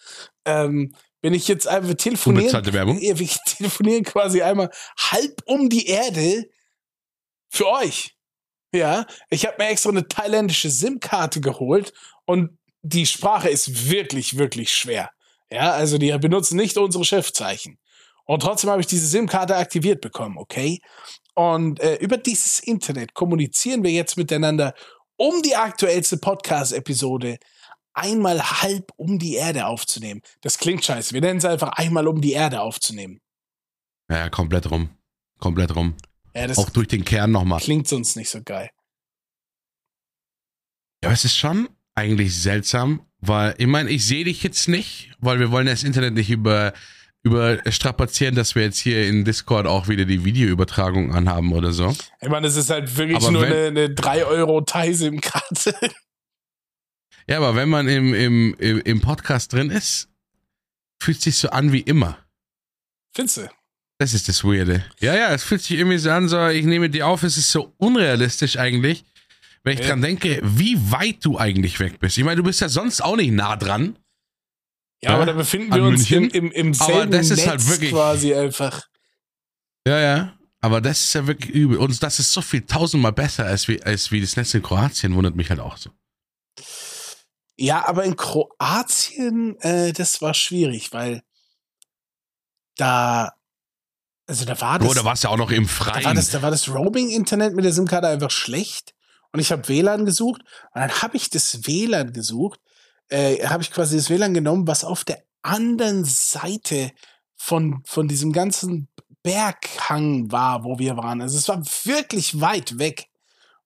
ähm, 0.45 0.95
bin 1.23 1.35
ich 1.35 1.49
jetzt 1.49 1.67
einfach 1.67 1.95
telefonieren. 1.95 2.45
Unbezahlte 2.47 2.73
Werbung. 2.73 2.99
Ja, 3.01 3.17
wir 3.19 3.29
telefonieren 3.47 4.05
quasi 4.05 4.43
einmal 4.43 4.71
halb 4.99 5.43
um 5.47 5.69
die 5.69 5.87
Erde 5.87 6.49
für 7.51 7.69
euch. 7.69 8.17
Ja, 8.73 9.07
ich 9.29 9.47
habe 9.47 9.57
mir 9.59 9.69
extra 9.69 9.91
eine 9.91 10.07
thailändische 10.07 10.71
SIM-Karte 10.71 11.41
geholt 11.41 11.93
und 12.25 12.57
die 12.83 13.05
Sprache 13.07 13.49
ist 13.51 13.91
wirklich, 13.91 14.39
wirklich 14.39 14.73
schwer. 14.73 15.11
Ja, 15.51 15.73
also 15.73 15.99
die 15.99 16.17
benutzen 16.19 16.57
nicht 16.57 16.77
unsere 16.77 17.05
Schriftzeichen. 17.05 17.79
Und 18.25 18.41
trotzdem 18.43 18.71
habe 18.71 18.81
ich 18.81 18.87
diese 18.87 19.07
SIM-Karte 19.07 19.57
aktiviert 19.57 20.01
bekommen, 20.01 20.39
okay? 20.39 20.81
Und 21.35 21.81
äh, 21.81 21.97
über 21.97 22.17
dieses 22.17 22.61
Internet 22.61 23.15
kommunizieren 23.15 23.83
wir 23.83 23.91
jetzt 23.91 24.17
miteinander, 24.17 24.75
um 25.17 25.43
die 25.43 25.57
aktuellste 25.57 26.19
Podcast-Episode 26.19 27.39
einmal 27.93 28.41
halb 28.63 28.93
um 28.97 29.19
die 29.19 29.35
Erde 29.35 29.67
aufzunehmen. 29.67 30.23
Das 30.43 30.59
klingt 30.59 30.85
scheiße. 30.85 31.13
Wir 31.13 31.21
nennen 31.21 31.39
es 31.39 31.45
einfach 31.45 31.71
einmal 31.71 32.07
um 32.07 32.21
die 32.21 32.33
Erde 32.33 32.61
aufzunehmen. 32.61 33.21
Ja, 34.09 34.29
komplett 34.29 34.71
rum. 34.71 34.91
Komplett 35.39 35.75
rum. 35.75 35.97
Ja, 36.35 36.47
das 36.47 36.59
Auch 36.59 36.71
durch 36.71 36.89
den 36.89 37.05
Kern 37.05 37.33
nochmal. 37.33 37.61
klingt 37.61 37.89
sonst 37.89 38.17
nicht 38.17 38.31
so 38.31 38.41
geil. 38.43 38.71
Ja, 41.03 41.09
aber 41.09 41.15
es 41.15 41.25
ist 41.25 41.37
schon 41.37 41.69
eigentlich 41.95 42.35
seltsam, 42.41 43.07
weil, 43.21 43.55
ich 43.59 43.67
meine, 43.67 43.91
ich 43.91 44.07
sehe 44.07 44.25
dich 44.25 44.43
jetzt 44.43 44.69
nicht, 44.69 45.11
weil 45.21 45.39
wir 45.41 45.51
wollen 45.51 45.67
das 45.67 45.83
Internet 45.83 46.15
nicht 46.15 46.31
über, 46.31 46.73
überstrapazieren, 47.23 48.35
dass 48.35 48.55
wir 48.55 48.63
jetzt 48.63 48.79
hier 48.79 49.07
in 49.07 49.25
Discord 49.25 49.67
auch 49.67 49.89
wieder 49.89 50.05
die 50.07 50.25
Videoübertragung 50.25 51.13
anhaben 51.15 51.53
oder 51.53 51.73
so. 51.73 51.95
Ich 52.21 52.29
meine, 52.29 52.47
das 52.47 52.57
ist 52.57 52.71
halt 52.71 52.97
wirklich 52.97 53.19
Aber 53.19 53.31
nur 53.31 53.43
wenn- 53.43 53.53
eine, 53.53 53.67
eine 53.69 53.91
3 53.95 54.25
Euro 54.25 54.61
Thai-SIM-Karte. 54.63 55.75
Ja, 57.29 57.37
aber 57.37 57.55
wenn 57.55 57.69
man 57.69 57.87
im, 57.89 58.15
im, 58.15 58.55
im, 58.59 58.81
im 58.81 59.01
Podcast 59.01 59.53
drin 59.53 59.71
ist, 59.71 60.09
fühlt 61.01 61.21
sich 61.21 61.37
so 61.37 61.51
an 61.51 61.73
wie 61.73 61.81
immer. 61.81 62.19
Findest 63.15 63.37
du? 63.39 63.49
Das 63.99 64.15
ist 64.15 64.29
das 64.29 64.43
Weirde. 64.45 64.85
Ja, 65.01 65.15
ja, 65.15 65.33
es 65.35 65.45
fühlt 65.45 65.61
sich 65.63 65.79
irgendwie 65.79 65.99
so 65.99 66.11
an, 66.11 66.29
so, 66.29 66.49
ich 66.49 66.65
nehme 66.65 66.89
die 66.89 67.03
auf, 67.03 67.23
es 67.23 67.37
ist 67.37 67.53
so 67.53 67.75
unrealistisch 67.77 68.57
eigentlich, 68.59 69.05
wenn 69.63 69.75
ich 69.75 69.81
Ja. 69.81 69.89
dran 69.89 70.03
denke, 70.03 70.41
wie 70.43 70.91
weit 70.91 71.25
du 71.25 71.39
eigentlich 71.39 71.79
weg 71.81 71.99
bist. 72.01 72.17
Ich 72.19 72.25
meine, 72.25 72.37
du 72.37 72.43
bist 72.43 72.61
ja 72.61 72.69
sonst 72.69 73.01
auch 73.03 73.17
nicht 73.17 73.33
nah 73.33 73.57
dran. 73.57 73.99
Ja, 75.03 75.11
Ja, 75.11 75.17
aber 75.17 75.27
da 75.27 75.33
befinden 75.33 75.75
wir 75.75 75.83
uns 75.83 76.11
im, 76.11 76.29
im, 76.31 76.51
im 76.53 76.67
Aber 76.81 76.93
selben 76.93 77.13
das 77.13 77.31
ist 77.31 77.39
Netz 77.39 77.49
halt 77.49 77.69
wirklich- 77.69 77.91
quasi 77.93 78.35
einfach. 78.35 78.83
Ja, 79.87 79.99
ja. 79.99 80.37
Aber 80.63 80.83
das 80.83 81.01
ist 81.05 81.15
ja 81.15 81.27
wirklich 81.27 81.51
übel. 81.51 81.79
Und 81.79 82.03
das 82.03 82.19
ist 82.19 82.33
so 82.33 82.43
viel 82.43 82.61
tausendmal 82.67 83.13
besser 83.13 83.47
als 83.47 83.67
wie, 83.67 83.83
als 83.83 84.11
wie 84.13 84.21
das 84.21 84.37
Netz 84.37 84.53
in 84.53 84.63
Kroatien, 84.63 85.15
wundert 85.15 85.35
mich 85.35 85.49
halt 85.49 85.61
auch 85.61 85.79
so. 85.79 85.91
Ja, 87.57 87.87
aber 87.89 88.05
in 88.05 88.15
Kroatien, 88.17 89.59
äh, 89.61 89.93
das 89.95 90.21
war 90.21 90.35
schwierig, 90.35 90.93
weil 90.93 91.23
da, 92.77 93.33
also 94.27 94.45
da 94.45 94.61
war 94.61 94.79
das, 94.79 94.89
Oder 94.89 95.05
warst 95.05 95.25
du 95.25 95.29
ja 95.29 95.33
auch 95.33 95.37
noch 95.39 95.51
im 95.51 95.65
da 95.67 95.71
war 95.87 95.95
Freien? 96.03 96.17
das, 96.17 96.31
da 96.31 96.43
war 96.43 96.51
das 96.51 96.69
Roaming-Internet 96.69 97.55
mit 97.55 97.65
der 97.65 97.73
SIM-Karte 97.73 98.09
einfach 98.09 98.31
schlecht. 98.31 98.95
Und 99.33 99.41
ich 99.41 99.53
habe 99.53 99.69
WLAN 99.69 100.05
gesucht 100.05 100.43
und 100.75 100.81
dann 100.81 101.03
habe 101.03 101.17
ich 101.17 101.31
das 101.31 101.67
WLAN 101.67 102.13
gesucht, 102.13 102.61
äh, 103.09 103.47
habe 103.47 103.63
ich 103.63 103.71
quasi 103.71 103.97
das 103.97 104.11
WLAN 104.11 104.35
genommen, 104.35 104.67
was 104.67 104.85
auf 104.85 105.05
der 105.05 105.23
anderen 105.43 106.05
Seite 106.05 106.91
von, 107.37 107.83
von 107.85 108.09
diesem 108.09 108.33
ganzen 108.33 108.89
Berghang 109.23 110.31
war, 110.31 110.65
wo 110.65 110.79
wir 110.79 110.97
waren. 110.97 111.21
Also 111.21 111.39
es 111.39 111.49
war 111.49 111.63
wirklich 111.85 112.41
weit 112.41 112.79
weg. 112.79 113.07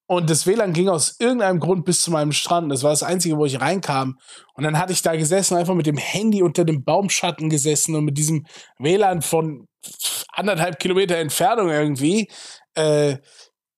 Und 0.07 0.29
das 0.29 0.47
WLAN 0.47 0.75
ging 0.75 0.91
aus 0.91 1.17
irgendeinem 1.19 1.61
Grund 1.61 1.87
bis 1.87 2.03
zu 2.03 2.11
meinem 2.11 2.33
Strand. 2.33 2.71
Das 2.71 2.83
war 2.83 2.91
das 2.91 3.03
Einzige, 3.03 3.39
wo 3.39 3.47
ich 3.47 3.61
reinkam. 3.61 4.19
Und 4.53 4.65
dann 4.65 4.79
hatte 4.79 4.93
ich 4.93 5.01
da 5.01 5.17
gesessen, 5.17 5.57
einfach 5.57 5.75
mit 5.75 5.87
dem 5.87 5.97
Handy 5.97 6.43
unter 6.43 6.65
dem 6.65 6.85
Baumschatten 6.85 7.49
gesessen 7.49 7.95
und 7.95 8.05
mit 8.05 8.19
diesem 8.19 8.47
WLAN 8.79 9.23
von 9.23 9.67
anderthalb 10.33 10.79
Kilometer 10.79 11.17
Entfernung 11.17 11.71
irgendwie 11.71 12.29
äh, 12.75 13.17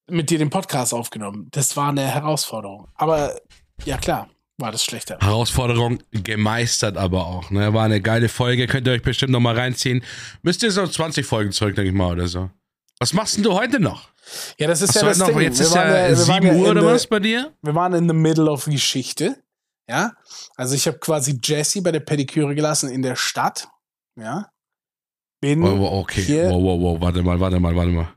mit 0.09 0.30
dir 0.30 0.38
den 0.38 0.50
Podcast 0.50 0.94
aufgenommen. 0.94 1.48
Das 1.50 1.76
war 1.76 1.88
eine 1.90 2.02
Herausforderung. 2.02 2.88
Aber 2.94 3.36
ja, 3.84 3.96
klar, 3.98 4.28
war 4.59 4.72
das 4.72 4.84
schlechter. 4.84 5.18
Herausforderung 5.20 5.98
gemeistert 6.12 6.96
aber 6.96 7.26
auch. 7.26 7.50
Ne? 7.50 7.74
War 7.74 7.84
eine 7.84 8.00
geile 8.00 8.28
Folge, 8.28 8.66
könnt 8.66 8.86
ihr 8.86 8.92
euch 8.92 9.02
bestimmt 9.02 9.32
noch 9.32 9.40
mal 9.40 9.54
reinziehen. 9.59 10.02
Müsst 10.42 10.62
ihr 10.62 10.70
so 10.70 10.86
20 10.86 11.26
Folgen 11.26 11.52
zurück, 11.52 11.74
denke 11.74 11.90
ich 11.90 11.94
mal, 11.96 12.12
oder 12.12 12.28
so. 12.28 12.50
Was 12.98 13.12
machst 13.12 13.36
denn 13.36 13.42
du 13.42 13.52
heute 13.52 13.78
noch? 13.80 14.09
Ja, 14.59 14.66
das 14.68 14.80
ist 14.80 14.90
Hast 14.90 15.02
ja 15.02 15.09
das 15.09 15.18
noch, 15.18 15.26
Ding. 15.28 15.40
jetzt 15.40 15.59
Wir 15.59 15.66
ist 15.66 15.74
ja 15.74 15.84
wir 15.86 16.28
waren 16.28 16.42
7 16.42 16.57
Uhr 16.57 16.70
oder 16.70 16.80
the- 16.80 16.86
was 16.86 17.07
bei 17.07 17.20
dir? 17.20 17.52
Wir 17.62 17.74
waren 17.74 17.92
in 17.92 18.09
the 18.09 18.14
middle 18.14 18.50
of 18.50 18.64
Geschichte. 18.64 19.36
Ja, 19.88 20.14
also 20.57 20.74
ich 20.74 20.86
habe 20.88 20.98
quasi 20.98 21.38
Jesse 21.44 21.80
bei 21.82 21.92
der 21.92 22.00
Pediküre 22.00 22.54
gelassen 22.54 22.88
in 22.90 23.02
der 23.02 23.14
Stadt. 23.14 23.68
Ja, 24.18 24.50
bin 25.40 25.62
Oh, 25.62 25.76
oh, 25.78 25.98
okay. 26.00 26.22
hier- 26.22 26.48
Wow, 26.50 26.62
wow, 26.62 26.80
wow, 26.80 27.00
warte 27.00 27.22
mal, 27.22 27.38
warte 27.38 27.61
mal, 27.61 27.76
warte 27.76 27.90
mal. 27.92 28.09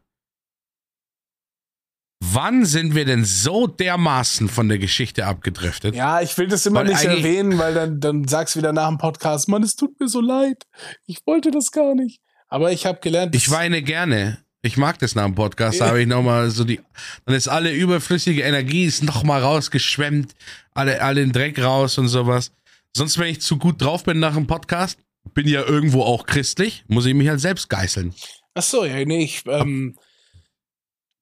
Wann 2.22 2.66
sind 2.66 2.96
wir 2.96 3.06
denn 3.06 3.24
so 3.24 3.66
dermaßen 3.66 4.50
von 4.50 4.68
der 4.68 4.78
Geschichte 4.78 5.26
abgedriftet? 5.26 5.96
Ja, 5.96 6.22
ich 6.22 6.38
will 6.38 6.48
das 6.48 6.66
immer 6.66 6.82
Weil 6.82 6.88
nicht 6.88 7.06
erwähnen, 7.06 7.58
weil 7.58 7.74
dann, 7.74 8.00
dann 8.02 8.28
sagst 8.28 8.56
du 8.56 8.60
wieder 8.60 8.74
nach 8.74 8.90
dem 8.90 8.98
Podcast, 8.98 9.48
Mann, 9.48 9.64
es 9.64 9.76
tut 9.76 9.98
mir 10.00 10.10
so 10.10 10.20
leid. 10.20 10.66
Ich 11.06 11.26
wollte 11.26 11.50
das 11.52 11.72
gar 11.72 11.96
nicht. 11.96 12.20
Aber 12.50 12.72
ich 12.72 12.86
habe 12.86 13.00
gelernt, 13.00 13.36
Ich 13.36 13.50
weine 13.50 13.82
gerne. 13.82 14.40
Ich 14.62 14.76
mag 14.76 15.00
das 15.00 15.16
nach 15.16 15.24
dem 15.24 15.36
Podcast. 15.36 15.80
Da 15.80 15.88
habe 15.88 16.02
ich 16.02 16.08
nochmal 16.08 16.50
so 16.50 16.66
die. 16.66 16.82
Dann 17.26 17.36
ist 17.36 17.48
alle 17.48 17.72
überflüssige 17.72 18.42
Energie 18.42 18.84
ist 18.84 19.04
nochmal 19.04 19.42
rausgeschwemmt. 19.42 20.34
Alle, 20.74 21.02
alle 21.02 21.22
den 21.22 21.32
Dreck 21.32 21.58
raus 21.60 21.98
und 21.98 22.10
sowas. 22.10 22.52
Sonst, 22.94 23.18
wenn 23.18 23.28
ich 23.28 23.40
zu 23.40 23.58
gut 23.58 23.82
drauf 23.82 24.04
bin 24.04 24.20
nach 24.20 24.34
dem 24.36 24.48
Podcast, 24.48 25.00
bin 25.34 25.48
ja 25.48 25.64
irgendwo 25.64 26.04
auch 26.04 26.26
christlich, 26.26 26.84
muss 26.88 27.06
ich 27.06 27.14
mich 27.14 27.30
halt 27.30 27.40
selbst 27.40 27.70
geißeln. 27.70 28.14
Ach 28.56 28.64
so, 28.64 28.84
ja, 28.84 29.06
nee, 29.06 29.24
ich, 29.24 29.44
ähm, 29.46 29.96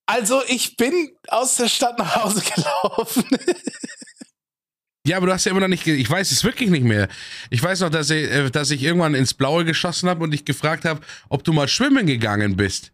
also 0.08 0.41
ich 0.47 0.76
bin 0.78 1.12
aus 1.28 1.55
der 1.58 1.68
Stadt 1.70 1.99
nach 1.99 2.16
Hause 2.24 2.41
gelaufen. 2.55 3.24
Ja, 5.05 5.18
aber 5.18 5.28
du 5.28 5.34
hast 5.34 5.45
ja 5.45 5.51
immer 5.51 5.62
noch 5.62 5.68
nicht. 5.70 5.88
Ich 5.88 6.10
weiß 6.10 6.32
es 6.32 6.43
wirklich 6.43 6.70
nicht 6.70 6.84
mehr. 6.84 7.08
Ich 7.49 7.64
weiß 7.64 7.80
noch, 7.80 7.89
dass 7.89 8.10
ich, 8.10 8.30
äh, 8.30 8.49
dass 8.49 8.72
ich 8.72 8.84
irgendwann 8.84 9.14
ins 9.16 9.34
Blaue 9.34 9.64
geschossen 9.64 10.10
habe 10.10 10.24
und 10.24 10.32
dich 10.32 10.43
gefragt 10.43 10.84
habe, 10.84 10.99
ob 11.30 11.43
du 11.45 11.53
mal 11.53 11.68
schwimmen 11.70 12.05
gegangen 12.08 12.58
bist. 12.58 12.91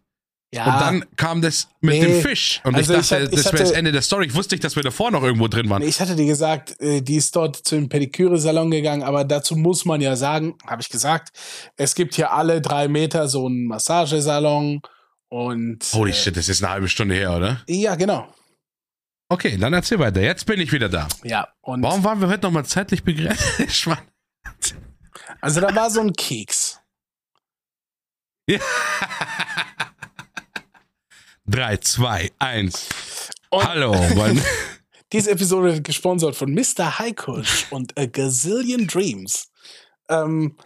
ja, 0.54 0.64
Und 0.72 0.80
dann 0.80 1.04
kam 1.16 1.42
das 1.42 1.66
mit 1.80 1.94
Nee. 1.94 2.06
dem 2.06 2.22
Fisch. 2.22 2.60
Und 2.62 2.76
Also 2.76 2.94
ich 2.94 3.08
dachte, 3.08 3.24
ich 3.24 3.30
das 3.30 3.44
wäre 3.46 3.56
das 3.56 3.68
hatte- 3.70 3.78
Ende 3.78 3.90
der 3.90 4.02
Story. 4.02 4.26
Ich 4.26 4.34
wusste 4.36 4.54
nicht, 4.54 4.62
dass 4.62 4.76
wir 4.76 4.84
davor 4.84 5.10
noch 5.10 5.24
irgendwo 5.24 5.48
drin 5.48 5.68
waren. 5.68 5.82
ich 5.82 5.98
hatte 6.00 6.14
dir 6.14 6.26
gesagt, 6.26 6.80
äh, 6.80 7.00
die 7.02 7.16
ist 7.16 7.34
dort 7.34 7.56
zu 7.56 7.74
dem 7.74 7.88
Pediküre-Salon 7.88 8.70
gegangen, 8.70 9.02
aber 9.02 9.24
dazu 9.24 9.56
muss 9.56 9.84
man 9.84 10.00
ja 10.00 10.14
sagen, 10.14 10.54
habe 10.68 10.82
ich 10.82 10.90
gesagt, 10.90 11.36
es 11.76 11.96
gibt 11.96 12.14
hier 12.14 12.30
alle 12.32 12.60
drei 12.60 12.86
Meter 12.86 13.26
so 13.26 13.46
einen 13.46 13.66
Massagesalon 13.66 14.80
und 15.28 15.84
Holy 15.92 16.10
äh, 16.10 16.14
shit, 16.14 16.36
das 16.36 16.48
ist 16.48 16.62
eine 16.62 16.72
halbe 16.72 16.88
Stunde 16.88 17.14
her, 17.14 17.36
oder? 17.36 17.62
ja, 17.66 17.94
genau. 17.94 18.32
Okay, 19.28 19.56
dann 19.56 19.72
erzähl 19.72 19.98
weiter. 19.98 20.20
Jetzt 20.20 20.44
bin 20.46 20.60
ich 20.60 20.70
wieder 20.70 20.88
da. 20.88 21.08
Ja, 21.22 21.48
und 21.62 21.82
Warum 21.82 22.04
waren 22.04 22.20
wir 22.20 22.28
heute 22.28 22.42
nochmal 22.42 22.64
zeitlich 22.66 23.02
begrenzt? 23.02 23.42
Also 25.40 25.60
da 25.60 25.74
war 25.74 25.90
so 25.90 26.00
ein 26.00 26.12
Keks. 26.12 26.80
Ja. 28.48 28.58
3, 31.46 31.76
2, 31.78 32.32
1. 32.38 32.88
Und 33.50 33.68
Hallo. 33.68 33.94
Diese 35.12 35.30
Episode 35.30 35.74
wird 35.74 35.84
gesponsert 35.84 36.34
von 36.34 36.52
Mr. 36.52 36.98
Heikusch 36.98 37.66
und 37.70 37.96
A 37.98 38.06
Gazillion 38.06 38.86
Dreams. 38.86 39.50
Ähm, 40.08 40.56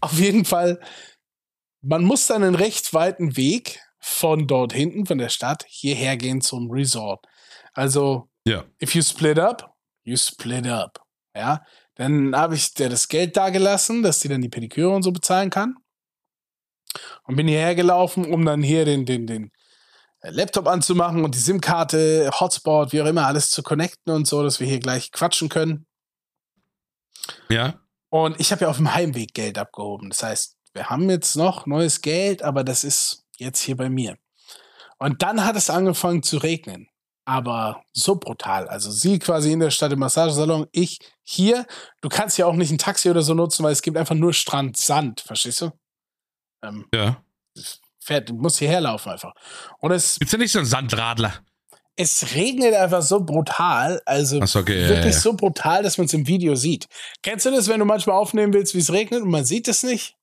auf 0.00 0.12
jeden 0.14 0.44
Fall, 0.44 0.80
man 1.82 2.04
muss 2.04 2.26
dann 2.26 2.42
einen 2.42 2.54
recht 2.54 2.92
weiten 2.94 3.36
Weg 3.36 3.80
von 3.98 4.46
dort 4.46 4.72
hinten, 4.72 5.06
von 5.06 5.18
der 5.18 5.28
Stadt, 5.28 5.64
hierher 5.68 6.16
gehen 6.16 6.40
zum 6.40 6.70
Resort. 6.70 7.24
Also, 7.72 8.28
Ja. 8.46 8.64
if 8.82 8.94
you 8.94 9.02
split 9.02 9.38
up, 9.38 9.74
you 10.04 10.16
split 10.16 10.66
up. 10.66 11.02
Ja, 11.34 11.64
dann 11.94 12.34
habe 12.34 12.54
ich 12.54 12.74
der 12.74 12.88
das 12.88 13.08
Geld 13.08 13.36
da 13.36 13.50
gelassen, 13.50 14.02
dass 14.02 14.20
die 14.20 14.28
dann 14.28 14.40
die 14.42 14.48
Pediküre 14.48 14.90
und 14.90 15.02
so 15.02 15.12
bezahlen 15.12 15.50
kann. 15.50 15.76
Und 17.24 17.36
bin 17.36 17.46
hierher 17.46 17.74
gelaufen, 17.74 18.24
um 18.32 18.44
dann 18.44 18.62
hier 18.62 18.84
den, 18.84 19.06
den, 19.06 19.26
den 19.26 19.52
Laptop 20.22 20.66
anzumachen 20.66 21.24
und 21.24 21.34
die 21.34 21.38
SIM-Karte, 21.38 22.30
Hotspot, 22.40 22.92
wie 22.92 23.00
auch 23.00 23.06
immer, 23.06 23.26
alles 23.26 23.50
zu 23.50 23.62
connecten 23.62 24.12
und 24.12 24.26
so, 24.26 24.42
dass 24.42 24.58
wir 24.60 24.66
hier 24.66 24.80
gleich 24.80 25.12
quatschen 25.12 25.48
können. 25.48 25.86
Ja. 27.48 27.80
Und 28.08 28.40
ich 28.40 28.50
habe 28.50 28.62
ja 28.62 28.70
auf 28.70 28.76
dem 28.78 28.92
Heimweg 28.92 29.34
Geld 29.34 29.56
abgehoben. 29.56 30.10
Das 30.10 30.22
heißt, 30.22 30.56
wir 30.74 30.90
haben 30.90 31.08
jetzt 31.10 31.36
noch 31.36 31.66
neues 31.66 32.00
Geld, 32.02 32.42
aber 32.42 32.64
das 32.64 32.84
ist 32.84 33.24
jetzt 33.38 33.60
hier 33.60 33.76
bei 33.76 33.88
mir. 33.90 34.16
Und 34.98 35.22
dann 35.22 35.44
hat 35.44 35.56
es 35.56 35.70
angefangen 35.70 36.22
zu 36.22 36.38
regnen. 36.38 36.88
aber 37.30 37.84
so 37.92 38.16
brutal. 38.16 38.66
Also 38.68 38.90
sie 38.90 39.20
quasi 39.20 39.52
in 39.52 39.60
der 39.60 39.70
Stadt 39.70 39.92
im 39.92 40.00
Massagesalon, 40.00 40.66
ich 40.72 40.98
hier. 41.22 41.64
Du 42.00 42.08
kannst 42.08 42.38
ja 42.38 42.46
auch 42.46 42.54
nicht 42.54 42.72
ein 42.72 42.78
Taxi 42.78 43.08
oder 43.08 43.22
so 43.22 43.34
nutzen, 43.34 43.62
weil 43.62 43.72
es 43.72 43.82
gibt 43.82 43.96
einfach 43.96 44.16
nur 44.16 44.32
Strand, 44.32 44.76
Sand, 44.76 45.20
verstehst 45.20 45.60
du? 45.60 45.70
Ähm, 46.64 46.86
ja. 46.92 47.22
Fährt, 48.00 48.30
du 48.30 48.34
musst 48.34 48.58
hierher 48.58 48.80
laufen 48.80 49.10
einfach. 49.10 49.32
Und 49.78 49.92
es 49.92 50.18
gibt's 50.18 50.32
ja 50.32 50.38
nicht 50.38 50.50
so 50.50 50.58
einen 50.58 50.66
Sandradler. 50.66 51.34
Es 51.94 52.34
regnet 52.34 52.74
einfach 52.74 53.02
so 53.02 53.20
brutal, 53.20 54.00
also 54.06 54.44
so, 54.46 54.58
okay, 54.60 54.88
wirklich 54.88 55.04
ja, 55.04 55.10
ja. 55.10 55.12
so 55.12 55.34
brutal, 55.34 55.82
dass 55.82 55.98
man 55.98 56.06
es 56.06 56.14
im 56.14 56.26
Video 56.26 56.56
sieht. 56.56 56.86
Kennst 57.22 57.46
du 57.46 57.50
das, 57.50 57.68
wenn 57.68 57.78
du 57.78 57.84
manchmal 57.84 58.16
aufnehmen 58.16 58.54
willst, 58.54 58.74
wie 58.74 58.78
es 58.78 58.90
regnet 58.90 59.22
und 59.22 59.30
man 59.30 59.44
sieht 59.44 59.68
es 59.68 59.82
nicht? 59.82 60.16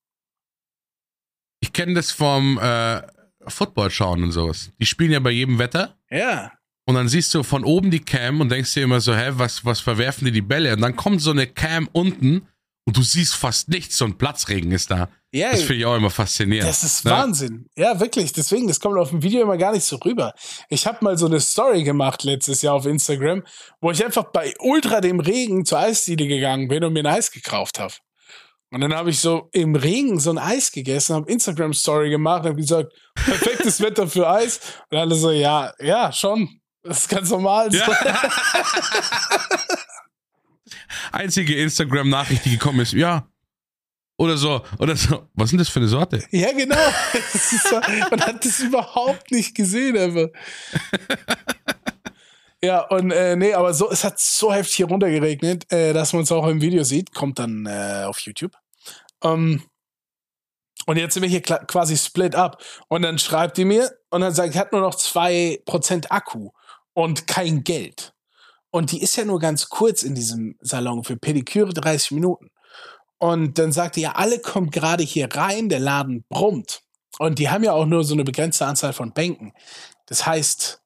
Ich 1.59 1.73
kenne 1.73 1.93
das 1.93 2.11
vom 2.11 2.57
äh, 2.59 3.01
Football 3.47 3.89
schauen 3.91 4.23
und 4.23 4.31
sowas. 4.31 4.71
Die 4.79 4.85
spielen 4.85 5.11
ja 5.11 5.19
bei 5.19 5.31
jedem 5.31 5.59
Wetter. 5.59 5.95
Ja. 6.09 6.51
Und 6.85 6.95
dann 6.95 7.09
siehst 7.09 7.33
du 7.33 7.43
von 7.43 7.65
oben 7.65 7.91
die 7.91 7.99
Cam 7.99 8.39
und 8.39 8.49
denkst 8.49 8.73
dir 8.73 8.83
immer 8.83 9.01
so, 9.01 9.13
hä, 9.13 9.31
was, 9.33 9.65
was 9.65 9.79
verwerfen 9.79 10.25
die 10.25 10.31
die 10.31 10.41
Bälle? 10.41 10.73
Und 10.73 10.81
dann 10.81 10.95
kommt 10.95 11.21
so 11.21 11.31
eine 11.31 11.47
Cam 11.47 11.89
unten 11.91 12.47
und 12.85 12.95
du 12.95 13.01
siehst 13.01 13.35
fast 13.35 13.67
nichts, 13.67 13.97
so 13.97 14.05
ein 14.05 14.17
Platzregen 14.17 14.71
ist 14.71 14.89
da. 14.89 15.09
Ja, 15.33 15.51
das 15.51 15.63
finde 15.63 15.75
ich 15.75 15.85
auch 15.85 15.97
immer 15.97 16.09
faszinierend. 16.09 16.69
Das 16.69 16.85
ist 16.85 17.03
ne? 17.03 17.11
Wahnsinn. 17.11 17.65
Ja, 17.75 17.99
wirklich. 17.99 18.31
Deswegen, 18.31 18.69
das 18.69 18.79
kommt 18.79 18.97
auf 18.97 19.09
dem 19.09 19.21
Video 19.21 19.41
immer 19.41 19.57
gar 19.57 19.73
nicht 19.73 19.83
so 19.83 19.97
rüber. 19.97 20.33
Ich 20.69 20.87
habe 20.87 21.03
mal 21.03 21.17
so 21.17 21.25
eine 21.25 21.41
Story 21.41 21.83
gemacht 21.83 22.23
letztes 22.23 22.61
Jahr 22.61 22.75
auf 22.75 22.85
Instagram, 22.85 23.43
wo 23.81 23.91
ich 23.91 24.03
einfach 24.05 24.31
bei 24.31 24.53
ultra 24.59 25.01
dem 25.01 25.19
Regen 25.19 25.65
zur 25.65 25.79
Eisdiele 25.79 26.27
gegangen 26.27 26.69
bin 26.69 26.85
und 26.85 26.93
mir 26.93 27.01
ein 27.01 27.07
Eis 27.07 27.29
gekauft 27.29 27.77
habe. 27.77 27.93
Und 28.69 28.81
dann 28.81 28.93
habe 28.93 29.11
ich 29.11 29.19
so 29.19 29.49
im 29.53 29.75
Regen 29.75 30.19
so 30.19 30.29
ein 30.29 30.37
Eis 30.37 30.71
gegessen, 30.71 31.15
habe 31.15 31.31
Instagram 31.31 31.73
Story 31.73 32.09
gemacht, 32.09 32.43
habe 32.43 32.55
gesagt, 32.55 32.91
perfektes 33.15 33.79
Wetter 33.81 34.07
für 34.07 34.29
Eis. 34.29 34.59
Und 34.89 34.97
alle 34.97 35.15
so, 35.15 35.31
ja, 35.31 35.73
ja, 35.79 36.11
schon. 36.11 36.59
Das 36.83 36.99
ist 36.99 37.09
ganz 37.09 37.29
normal. 37.29 37.73
Ja. 37.73 37.87
Einzige 41.11 41.55
Instagram-Nachricht, 41.55 42.45
die 42.45 42.51
gekommen 42.51 42.81
ist, 42.81 42.93
ja. 42.93 43.27
Oder 44.17 44.35
so, 44.35 44.63
oder 44.79 44.95
so. 44.95 45.29
Was 45.35 45.51
denn 45.51 45.59
das 45.59 45.69
für 45.69 45.79
eine 45.79 45.87
Sorte? 45.87 46.23
Ja, 46.31 46.51
genau. 46.51 46.75
So, 47.69 47.79
man 48.09 48.21
hat 48.21 48.43
das 48.43 48.59
überhaupt 48.59 49.31
nicht 49.31 49.55
gesehen, 49.55 49.97
aber. 49.97 50.29
Ja, 52.67 52.81
und 52.81 53.11
äh, 53.11 53.37
nee, 53.37 53.53
aber 53.53 53.73
so, 53.73 53.89
es 53.89 54.03
hat 54.03 54.19
so 54.19 54.51
heftig 54.51 54.75
hier 54.75 54.87
runtergeregnet, 54.87 55.71
äh, 55.71 55.93
dass 55.93 56.11
man 56.11 56.23
es 56.23 56.33
auch 56.33 56.45
im 56.47 56.59
Video 56.59 56.83
sieht. 56.83 57.15
Kommt 57.15 57.39
dann 57.39 57.65
äh, 57.65 58.03
auf 58.05 58.19
YouTube. 58.19 58.57
Ähm, 59.23 59.63
und 60.85 60.97
jetzt 60.97 61.13
sind 61.13 61.23
wir 61.23 61.29
hier 61.29 61.39
quasi 61.41 61.95
split 61.95 62.35
up. 62.35 62.61
Und 62.89 63.03
dann 63.03 63.19
schreibt 63.19 63.57
die 63.57 63.63
mir 63.63 63.89
und 64.09 64.19
dann 64.19 64.33
sagt, 64.33 64.49
ich 64.49 64.57
hat 64.57 64.73
nur 64.73 64.81
noch 64.81 64.95
2% 64.95 66.07
Akku 66.09 66.49
und 66.91 67.25
kein 67.25 67.63
Geld. 67.63 68.13
Und 68.69 68.91
die 68.91 69.01
ist 69.01 69.15
ja 69.15 69.23
nur 69.23 69.39
ganz 69.39 69.69
kurz 69.69 70.03
in 70.03 70.13
diesem 70.13 70.57
Salon 70.59 71.05
für 71.05 71.15
Pediküre 71.15 71.71
30 71.71 72.11
Minuten. 72.11 72.51
Und 73.17 73.59
dann 73.59 73.71
sagt 73.71 73.95
die 73.95 74.01
ja, 74.01 74.11
alle 74.15 74.39
kommen 74.39 74.71
gerade 74.71 75.03
hier 75.03 75.33
rein, 75.33 75.69
der 75.69 75.79
Laden 75.79 76.25
brummt. 76.27 76.81
Und 77.17 77.39
die 77.39 77.49
haben 77.49 77.63
ja 77.63 77.71
auch 77.71 77.85
nur 77.85 78.03
so 78.03 78.13
eine 78.13 78.25
begrenzte 78.25 78.65
Anzahl 78.65 78.91
von 78.91 79.13
Bänken. 79.13 79.53
Das 80.07 80.25
heißt, 80.25 80.81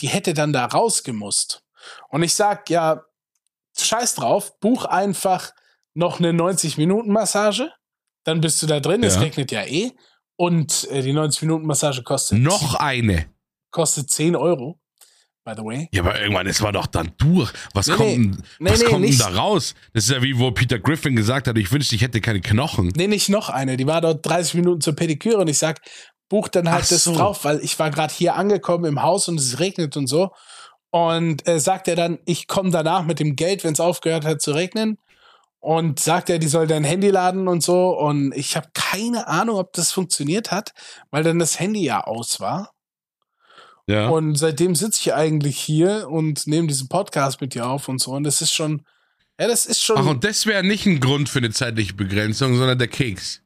die 0.00 0.08
hätte 0.08 0.34
dann 0.34 0.52
da 0.52 0.66
rausgemusst. 0.66 1.62
Und 2.08 2.22
ich 2.22 2.34
sag, 2.34 2.68
ja, 2.70 3.02
scheiß 3.78 4.16
drauf, 4.16 4.58
buch 4.60 4.84
einfach 4.84 5.52
noch 5.94 6.18
eine 6.18 6.30
90-Minuten-Massage. 6.30 7.72
Dann 8.24 8.40
bist 8.40 8.62
du 8.62 8.66
da 8.66 8.80
drin, 8.80 9.02
ja. 9.02 9.08
es 9.08 9.20
regnet 9.20 9.50
ja 9.50 9.64
eh. 9.64 9.92
Und 10.36 10.88
äh, 10.90 11.02
die 11.02 11.12
90-Minuten-Massage 11.12 12.02
kostet. 12.02 12.38
Noch 12.38 12.74
eine. 12.74 13.26
Kostet 13.70 14.10
10 14.10 14.36
Euro 14.36 14.80
by 15.44 15.52
the 15.56 15.64
way. 15.64 15.88
Ja, 15.92 16.02
aber 16.02 16.20
irgendwann 16.20 16.46
ist 16.46 16.60
man 16.60 16.72
doch 16.72 16.86
dann 16.86 17.12
durch. 17.18 17.52
Was 17.74 17.86
nee, 17.86 17.94
kommt, 17.94 18.38
nee, 18.58 18.70
was 18.70 18.80
nee, 18.80 18.86
kommt 18.86 19.04
denn 19.04 19.18
da 19.18 19.28
raus? 19.28 19.74
Das 19.92 20.04
ist 20.04 20.10
ja 20.10 20.22
wie, 20.22 20.38
wo 20.38 20.50
Peter 20.50 20.78
Griffin 20.78 21.16
gesagt 21.16 21.48
hat, 21.48 21.56
ich 21.56 21.70
wünschte, 21.72 21.94
ich 21.94 22.02
hätte 22.02 22.20
keine 22.20 22.40
Knochen. 22.40 22.92
Nee, 22.96 23.06
nicht 23.06 23.28
noch 23.28 23.48
eine. 23.48 23.76
Die 23.76 23.86
war 23.86 24.00
dort 24.00 24.24
30 24.26 24.54
Minuten 24.54 24.80
zur 24.80 24.94
Pediküre 24.94 25.38
und 25.38 25.48
ich 25.48 25.58
sag, 25.58 25.80
buch 26.30 26.48
dann 26.48 26.70
halt 26.70 26.84
Ach 26.84 26.88
das 26.88 27.04
so. 27.04 27.14
drauf, 27.14 27.44
weil 27.44 27.60
ich 27.60 27.78
war 27.78 27.90
gerade 27.90 28.14
hier 28.14 28.36
angekommen 28.36 28.86
im 28.86 29.02
Haus 29.02 29.28
und 29.28 29.38
es 29.38 29.58
regnet 29.58 29.98
und 29.98 30.06
so. 30.06 30.30
Und 30.90 31.46
äh, 31.46 31.60
sagt 31.60 31.86
er 31.88 31.96
dann, 31.96 32.18
ich 32.24 32.46
komme 32.46 32.70
danach 32.70 33.04
mit 33.04 33.20
dem 33.20 33.36
Geld, 33.36 33.62
wenn 33.62 33.74
es 33.74 33.80
aufgehört 33.80 34.24
hat 34.24 34.40
zu 34.40 34.52
regnen. 34.52 34.96
Und 35.58 36.00
sagt 36.00 36.30
er, 36.30 36.38
die 36.38 36.48
soll 36.48 36.66
dein 36.66 36.84
Handy 36.84 37.10
laden 37.10 37.46
und 37.46 37.62
so. 37.62 37.90
Und 37.90 38.32
ich 38.34 38.56
habe 38.56 38.68
keine 38.72 39.28
Ahnung, 39.28 39.56
ob 39.56 39.74
das 39.74 39.92
funktioniert 39.92 40.50
hat, 40.50 40.72
weil 41.10 41.22
dann 41.22 41.38
das 41.38 41.60
Handy 41.60 41.82
ja 41.84 42.00
aus 42.02 42.40
war. 42.40 42.72
Ja. 43.86 44.08
Und 44.08 44.36
seitdem 44.36 44.74
sitze 44.74 45.00
ich 45.00 45.14
eigentlich 45.14 45.58
hier 45.58 46.08
und 46.08 46.46
nehme 46.46 46.68
diesen 46.68 46.88
Podcast 46.88 47.40
mit 47.40 47.54
dir 47.54 47.68
auf 47.68 47.88
und 47.88 48.00
so. 48.00 48.12
Und 48.12 48.24
das 48.24 48.40
ist 48.40 48.54
schon, 48.54 48.86
ja, 49.38 49.48
das 49.48 49.66
ist 49.66 49.82
schon. 49.82 49.98
Ach, 49.98 50.06
und 50.06 50.24
das 50.24 50.46
wäre 50.46 50.62
nicht 50.62 50.86
ein 50.86 51.00
Grund 51.00 51.28
für 51.28 51.40
eine 51.40 51.50
zeitliche 51.50 51.94
Begrenzung, 51.94 52.56
sondern 52.56 52.78
der 52.78 52.88
Keks. 52.88 53.42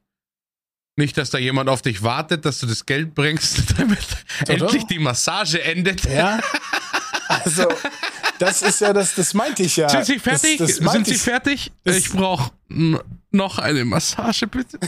Nicht, 0.97 1.17
dass 1.17 1.29
da 1.29 1.37
jemand 1.37 1.69
auf 1.69 1.81
dich 1.81 2.03
wartet, 2.03 2.45
dass 2.45 2.59
du 2.59 2.67
das 2.67 2.85
Geld 2.85 3.15
bringst, 3.15 3.63
damit 3.77 3.99
so 4.45 4.53
endlich 4.53 4.85
die 4.85 4.99
Massage 4.99 5.61
endet. 5.61 6.05
Ja. 6.05 6.39
Also, 7.27 7.67
das 8.37 8.61
ist 8.61 8.81
ja 8.81 8.93
das, 8.93 9.15
das 9.15 9.33
meinte 9.33 9.63
ich 9.63 9.77
ja. 9.77 9.89
Sind 9.89 10.05
Sie 10.05 10.19
fertig? 10.19 10.57
Das, 10.57 10.77
das 10.77 10.91
Sind 10.91 11.07
Sie 11.07 11.15
fertig? 11.15 11.71
Ich 11.83 12.11
brauche 12.11 12.51
noch 13.31 13.57
eine 13.57 13.83
Massage, 13.83 14.45
bitte. 14.45 14.79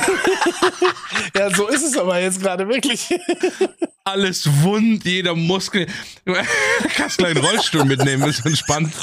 ja, 1.35 1.53
so 1.53 1.67
ist 1.67 1.83
es 1.83 1.97
aber 1.97 2.19
jetzt 2.19 2.39
gerade 2.41 2.67
wirklich 2.67 3.09
alles 4.03 4.47
wund, 4.61 5.03
jeder 5.03 5.35
Muskel. 5.35 5.87
Du 6.25 6.35
kannst 6.95 7.23
einen 7.23 7.37
Rollstuhl 7.37 7.85
mitnehmen, 7.85 8.29
ist 8.29 8.45
entspannt. 8.45 8.93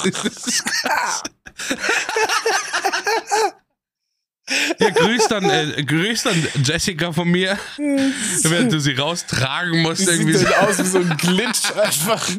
Ja, 4.78 4.90
grüß 4.90 5.28
dann, 5.28 5.49
äh, 5.49 5.82
grüß 5.84 6.24
dann 6.24 6.49
Jessica 6.62 7.12
von 7.12 7.28
mir, 7.28 7.59
wenn 7.78 8.68
du 8.68 8.78
sie 8.78 8.92
raustragen 8.92 9.82
musst. 9.82 10.03
Die 10.03 10.11
irgendwie 10.11 10.34
sieht 10.34 10.49
so. 10.49 10.55
aus 10.55 10.78
wie 10.78 10.86
so 10.86 10.99
ein 10.99 11.16
Glitch 11.16 11.72
einfach. 11.74 12.28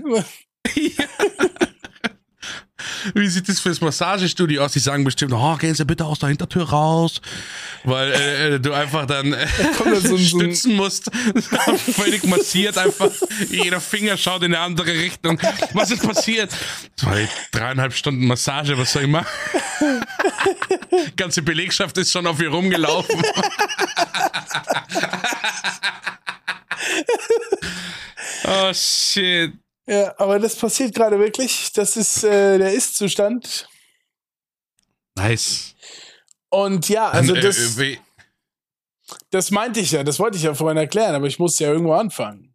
Ja. 0.76 1.06
Wie 3.14 3.28
sieht 3.28 3.50
das 3.50 3.60
fürs 3.60 3.82
Massagestudio 3.82 4.64
aus? 4.64 4.74
Die 4.74 4.80
sagen 4.80 5.04
bestimmt, 5.04 5.34
oh, 5.34 5.56
gehen 5.58 5.76
Sie 5.76 5.86
bitte 5.86 6.06
aus 6.06 6.20
der 6.20 6.30
Hintertür 6.30 6.70
raus, 6.70 7.22
weil 7.84 8.12
äh, 8.12 8.56
äh 8.56 8.60
du 8.60 8.74
einfach 8.74 9.06
dann 9.06 9.34
äh, 9.34 9.48
so 10.00 10.18
stützen 10.18 10.76
musst. 10.76 11.10
Völlig 11.94 12.24
massiert 12.26 12.78
einfach. 12.78 13.12
Jeder 13.50 13.82
Finger 13.82 14.18
schaut 14.18 14.44
in 14.44 14.54
eine 14.54 14.64
andere 14.64 14.94
Richtung. 14.94 15.40
Was 15.74 15.92
ist 15.92 16.04
passiert? 16.04 16.52
Zwei, 16.96 17.30
dreieinhalb 17.52 17.94
Stunden 17.94 18.26
Massage, 18.28 18.78
was 18.78 18.92
soll 18.92 19.04
ich 19.04 19.10
machen? 19.10 19.28
Ganze 21.16 21.42
Belegschaft 21.42 21.98
ist 21.98 22.12
schon 22.12 22.28
auf 22.28 22.40
ihr 22.42 22.50
rumgelaufen. 22.50 23.24
oh 28.46 28.74
shit. 28.74 29.54
Ja, 29.88 30.18
aber 30.18 30.40
das 30.40 30.56
passiert 30.56 30.96
gerade 30.96 31.20
wirklich. 31.20 31.72
Das 31.74 31.96
ist 31.96 32.24
äh, 32.24 32.58
der 32.58 32.74
Ist-Zustand. 32.74 33.68
Nice. 35.16 35.76
Und 36.50 36.90
ja, 36.90 37.10
also 37.10 37.36
äh, 37.36 37.42
das, 37.42 37.78
äh, 37.78 37.98
das 39.30 39.52
meinte 39.52 39.80
ich 39.80 39.92
ja, 39.92 40.04
das 40.04 40.20
wollte 40.20 40.38
ich 40.38 40.44
ja 40.44 40.54
vorhin 40.54 40.78
erklären, 40.78 41.16
aber 41.16 41.28
ich 41.28 41.38
musste 41.38 41.66
ja 41.66 41.72
irgendwo 41.72 41.94
anfangen. 41.94 42.54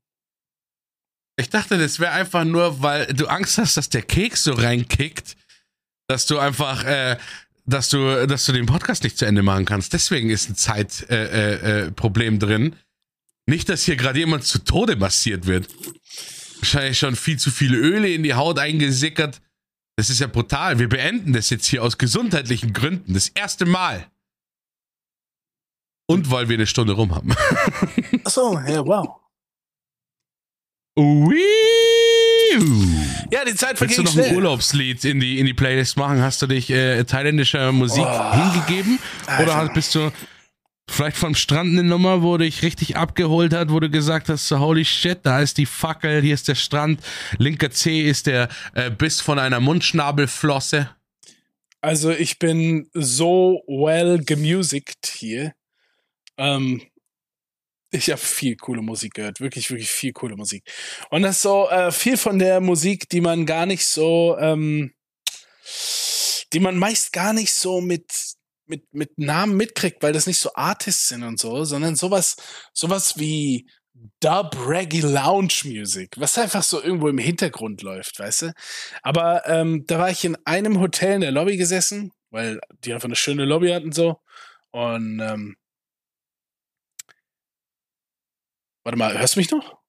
Ich 1.37 1.49
dachte, 1.49 1.79
das 1.79 2.01
wäre 2.01 2.13
einfach 2.13 2.45
nur, 2.45 2.83
weil 2.83 3.07
du 3.07 3.27
Angst 3.27 3.59
hast, 3.59 3.77
dass 3.77 3.89
der 3.89 4.03
Keks 4.03 4.45
so 4.45 4.53
reinkickt, 4.53 5.37
dass 6.09 6.27
du 6.27 6.39
einfach, 6.39 6.85
äh, 6.85 7.17
dass 7.65 7.89
du, 7.89 8.27
dass 8.27 8.45
du 8.45 8.53
den 8.53 8.67
Podcast 8.67 9.05
nicht 9.05 9.17
zu 9.17 9.25
Ende 9.25 9.43
machen 9.43 9.65
kannst. 9.65 9.93
Deswegen 9.93 10.31
ist 10.31 10.51
ein 10.51 10.57
Zeitproblem 10.57 12.35
äh, 12.35 12.37
äh 12.37 12.39
drin. 12.39 12.77
Nicht, 13.47 13.69
dass 13.69 13.85
hier 13.85 13.97
gerade 13.97 14.19
jemand 14.19 14.45
zu 14.45 14.59
Tode 14.59 14.97
massiert 14.97 15.47
wird 15.47 15.69
wahrscheinlich 16.61 16.99
schon 16.99 17.17
viel 17.17 17.39
zu 17.39 17.51
viele 17.51 17.77
Öle 17.77 18.13
in 18.13 18.23
die 18.23 18.35
Haut 18.35 18.59
eingesickert. 18.59 19.41
Das 19.97 20.11
ist 20.11 20.21
ja 20.21 20.27
brutal. 20.27 20.79
Wir 20.79 20.89
beenden 20.89 21.33
das 21.33 21.51
jetzt 21.51 21.67
hier 21.67 21.83
aus 21.83 21.99
gesundheitlichen 21.99 22.73
Gründen. 22.73 23.15
Das 23.15 23.29
erste 23.29 23.67
Mal. 23.67 24.07
Und 26.07 26.31
weil 26.31 26.49
wir 26.49 26.55
eine 26.55 26.67
Stunde 26.67 26.95
rum 26.95 27.15
haben. 27.15 27.35
Achso, 28.25 28.59
ja, 28.61 28.85
wow. 28.85 29.21
Ui. 30.99 31.39
Ja, 33.31 33.45
die 33.45 33.55
Zeit 33.55 33.79
vergeht 33.79 33.99
Willst 33.99 34.15
du 34.15 34.19
noch 34.19 34.27
ein 34.27 34.35
Urlaubslied 34.35 35.05
in 35.05 35.21
die, 35.21 35.39
in 35.39 35.47
die 35.47 35.55
Playlist 35.55 35.97
machen? 35.97 36.21
Hast 36.21 36.43
du 36.43 36.47
dich 36.47 36.69
äh, 36.71 37.05
thailändischer 37.05 37.71
Musik 37.71 38.05
oh. 38.05 38.33
hingegeben? 38.35 38.99
Oder 39.41 39.55
Alter. 39.55 39.73
bist 39.73 39.95
du 39.95 40.11
Vielleicht 40.91 41.17
vom 41.17 41.37
Strand 41.37 41.71
eine 41.71 41.85
Nummer, 41.85 42.23
wo 42.23 42.37
dich 42.37 42.63
richtig 42.63 42.97
abgeholt 42.97 43.55
hat, 43.55 43.71
wo 43.71 43.79
du 43.79 43.89
gesagt 43.89 44.29
hast, 44.29 44.49
so 44.49 44.59
holy 44.59 44.85
shit, 44.85 45.21
da 45.23 45.41
ist 45.41 45.57
die 45.57 45.65
Fackel, 45.65 46.21
hier 46.21 46.35
ist 46.35 46.49
der 46.49 46.57
Strand, 46.57 47.01
linker 47.39 47.71
C 47.71 48.03
ist 48.03 48.27
der 48.27 48.49
äh, 48.75 48.91
Biss 48.91 49.21
von 49.21 49.39
einer 49.39 49.61
Mundschnabelflosse. 49.61 50.91
Also 51.81 52.11
ich 52.11 52.41
bin 52.41 52.91
so 52.93 53.63
well 53.69 54.23
gemusickt 54.25 55.07
hier. 55.07 55.55
Ähm, 56.37 56.83
ich 57.93 58.11
habe 58.11 58.21
viel 58.21 58.57
coole 58.57 58.83
Musik 58.83 59.15
gehört, 59.15 59.41
wirklich, 59.41 59.71
wirklich 59.71 59.91
viel 59.91 60.13
coole 60.13 60.37
Musik. 60.37 60.65
Und 61.11 61.23
das 61.23 61.37
ist 61.37 61.43
so 61.43 61.69
äh, 61.71 61.93
viel 61.93 62.17
von 62.17 62.41
der 62.41 62.61
Musik, 62.61 63.09
die 63.09 63.21
man 63.21 63.47
gar 63.47 63.65
nicht 63.65 63.87
so, 63.87 64.37
ähm, 64.41 64.93
die 66.53 66.61
man 66.61 66.77
meist 66.77 67.13
gar 67.13 67.33
nicht 67.33 67.55
so 67.55 67.81
mit 67.81 68.40
mit 68.71 68.95
mit 68.95 69.19
Namen 69.19 69.57
mitkriegt, 69.57 70.03
weil 70.03 70.13
das 70.13 70.27
nicht 70.27 70.41
so 70.41 70.55
Artists 70.55 71.09
sind 71.09 71.23
und 71.23 71.39
so, 71.39 71.65
sondern 71.65 71.97
sowas 71.97 72.37
sowas 72.73 73.19
wie 73.19 73.69
Dub 74.21 74.57
Reggae 74.67 75.01
Lounge 75.01 75.63
Music, 75.65 76.15
was 76.17 76.39
einfach 76.39 76.63
so 76.63 76.83
irgendwo 76.83 77.09
im 77.09 77.19
Hintergrund 77.19 77.83
läuft, 77.83 78.19
weißt 78.19 78.43
du? 78.43 78.53
Aber 79.03 79.47
ähm, 79.47 79.85
da 79.87 79.99
war 79.99 80.11
ich 80.11 80.25
in 80.25 80.39
einem 80.47 80.81
Hotel 80.81 81.17
in 81.17 81.21
der 81.21 81.33
Lobby 81.33 81.57
gesessen, 81.59 82.13
weil 82.31 82.61
die 82.85 82.95
einfach 82.95 83.09
eine 83.09 83.17
schöne 83.17 83.45
Lobby 83.45 83.71
hatten 83.71 83.93
so 83.93 84.21
und 84.71 85.21
ähm, 85.21 85.57
Warte 88.85 88.99
mal, 88.99 89.19
hörst 89.19 89.37
du 89.37 89.41
mich 89.41 89.51
noch? 89.51 89.80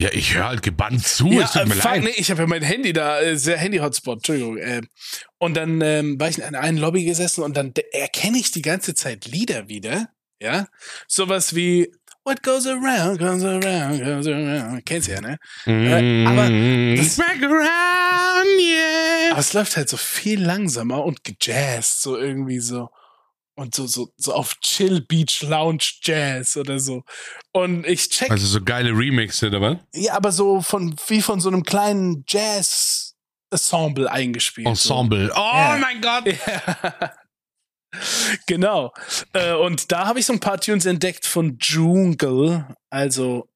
Ja, 0.00 0.10
ich 0.12 0.34
höre 0.34 0.46
halt 0.48 0.62
gebannt 0.62 1.06
zu. 1.06 1.28
Ja, 1.32 1.44
es 1.44 1.52
tut 1.52 1.62
äh, 1.62 1.66
mir 1.66 1.74
fuck, 1.74 1.84
leid. 1.92 2.02
nee, 2.04 2.12
ich 2.16 2.30
habe 2.30 2.42
ja 2.42 2.46
mein 2.46 2.62
Handy 2.62 2.92
da, 2.92 3.20
äh, 3.20 3.36
sehr 3.36 3.56
Handy-Hotspot, 3.56 4.18
Entschuldigung. 4.18 4.58
Äh, 4.58 4.82
und 5.38 5.54
dann 5.56 5.80
ähm, 5.80 6.20
war 6.20 6.28
ich 6.28 6.36
in 6.38 6.54
einer 6.54 6.80
Lobby 6.80 7.04
gesessen 7.04 7.42
und 7.42 7.56
dann 7.56 7.72
erkenne 7.92 8.36
ich 8.38 8.50
die 8.50 8.62
ganze 8.62 8.94
Zeit 8.94 9.24
Lieder 9.26 9.68
wieder. 9.68 10.08
Ja, 10.40 10.66
sowas 11.08 11.54
wie 11.54 11.90
What 12.24 12.42
goes 12.42 12.66
around, 12.66 13.18
goes 13.20 13.42
around, 13.44 14.02
goes 14.02 14.26
around. 14.26 14.84
Kennst 14.84 15.08
du 15.08 15.12
ja, 15.12 15.20
ne? 15.22 15.38
Äh, 15.64 16.26
aber 16.26 16.50
das- 17.00 17.16
Back 17.16 17.42
around, 17.42 18.60
yeah. 18.60 19.30
Aber 19.30 19.40
es 19.40 19.52
läuft 19.54 19.76
halt 19.76 19.88
so 19.88 19.96
viel 19.96 20.42
langsamer 20.44 21.04
und 21.04 21.20
gejazzt, 21.24 22.02
so 22.02 22.18
irgendwie 22.18 22.58
so. 22.58 22.90
Und 23.58 23.74
so, 23.74 23.86
so, 23.86 24.10
so 24.18 24.34
auf 24.34 24.54
Chill 24.60 25.00
Beach 25.00 25.40
Lounge 25.42 25.82
Jazz 26.02 26.56
oder 26.58 26.78
so. 26.78 27.02
Und 27.52 27.86
ich 27.86 28.08
check 28.10 28.30
Also 28.30 28.46
so 28.46 28.60
geile 28.62 28.90
Remixe, 28.90 29.46
oder 29.46 29.60
was? 29.62 29.76
Ja, 29.94 30.12
aber 30.14 30.30
so 30.30 30.60
von 30.60 30.94
wie 31.08 31.22
von 31.22 31.40
so 31.40 31.48
einem 31.48 31.62
kleinen 31.62 32.24
Jazz-Ensemble 32.28 34.10
eingespielt. 34.10 34.66
Ensemble. 34.66 35.32
Oh 35.34 35.38
Ja. 35.54 35.78
mein 35.80 36.02
Gott. 36.02 36.24
So. 36.26 36.30
Ja. 36.30 37.12
genau. 38.46 38.92
Äh, 39.32 39.54
und 39.54 39.90
da 39.90 40.06
habe 40.06 40.20
ich 40.20 40.26
so 40.26 40.34
ein 40.34 40.40
paar 40.40 40.60
Tunes 40.60 40.84
entdeckt 40.84 41.24
von 41.24 41.56
Jungle, 41.58 42.66
also 42.90 43.48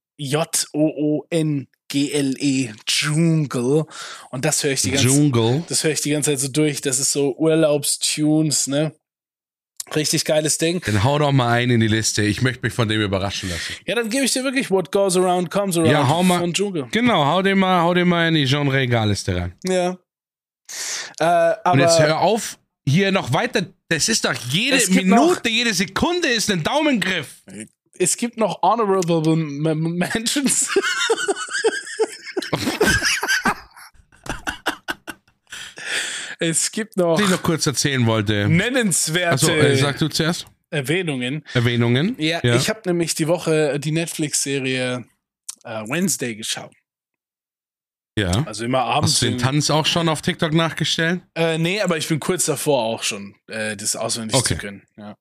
J-O-O-N-G-L-E, 1.31 2.73
Jungle. 2.89 3.85
Und 4.31 4.45
das 4.45 4.63
höre 4.65 4.73
ich 4.73 4.83
die 4.83 4.91
ganze 4.93 5.07
Jungle. 5.07 5.63
das 5.69 5.85
höre 5.85 5.93
ich 5.93 6.01
die 6.01 6.11
ganze 6.11 6.31
Zeit 6.31 6.41
so 6.41 6.49
durch. 6.49 6.81
Das 6.81 6.99
ist 6.99 7.13
so 7.13 7.35
Urlaubstunes, 7.37 8.67
ne? 8.67 8.95
Richtig 9.97 10.25
geiles 10.25 10.57
Ding. 10.59 10.81
Dann 10.87 11.03
hau 11.03 11.19
doch 11.19 11.33
mal 11.33 11.51
einen 11.53 11.73
in 11.73 11.81
die 11.81 11.89
Liste. 11.89 12.23
Ich 12.23 12.43
möchte 12.43 12.63
mich 12.63 12.73
von 12.73 12.89
dem 12.89 13.01
überraschen 13.01 13.49
lassen. 13.49 13.75
Ja, 13.87 13.95
dann 13.97 14.09
gebe 14.09 14.25
ich 14.25 14.33
dir 14.33 14.45
wirklich 14.45 14.71
What 14.71 14.93
Goes 14.93 15.17
Around 15.17 15.51
Comes 15.51 15.77
Around 15.77 15.91
Ja, 15.93 16.07
hau 16.09 16.23
mal- 16.23 16.39
von 16.41 16.53
Jungle. 16.53 16.87
Genau, 16.93 17.25
hau 17.25 17.43
den 17.43 17.59
mal, 17.59 17.83
hau 17.83 17.93
den 17.95 18.09
mal 18.09 18.29
in 18.29 18.35
die 18.35 18.45
Genre-Regalliste 18.45 19.35
rein. 19.37 19.53
Ja. 19.67 19.99
Äh, 21.19 21.25
aber 21.25 21.73
Und 21.73 21.79
jetzt 21.81 21.99
hör 21.99 22.21
auf, 22.21 22.59
hier 22.87 23.11
noch 23.11 23.33
weiter. 23.33 23.67
Das 23.89 24.09
ist 24.09 24.25
doch 24.25 24.35
jede 24.51 24.79
Minute, 24.93 25.49
jede 25.49 25.75
Sekunde 25.75 26.29
ist 26.29 26.51
ein 26.51 26.63
Daumengriff. 26.63 27.43
es 27.99 28.17
gibt 28.17 28.37
noch 28.37 28.63
Honorable 28.63 29.35
Mentions. 29.37 30.69
es 36.41 36.73
gibt 36.73 36.97
noch 36.97 37.15
Was 37.15 37.21
ich 37.21 37.29
noch 37.31 37.43
kurz 37.43 37.67
erzählen 37.67 38.05
wollte. 38.07 38.49
nennenswerte 38.49 39.35
Achso, 39.35 39.53
äh, 39.53 39.77
sag 39.77 39.99
du 39.99 40.09
zuerst. 40.09 40.47
Erwähnungen. 40.71 41.45
Erwähnungen. 41.55 42.15
Ja, 42.19 42.43
ich 42.43 42.69
habe 42.69 42.81
nämlich 42.87 43.15
die 43.15 43.29
Woche 43.29 43.79
die 43.81 43.93
Netflix-Serie 43.93 45.05
äh, 45.65 45.69
Wednesday 45.89 46.35
geschaut. 46.37 46.73
ja. 48.17 48.31
Also 48.47 48.65
immer 48.65 48.81
abends. 48.83 49.15
Hast 49.15 49.23
du 49.23 49.27
den 49.27 49.39
Tanz 49.39 49.71
auch 49.71 49.87
schon 49.87 50.09
auf 50.09 50.23
TikTok 50.23 50.53
nachgestellt? 50.53 51.23
Äh, 51.35 51.59
nee, 51.59 51.81
aber 51.81 51.97
ich 51.97 52.07
bin 52.09 52.21
kurz 52.21 52.45
davor 52.47 52.85
auch 52.85 53.03
schon, 53.03 53.35
äh, 53.49 53.77
das 53.77 53.97
auswendig 53.97 54.37
Okay. 54.37 54.55
zu 54.55 54.61
können. 54.61 54.83
Ja, 54.97 55.17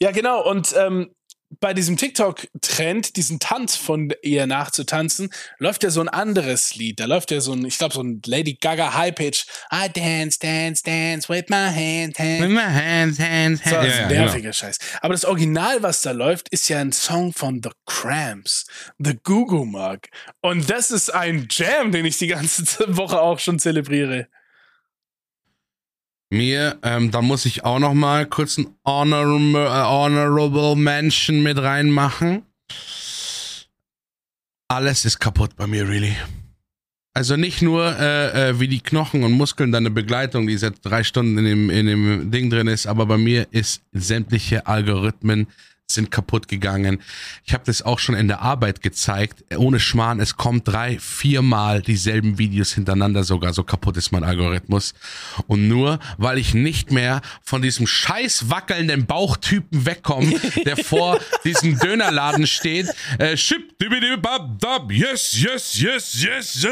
ja 0.00 0.10
genau. 0.10 0.42
Und 0.48 0.74
ähm, 0.76 1.14
bei 1.60 1.74
diesem 1.74 1.96
TikTok-Trend, 1.96 3.16
diesen 3.16 3.38
Tanz 3.38 3.76
von 3.76 4.12
ihr 4.22 4.46
nachzutanzen, 4.46 5.30
läuft 5.58 5.82
ja 5.82 5.90
so 5.90 6.00
ein 6.00 6.08
anderes 6.08 6.74
Lied. 6.74 7.00
Da 7.00 7.06
läuft 7.06 7.30
ja 7.30 7.40
so 7.40 7.52
ein, 7.52 7.64
ich 7.64 7.78
glaube, 7.78 7.94
so 7.94 8.02
ein 8.02 8.20
Lady 8.26 8.54
Gaga 8.54 8.94
High-Pitch. 8.94 9.44
I 9.72 9.88
dance, 9.92 10.38
dance, 10.38 10.82
dance 10.82 11.28
with 11.28 11.44
my 11.48 11.56
hands, 11.56 12.18
hands. 12.18 12.42
With 12.42 12.50
my 12.50 12.60
hands, 12.60 13.18
hands, 13.18 13.64
hands. 13.64 13.70
So, 13.70 13.76
das 13.76 13.86
ist 13.86 13.98
ja, 13.98 14.08
genau. 14.08 14.24
nerviger 14.24 14.52
Scheiß. 14.52 14.78
Aber 15.00 15.14
das 15.14 15.24
Original, 15.24 15.82
was 15.82 16.02
da 16.02 16.12
läuft, 16.12 16.48
ist 16.50 16.68
ja 16.68 16.78
ein 16.78 16.92
Song 16.92 17.32
von 17.32 17.60
The 17.62 17.70
Cramps, 17.86 18.66
The 18.98 19.18
Goo 19.22 19.46
Goo 19.46 19.64
Mug. 19.64 20.00
Und 20.40 20.70
das 20.70 20.90
ist 20.90 21.10
ein 21.10 21.48
Jam, 21.50 21.92
den 21.92 22.06
ich 22.06 22.18
die 22.18 22.28
ganze 22.28 22.62
Woche 22.96 23.20
auch 23.20 23.38
schon 23.38 23.58
zelebriere. 23.58 24.28
Mir, 26.32 26.78
ähm, 26.82 27.10
da 27.10 27.20
muss 27.20 27.44
ich 27.44 27.62
auch 27.62 27.78
noch 27.78 27.92
mal 27.92 28.24
kurz 28.24 28.56
ein 28.56 28.68
Honorable, 28.86 29.66
äh, 29.66 29.84
honorable 29.84 30.76
Mention 30.76 31.42
mit 31.42 31.58
reinmachen. 31.58 32.42
Alles 34.66 35.04
ist 35.04 35.18
kaputt 35.18 35.56
bei 35.56 35.66
mir, 35.66 35.86
really. 35.86 36.16
Also 37.12 37.36
nicht 37.36 37.60
nur, 37.60 37.84
äh, 37.98 38.48
äh, 38.48 38.60
wie 38.60 38.68
die 38.68 38.80
Knochen 38.80 39.24
und 39.24 39.32
Muskeln 39.32 39.72
dann 39.72 39.82
eine 39.82 39.90
Begleitung, 39.90 40.46
die 40.46 40.56
seit 40.56 40.82
drei 40.82 41.04
Stunden 41.04 41.36
in 41.36 41.44
dem, 41.44 41.68
in 41.68 41.84
dem 41.84 42.30
Ding 42.30 42.48
drin 42.48 42.66
ist, 42.66 42.86
aber 42.86 43.04
bei 43.04 43.18
mir 43.18 43.46
ist 43.50 43.82
sämtliche 43.92 44.66
Algorithmen 44.66 45.48
sind 45.94 46.10
kaputt 46.10 46.48
gegangen. 46.48 47.00
Ich 47.44 47.54
habe 47.54 47.64
das 47.64 47.82
auch 47.82 47.98
schon 47.98 48.14
in 48.14 48.28
der 48.28 48.40
Arbeit 48.40 48.82
gezeigt. 48.82 49.44
Ohne 49.56 49.80
Schmarrn, 49.80 50.20
es 50.20 50.36
kommt 50.36 50.68
drei, 50.68 50.98
viermal 50.98 51.82
dieselben 51.82 52.38
Videos 52.38 52.72
hintereinander 52.72 53.24
sogar. 53.24 53.52
So 53.52 53.64
kaputt 53.64 53.96
ist 53.96 54.12
mein 54.12 54.24
Algorithmus. 54.24 54.94
Und 55.46 55.68
nur, 55.68 55.98
weil 56.18 56.38
ich 56.38 56.54
nicht 56.54 56.92
mehr 56.92 57.20
von 57.42 57.62
diesem 57.62 57.86
scheiß 57.86 58.50
wackelnden 58.50 59.06
Bauchtypen 59.06 59.86
wegkomme, 59.86 60.38
der 60.64 60.76
vor 60.76 61.18
diesem 61.44 61.78
Dönerladen 61.78 62.46
steht, 62.46 62.88
äh, 63.18 63.32
yes, 63.32 65.40
yes, 65.40 65.80
yes, 65.80 66.22
yes, 66.22 66.66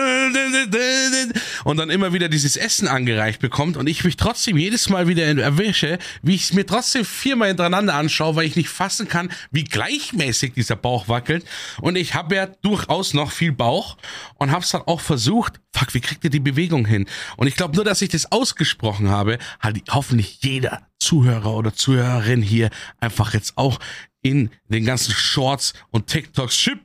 und 1.64 1.76
dann 1.76 1.90
immer 1.90 2.12
wieder 2.12 2.28
dieses 2.28 2.56
Essen 2.56 2.88
angereicht 2.88 3.40
bekommt 3.40 3.76
und 3.76 3.88
ich 3.88 4.04
mich 4.04 4.16
trotzdem 4.16 4.56
jedes 4.56 4.88
Mal 4.88 5.08
wieder 5.08 5.24
erwische, 5.24 5.98
wie 6.22 6.34
ich 6.34 6.42
es 6.42 6.52
mir 6.52 6.66
trotzdem 6.66 7.04
viermal 7.04 7.48
hintereinander 7.48 7.94
anschaue, 7.94 8.36
weil 8.36 8.46
ich 8.46 8.56
nicht 8.56 8.68
fassen 8.68 9.08
kann, 9.10 9.30
wie 9.50 9.64
gleichmäßig 9.64 10.54
dieser 10.54 10.76
Bauch 10.76 11.08
wackelt. 11.08 11.44
Und 11.82 11.96
ich 11.96 12.14
habe 12.14 12.36
ja 12.36 12.46
durchaus 12.46 13.12
noch 13.12 13.30
viel 13.30 13.52
Bauch 13.52 13.98
und 14.36 14.50
habe 14.50 14.64
es 14.64 14.70
dann 14.70 14.82
auch 14.82 15.00
versucht. 15.00 15.60
Fuck, 15.76 15.92
wie 15.92 16.00
kriegt 16.00 16.24
ihr 16.24 16.30
die 16.30 16.40
Bewegung 16.40 16.86
hin? 16.86 17.06
Und 17.36 17.46
ich 17.46 17.56
glaube 17.56 17.76
nur, 17.76 17.84
dass 17.84 18.00
ich 18.00 18.08
das 18.08 18.32
ausgesprochen 18.32 19.10
habe, 19.10 19.38
hat 19.58 19.76
hoffentlich 19.90 20.38
jeder 20.42 20.86
Zuhörer 20.98 21.54
oder 21.54 21.74
Zuhörerin 21.74 22.40
hier 22.40 22.70
einfach 22.98 23.34
jetzt 23.34 23.58
auch 23.58 23.78
in 24.22 24.50
den 24.68 24.84
ganzen 24.84 25.12
Shorts 25.12 25.74
und 25.90 26.06
TikToks 26.06 26.56
Chip, 26.56 26.80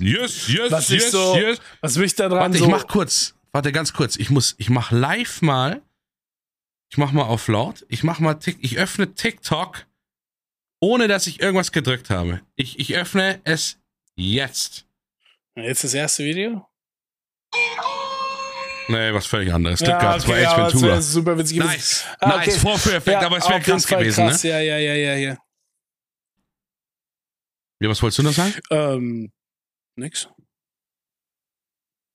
yes, 0.00 0.48
yes, 0.48 0.70
Was 0.70 0.88
yes, 0.88 1.10
so, 1.10 1.36
yes. 1.36 1.58
was 1.80 1.96
mich 1.96 2.14
daran 2.14 2.38
Warte, 2.38 2.58
so. 2.58 2.64
ich 2.64 2.70
mach 2.70 2.86
kurz. 2.86 3.34
Warte, 3.52 3.72
ganz 3.72 3.92
kurz. 3.92 4.16
Ich 4.16 4.30
muss, 4.30 4.54
ich 4.58 4.70
mach 4.70 4.90
live 4.90 5.42
mal. 5.42 5.82
Ich 6.90 6.98
mach 6.98 7.12
mal 7.12 7.22
auf 7.22 7.46
laut. 7.48 7.86
Ich 7.88 8.02
mach 8.02 8.18
mal, 8.18 8.38
ich 8.60 8.78
öffne 8.78 9.14
TikTok, 9.14 9.86
ohne 10.80 11.08
dass 11.08 11.26
ich 11.26 11.40
irgendwas 11.40 11.72
gedrückt 11.72 12.10
habe. 12.10 12.40
Ich, 12.56 12.78
ich 12.78 12.96
öffne 12.96 13.40
es 13.44 13.78
jetzt. 14.16 14.86
Jetzt 15.54 15.84
das 15.84 15.94
erste 15.94 16.24
Video? 16.24 16.66
Nee, 18.88 19.12
was 19.12 19.26
völlig 19.26 19.52
anderes. 19.52 19.78
Glück 19.78 20.00
gehabt, 20.00 20.20
es 20.20 20.28
war 20.28 20.38
ja, 20.38 20.50
Ace 20.52 20.74
Ventura. 20.74 21.00
super 21.00 21.38
witzig 21.38 21.58
gewesen. 21.58 21.72
Nice. 21.72 22.04
Ah, 22.18 22.28
nice. 22.36 22.48
okay. 22.48 22.58
Vorführeffekt, 22.58 23.22
aber 23.22 23.36
es 23.38 23.48
wäre 23.48 23.60
krass 23.60 23.86
gewesen, 23.86 24.26
krass. 24.26 24.42
ne? 24.42 24.50
Ja, 24.50 24.60
ja, 24.60 24.78
ja, 24.78 24.94
ja, 24.94 25.14
ja. 25.14 25.38
Ja, 27.82 27.88
was 27.88 28.02
wolltest 28.02 28.18
du 28.18 28.22
noch 28.24 28.32
sagen? 28.32 28.54
Ähm, 28.70 29.32
nix. 29.96 30.28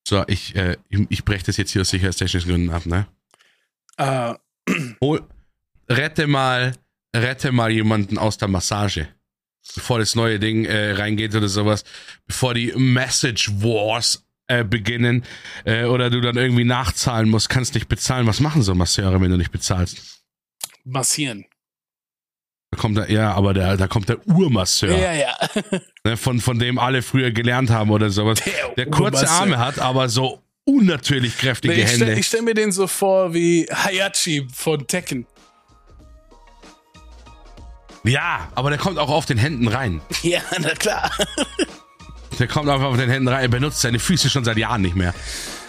So, 0.07 0.23
ich, 0.27 0.55
äh, 0.55 0.77
ich, 0.89 0.99
ich 1.09 1.25
breche 1.25 1.45
das 1.45 1.57
jetzt 1.57 1.71
hier 1.71 1.81
aus 1.81 1.89
sicherheitstechnischen 1.89 2.49
Gründen 2.49 2.69
ab, 2.69 2.85
ne? 2.85 3.07
Äh, 3.97 4.33
Hol, 5.01 5.27
rette 5.89 6.27
mal, 6.27 6.73
rette 7.15 7.51
mal 7.51 7.71
jemanden 7.71 8.17
aus 8.17 8.37
der 8.37 8.47
Massage. 8.47 9.07
Bevor 9.73 9.99
das 9.99 10.15
neue 10.15 10.39
Ding 10.39 10.65
äh, 10.65 10.91
reingeht 10.91 11.33
oder 11.35 11.47
sowas. 11.47 11.83
Bevor 12.27 12.53
die 12.53 12.71
Message 12.75 13.49
Wars 13.61 14.23
äh, 14.47 14.63
beginnen 14.63 15.23
äh, 15.65 15.85
oder 15.85 16.09
du 16.11 16.21
dann 16.21 16.37
irgendwie 16.37 16.65
nachzahlen 16.65 17.29
musst, 17.29 17.49
kannst 17.49 17.73
nicht 17.73 17.87
bezahlen. 17.87 18.27
Was 18.27 18.39
machen 18.39 18.61
so 18.61 18.75
Masseure, 18.75 19.19
wenn 19.21 19.31
du 19.31 19.37
nicht 19.37 19.51
bezahlst? 19.51 20.21
massieren. 20.87 21.45
Da 22.71 22.77
kommt 22.79 22.97
der, 22.97 23.11
ja, 23.11 23.33
aber 23.33 23.55
der, 23.55 23.75
da 23.75 23.87
kommt 23.87 24.07
der 24.09 24.25
Urmasseur, 24.27 24.95
Ja, 24.95 25.13
ja. 25.13 25.35
ne, 26.03 26.15
von, 26.15 26.39
von 26.39 26.59
dem 26.59 26.77
alle 26.77 27.01
früher 27.01 27.31
gelernt 27.31 27.71
haben 27.71 27.89
oder 27.89 28.11
sowas. 28.11 28.39
Der 28.77 28.85
kurze 28.85 29.23
Urmasseur. 29.25 29.29
Arme 29.31 29.57
hat, 29.57 29.79
aber 29.79 30.09
so 30.09 30.43
unnatürlich 30.65 31.37
kräftige 31.39 31.73
Nee, 31.73 31.81
ich 31.83 31.91
Hände. 31.91 32.05
stelle 32.05 32.23
stell 32.23 32.41
mir 32.43 32.53
den 32.53 32.71
so 32.71 32.85
vor 32.85 33.33
wie 33.33 33.65
Hayachi 33.71 34.47
von 34.53 34.85
Tekken. 34.85 35.25
Ja, 38.05 38.47
aber 38.55 38.69
der 38.69 38.79
kommt 38.79 38.97
auch 38.99 39.09
auf 39.09 39.25
den 39.25 39.37
Händen 39.37 39.67
rein. 39.67 40.01
Ja, 40.23 40.39
na 40.59 40.69
klar. 40.75 41.11
Der 42.39 42.47
kommt 42.47 42.67
einfach 42.69 42.87
auf 42.87 42.97
den 42.97 43.09
Händen 43.09 43.27
rein. 43.29 43.41
Er 43.41 43.47
benutzt 43.47 43.79
seine 43.81 43.97
Füße 43.99 44.29
schon 44.29 44.43
seit 44.43 44.57
Jahren 44.57 44.81
nicht 44.81 44.95
mehr. 44.95 45.13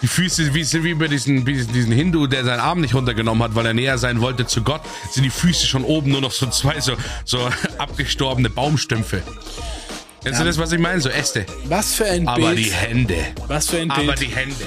Die 0.01 0.07
Füße, 0.07 0.53
wie, 0.53 0.65
wie 0.83 0.93
bei 0.95 1.07
diesen, 1.07 1.45
diesen 1.45 1.91
Hindu, 1.93 2.27
der 2.27 2.43
seinen 2.43 2.59
Arm 2.59 2.81
nicht 2.81 2.93
runtergenommen 2.93 3.41
hat, 3.43 3.55
weil 3.55 3.65
er 3.65 3.73
näher 3.73 3.97
sein 3.97 4.19
wollte 4.19 4.45
zu 4.47 4.63
Gott, 4.63 4.81
sind 5.11 5.23
die 5.23 5.29
Füße 5.29 5.65
schon 5.65 5.83
oben 5.85 6.11
nur 6.11 6.19
noch 6.21 6.31
so 6.31 6.45
zwei 6.47 6.79
so, 6.81 6.93
so 7.23 7.39
abgestorbene 7.77 8.49
Baumstümpfe. 8.49 9.23
Kennst 10.23 10.39
Ja. 10.39 10.43
du 10.43 10.49
das, 10.49 10.57
was 10.57 10.71
ich 10.73 10.79
meine? 10.79 10.99
So 10.99 11.09
Äste. 11.09 11.45
Was 11.65 11.95
für 11.95 12.05
ein 12.05 12.27
Aber 12.27 12.49
Bild. 12.49 12.57
die 12.59 12.71
Hände. 12.71 13.15
Was 13.47 13.69
für 13.69 13.77
ein 13.79 13.89
Aber 13.89 14.03
Bild. 14.03 14.21
die 14.21 14.35
Hände. 14.35 14.65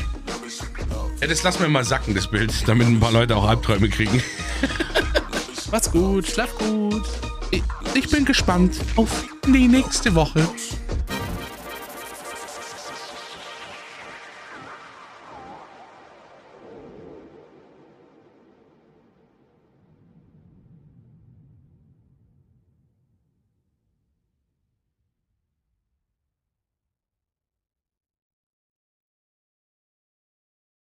Ja, 1.20 1.26
das 1.26 1.42
lassen 1.42 1.60
wir 1.60 1.68
mal 1.68 1.84
sacken, 1.84 2.14
das 2.14 2.28
Bild, 2.28 2.50
damit 2.66 2.86
ein 2.88 2.98
paar 2.98 3.12
Leute 3.12 3.36
auch 3.36 3.46
Albträume 3.46 3.90
kriegen. 3.90 4.22
Macht's 5.70 5.90
gut, 5.90 6.26
schlaf 6.26 6.56
gut. 6.58 7.04
Ich 7.94 8.08
bin 8.08 8.24
gespannt 8.24 8.76
auf 8.96 9.24
die 9.46 9.66
nächste 9.66 10.14
Woche. 10.14 10.46